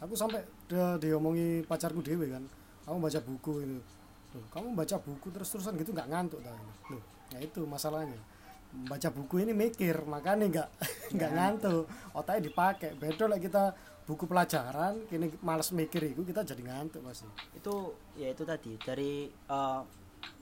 Aku 0.00 0.14
sampai 0.14 0.40
dia 0.64 0.96
diomongi 0.96 1.60
pacarku 1.62 2.00
dewe 2.00 2.30
kan 2.30 2.46
kamu 2.80 2.96
baca 3.02 3.20
buku 3.20 3.52
itu 3.60 3.78
Loh, 4.30 4.46
kamu 4.48 4.78
baca 4.78 4.96
buku 4.96 5.26
terus-terusan 5.28 5.74
gitu 5.74 5.90
nggak 5.90 6.06
ngantuk 6.06 6.38
ini 6.38 6.54
loh 6.94 7.02
ya 7.34 7.38
itu 7.42 7.66
masalahnya. 7.66 8.14
Baca 8.86 9.10
buku 9.10 9.42
ini 9.42 9.50
mikir 9.50 10.06
makanya 10.06 10.46
nggak 10.46 10.68
nggak 11.18 11.30
ngantuk. 11.34 11.90
Otaknya 12.14 12.46
dipakai. 12.46 12.94
Beda 12.94 13.26
lah 13.26 13.42
kita 13.42 13.74
buku 14.04 14.24
pelajaran 14.24 15.06
kini 15.06 15.30
males 15.40 15.70
mikir 15.70 16.02
itu 16.04 16.22
kita 16.22 16.42
jadi 16.42 16.60
ngantuk 16.60 17.00
pasti 17.00 17.28
itu 17.54 17.74
ya 18.14 18.28
itu 18.28 18.42
tadi 18.42 18.74
dari 18.76 19.10
eh, 19.28 19.80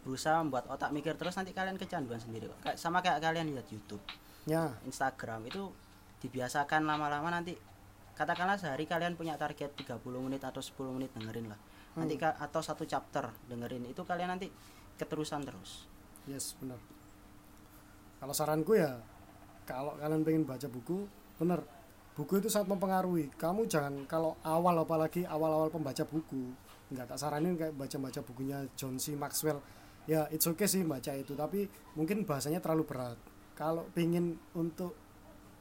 berusaha 0.02 0.40
membuat 0.40 0.66
otak 0.68 0.90
mikir 0.90 1.14
terus 1.14 1.34
nanti 1.34 1.52
kalian 1.52 1.76
kecanduan 1.76 2.18
sendiri 2.18 2.48
kok 2.48 2.58
Kayak- 2.64 2.78
sama 2.78 2.98
kayak 2.98 3.20
kalian 3.20 3.52
lihat 3.52 3.68
YouTube 3.68 4.00
ya. 4.44 4.72
Instagram 4.82 5.44
itu 5.46 5.68
dibiasakan 6.18 6.82
lama-lama 6.82 7.30
nanti 7.30 7.54
katakanlah 8.16 8.58
sehari 8.58 8.82
kalian 8.82 9.14
punya 9.14 9.36
target 9.36 9.70
30 9.76 10.00
menit 10.18 10.42
atau 10.42 10.58
10 10.58 10.90
menit 10.90 11.14
dengerin 11.14 11.46
lah. 11.46 11.60
Nanti 11.94 12.18
ka- 12.18 12.34
atau 12.34 12.58
satu 12.58 12.82
chapter 12.82 13.30
dengerin. 13.46 13.86
Itu 13.86 14.02
kalian 14.02 14.34
nanti 14.34 14.50
keterusan 14.98 15.46
terus. 15.46 15.86
Yes 16.26 16.58
benar. 16.58 16.82
Kalau 18.18 18.34
saranku 18.34 18.74
ya 18.74 18.98
kalau 19.62 19.94
kalian 19.94 20.26
pengen 20.26 20.42
baca 20.42 20.66
buku 20.66 21.06
bener 21.38 21.62
buku 22.18 22.42
itu 22.42 22.50
sangat 22.50 22.74
mempengaruhi. 22.74 23.30
Kamu 23.38 23.70
jangan 23.70 24.02
kalau 24.10 24.34
awal 24.42 24.82
apalagi 24.82 25.22
awal-awal 25.22 25.70
pembaca 25.70 26.02
buku 26.02 26.50
nggak 26.90 27.14
tak 27.14 27.18
saranin 27.20 27.54
kayak 27.54 27.78
baca-baca 27.78 28.20
bukunya 28.26 28.66
John 28.74 28.98
C. 28.98 29.14
Maxwell. 29.14 29.62
Ya 30.10 30.26
it's 30.34 30.50
okay 30.50 30.66
sih 30.66 30.82
baca 30.82 31.14
itu 31.14 31.38
tapi 31.38 31.70
mungkin 31.94 32.26
bahasanya 32.26 32.58
terlalu 32.58 32.90
berat. 32.90 33.18
Kalau 33.54 33.86
pengen 33.94 34.34
untuk 34.58 34.98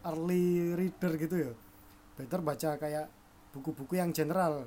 early 0.02 0.74
reader 0.74 1.14
gitu 1.22 1.36
ya 1.38 1.52
better 2.18 2.42
baca 2.42 2.82
kayak 2.82 3.06
buku-buku 3.54 4.02
yang 4.02 4.10
general. 4.10 4.66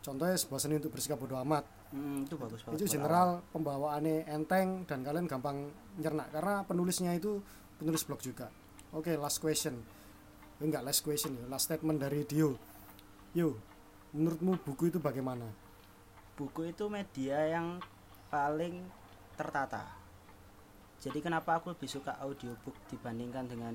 Contohnya 0.00 0.40
sebuah 0.40 0.64
seni 0.64 0.80
untuk 0.80 0.96
bersikap 0.96 1.20
bodoh 1.20 1.36
amat. 1.44 1.68
Hmm, 1.92 2.24
itu 2.24 2.40
bagus 2.40 2.64
banget. 2.64 2.80
Itu 2.80 2.96
general 2.96 3.44
pembawaannya 3.52 4.24
enteng 4.32 4.88
dan 4.88 5.04
kalian 5.04 5.28
gampang 5.28 5.68
nyerna 6.00 6.24
karena 6.32 6.64
penulisnya 6.64 7.12
itu 7.12 7.44
penulis 7.76 8.00
blog 8.08 8.24
juga. 8.24 8.48
Oke 8.96 9.12
last 9.20 9.44
question 9.44 9.97
enggak 10.58 10.82
last 10.82 11.02
question 11.06 11.38
ya 11.38 11.44
last 11.46 11.70
statement 11.70 12.02
dari 12.02 12.26
Dio 12.26 12.58
yo 13.36 13.58
menurutmu 14.14 14.58
buku 14.64 14.90
itu 14.90 14.98
bagaimana 14.98 15.46
buku 16.38 16.70
itu 16.70 16.86
media 16.86 17.58
yang 17.58 17.82
paling 18.30 18.86
tertata. 19.34 19.82
Jadi 21.02 21.18
kenapa 21.18 21.58
aku 21.58 21.74
lebih 21.74 21.90
suka 21.90 22.14
audiobook 22.22 22.74
dibandingkan 22.86 23.50
dengan 23.50 23.74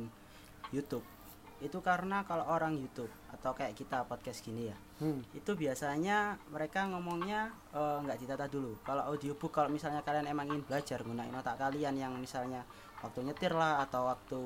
YouTube? 0.71 1.03
Itu 1.59 1.79
karena 1.79 2.23
kalau 2.27 2.47
orang 2.47 2.75
YouTube 2.75 3.11
atau 3.31 3.55
kayak 3.55 3.75
kita 3.75 4.03
podcast 4.07 4.43
gini 4.43 4.67
ya, 4.67 4.77
hmm. 4.99 5.35
itu 5.35 5.51
biasanya 5.55 6.35
mereka 6.51 6.87
ngomongnya 6.87 7.51
eh, 7.71 7.97
nggak 8.03 8.19
ditata 8.19 8.47
dulu. 8.47 8.79
Kalau 8.83 9.07
audiobook 9.11 9.51
kalau 9.51 9.71
misalnya 9.71 10.03
kalian 10.03 10.27
emang 10.27 10.51
ingin 10.51 10.63
belajar 10.67 10.99
gunain 11.03 11.31
otak 11.31 11.55
kalian 11.59 11.95
yang 11.95 12.15
misalnya 12.19 12.67
waktu 12.99 13.23
nyetir 13.23 13.55
lah 13.55 13.79
atau 13.87 14.11
waktu 14.11 14.39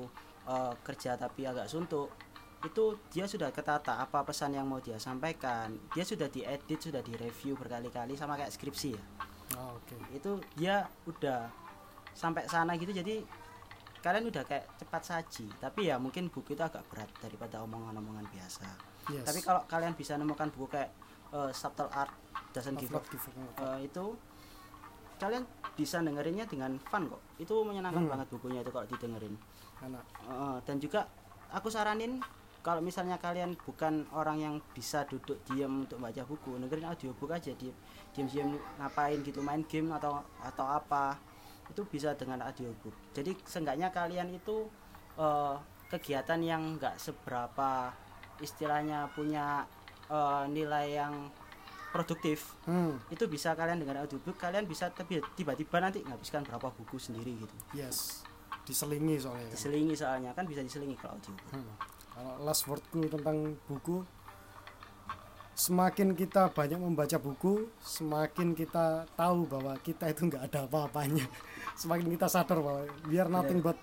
eh, 0.46 0.74
kerja 0.86 1.18
tapi 1.18 1.46
agak 1.50 1.66
suntuk, 1.66 2.14
itu 2.58 2.84
dia 3.14 3.22
sudah 3.22 3.54
ketata 3.54 4.02
apa 4.02 4.26
pesan 4.26 4.50
yang 4.50 4.66
mau 4.66 4.82
dia 4.82 4.98
sampaikan. 4.98 5.78
Dia 5.94 6.02
sudah 6.02 6.26
diedit, 6.26 6.78
sudah 6.82 6.98
direview 6.98 7.54
berkali-kali 7.54 8.18
sama 8.18 8.34
kayak 8.34 8.50
skripsi 8.50 8.98
ya. 8.98 9.02
Ah, 9.54 9.70
oke 9.72 9.94
Itu 10.10 10.42
dia 10.58 10.82
udah 11.06 11.46
sampai 12.12 12.50
sana 12.50 12.74
gitu 12.74 12.90
jadi 12.90 13.22
kalian 14.02 14.26
udah 14.26 14.42
kayak 14.42 14.66
cepat 14.74 15.02
saji. 15.06 15.46
Tapi 15.62 15.86
ya 15.86 16.02
mungkin 16.02 16.26
buku 16.34 16.58
itu 16.58 16.62
agak 16.62 16.82
berat 16.90 17.06
daripada 17.22 17.62
omongan-omongan 17.62 18.26
biasa. 18.26 18.66
yes 19.14 19.22
Tapi 19.22 19.38
kalau 19.40 19.62
kalian 19.70 19.94
bisa 19.94 20.18
nemukan 20.18 20.50
buku 20.50 20.66
kayak 20.74 20.90
eh, 21.30 21.50
Subtle 21.54 21.90
Art 21.94 22.10
Doesn't 22.50 22.74
Give 22.74 22.90
Up 22.90 23.06
eh, 23.06 23.86
itu 23.86 24.04
kalian 25.18 25.46
bisa 25.78 26.02
dengerinnya 26.02 26.46
dengan 26.50 26.74
fun 26.90 27.06
kok. 27.06 27.22
Itu 27.38 27.62
menyenangkan 27.62 28.02
Hmm. 28.02 28.12
banget 28.18 28.26
bukunya 28.34 28.66
itu 28.66 28.70
kalau 28.74 28.86
didengerin. 28.90 29.34
Enak. 29.78 30.04
Eh, 30.26 30.58
dan 30.66 30.76
juga 30.82 31.06
aku 31.54 31.70
saranin 31.70 32.18
kalau 32.68 32.84
misalnya 32.84 33.16
kalian 33.16 33.56
bukan 33.64 34.04
orang 34.12 34.44
yang 34.44 34.54
bisa 34.76 35.08
duduk 35.08 35.40
diam 35.48 35.88
untuk 35.88 36.04
baca 36.04 36.20
buku, 36.20 36.60
dengerin 36.60 36.92
audiobook 36.92 37.32
aja 37.32 37.56
di 37.56 37.72
diam-diam 38.12 38.60
ngapain 38.76 39.24
gitu 39.24 39.40
main 39.40 39.64
game 39.64 39.88
atau 39.96 40.20
atau 40.44 40.68
apa 40.68 41.16
itu 41.72 41.80
bisa 41.88 42.12
dengan 42.12 42.44
audiobook. 42.44 42.92
Jadi 43.16 43.32
seenggaknya 43.48 43.88
kalian 43.88 44.36
itu 44.36 44.68
eh, 45.16 45.56
kegiatan 45.88 46.44
yang 46.44 46.76
enggak 46.76 47.00
seberapa 47.00 47.88
istilahnya 48.44 49.08
punya 49.16 49.64
eh, 50.12 50.44
nilai 50.52 50.92
yang 50.92 51.32
produktif 51.88 52.52
hmm. 52.68 53.08
itu 53.08 53.24
bisa 53.32 53.56
kalian 53.56 53.80
dengan 53.80 54.04
audiobook 54.04 54.36
kalian 54.36 54.68
bisa 54.68 54.92
tapi 54.92 55.24
tiba-tiba 55.40 55.80
nanti 55.80 56.04
nghabiskan 56.04 56.44
berapa 56.44 56.68
buku 56.68 57.00
sendiri 57.00 57.32
gitu 57.40 57.56
yes 57.72 58.28
diselingi 58.68 59.16
soalnya 59.16 59.48
diselingi 59.56 59.96
soalnya 59.96 60.36
kan 60.36 60.44
bisa 60.44 60.60
diselingi 60.60 61.00
kalau 61.00 61.16
audiobook 61.16 61.48
Hmm. 61.48 61.64
Kalau 62.18 62.34
last 62.42 62.66
wordku 62.66 63.06
tentang 63.06 63.54
buku, 63.70 64.02
semakin 65.54 66.18
kita 66.18 66.50
banyak 66.50 66.74
membaca 66.74 67.14
buku, 67.14 67.70
semakin 67.78 68.58
kita 68.58 69.06
tahu 69.14 69.46
bahwa 69.46 69.78
kita 69.78 70.10
itu 70.10 70.26
nggak 70.26 70.50
ada 70.50 70.66
apa-apanya. 70.66 71.22
Semakin 71.78 72.10
kita 72.10 72.26
sadar 72.26 72.58
bahwa 72.58 72.90
we 73.06 73.22
are 73.22 73.30
nothing 73.30 73.62
but 73.62 73.78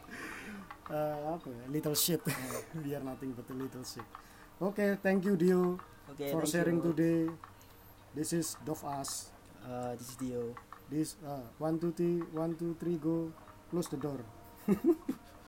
uh, 0.92 1.40
apa 1.40 1.48
ya, 1.48 1.64
little 1.72 1.96
shit. 1.96 2.20
we 2.84 2.92
are 2.92 3.00
nothing 3.08 3.32
but 3.32 3.48
a 3.48 3.56
little 3.56 3.88
shit. 3.88 4.04
Oke, 4.60 5.00
thank 5.00 5.24
you 5.24 5.40
Dio 5.40 5.80
Oke, 6.12 6.28
for 6.36 6.44
sharing 6.44 6.84
you. 6.84 6.92
today. 6.92 7.32
This 8.12 8.36
is 8.36 8.60
Dov 8.68 8.84
Us. 8.84 9.32
Uh, 9.64 9.96
this 9.96 10.12
is 10.12 10.20
Dio. 10.20 10.52
This 10.92 11.16
uh, 11.24 11.40
one 11.56 11.80
two 11.80 11.96
three 11.96 12.20
one 12.36 12.60
two 12.60 12.76
three 12.84 13.00
go 13.00 13.32
close 13.72 13.88
the 13.88 13.96
door. 13.96 14.20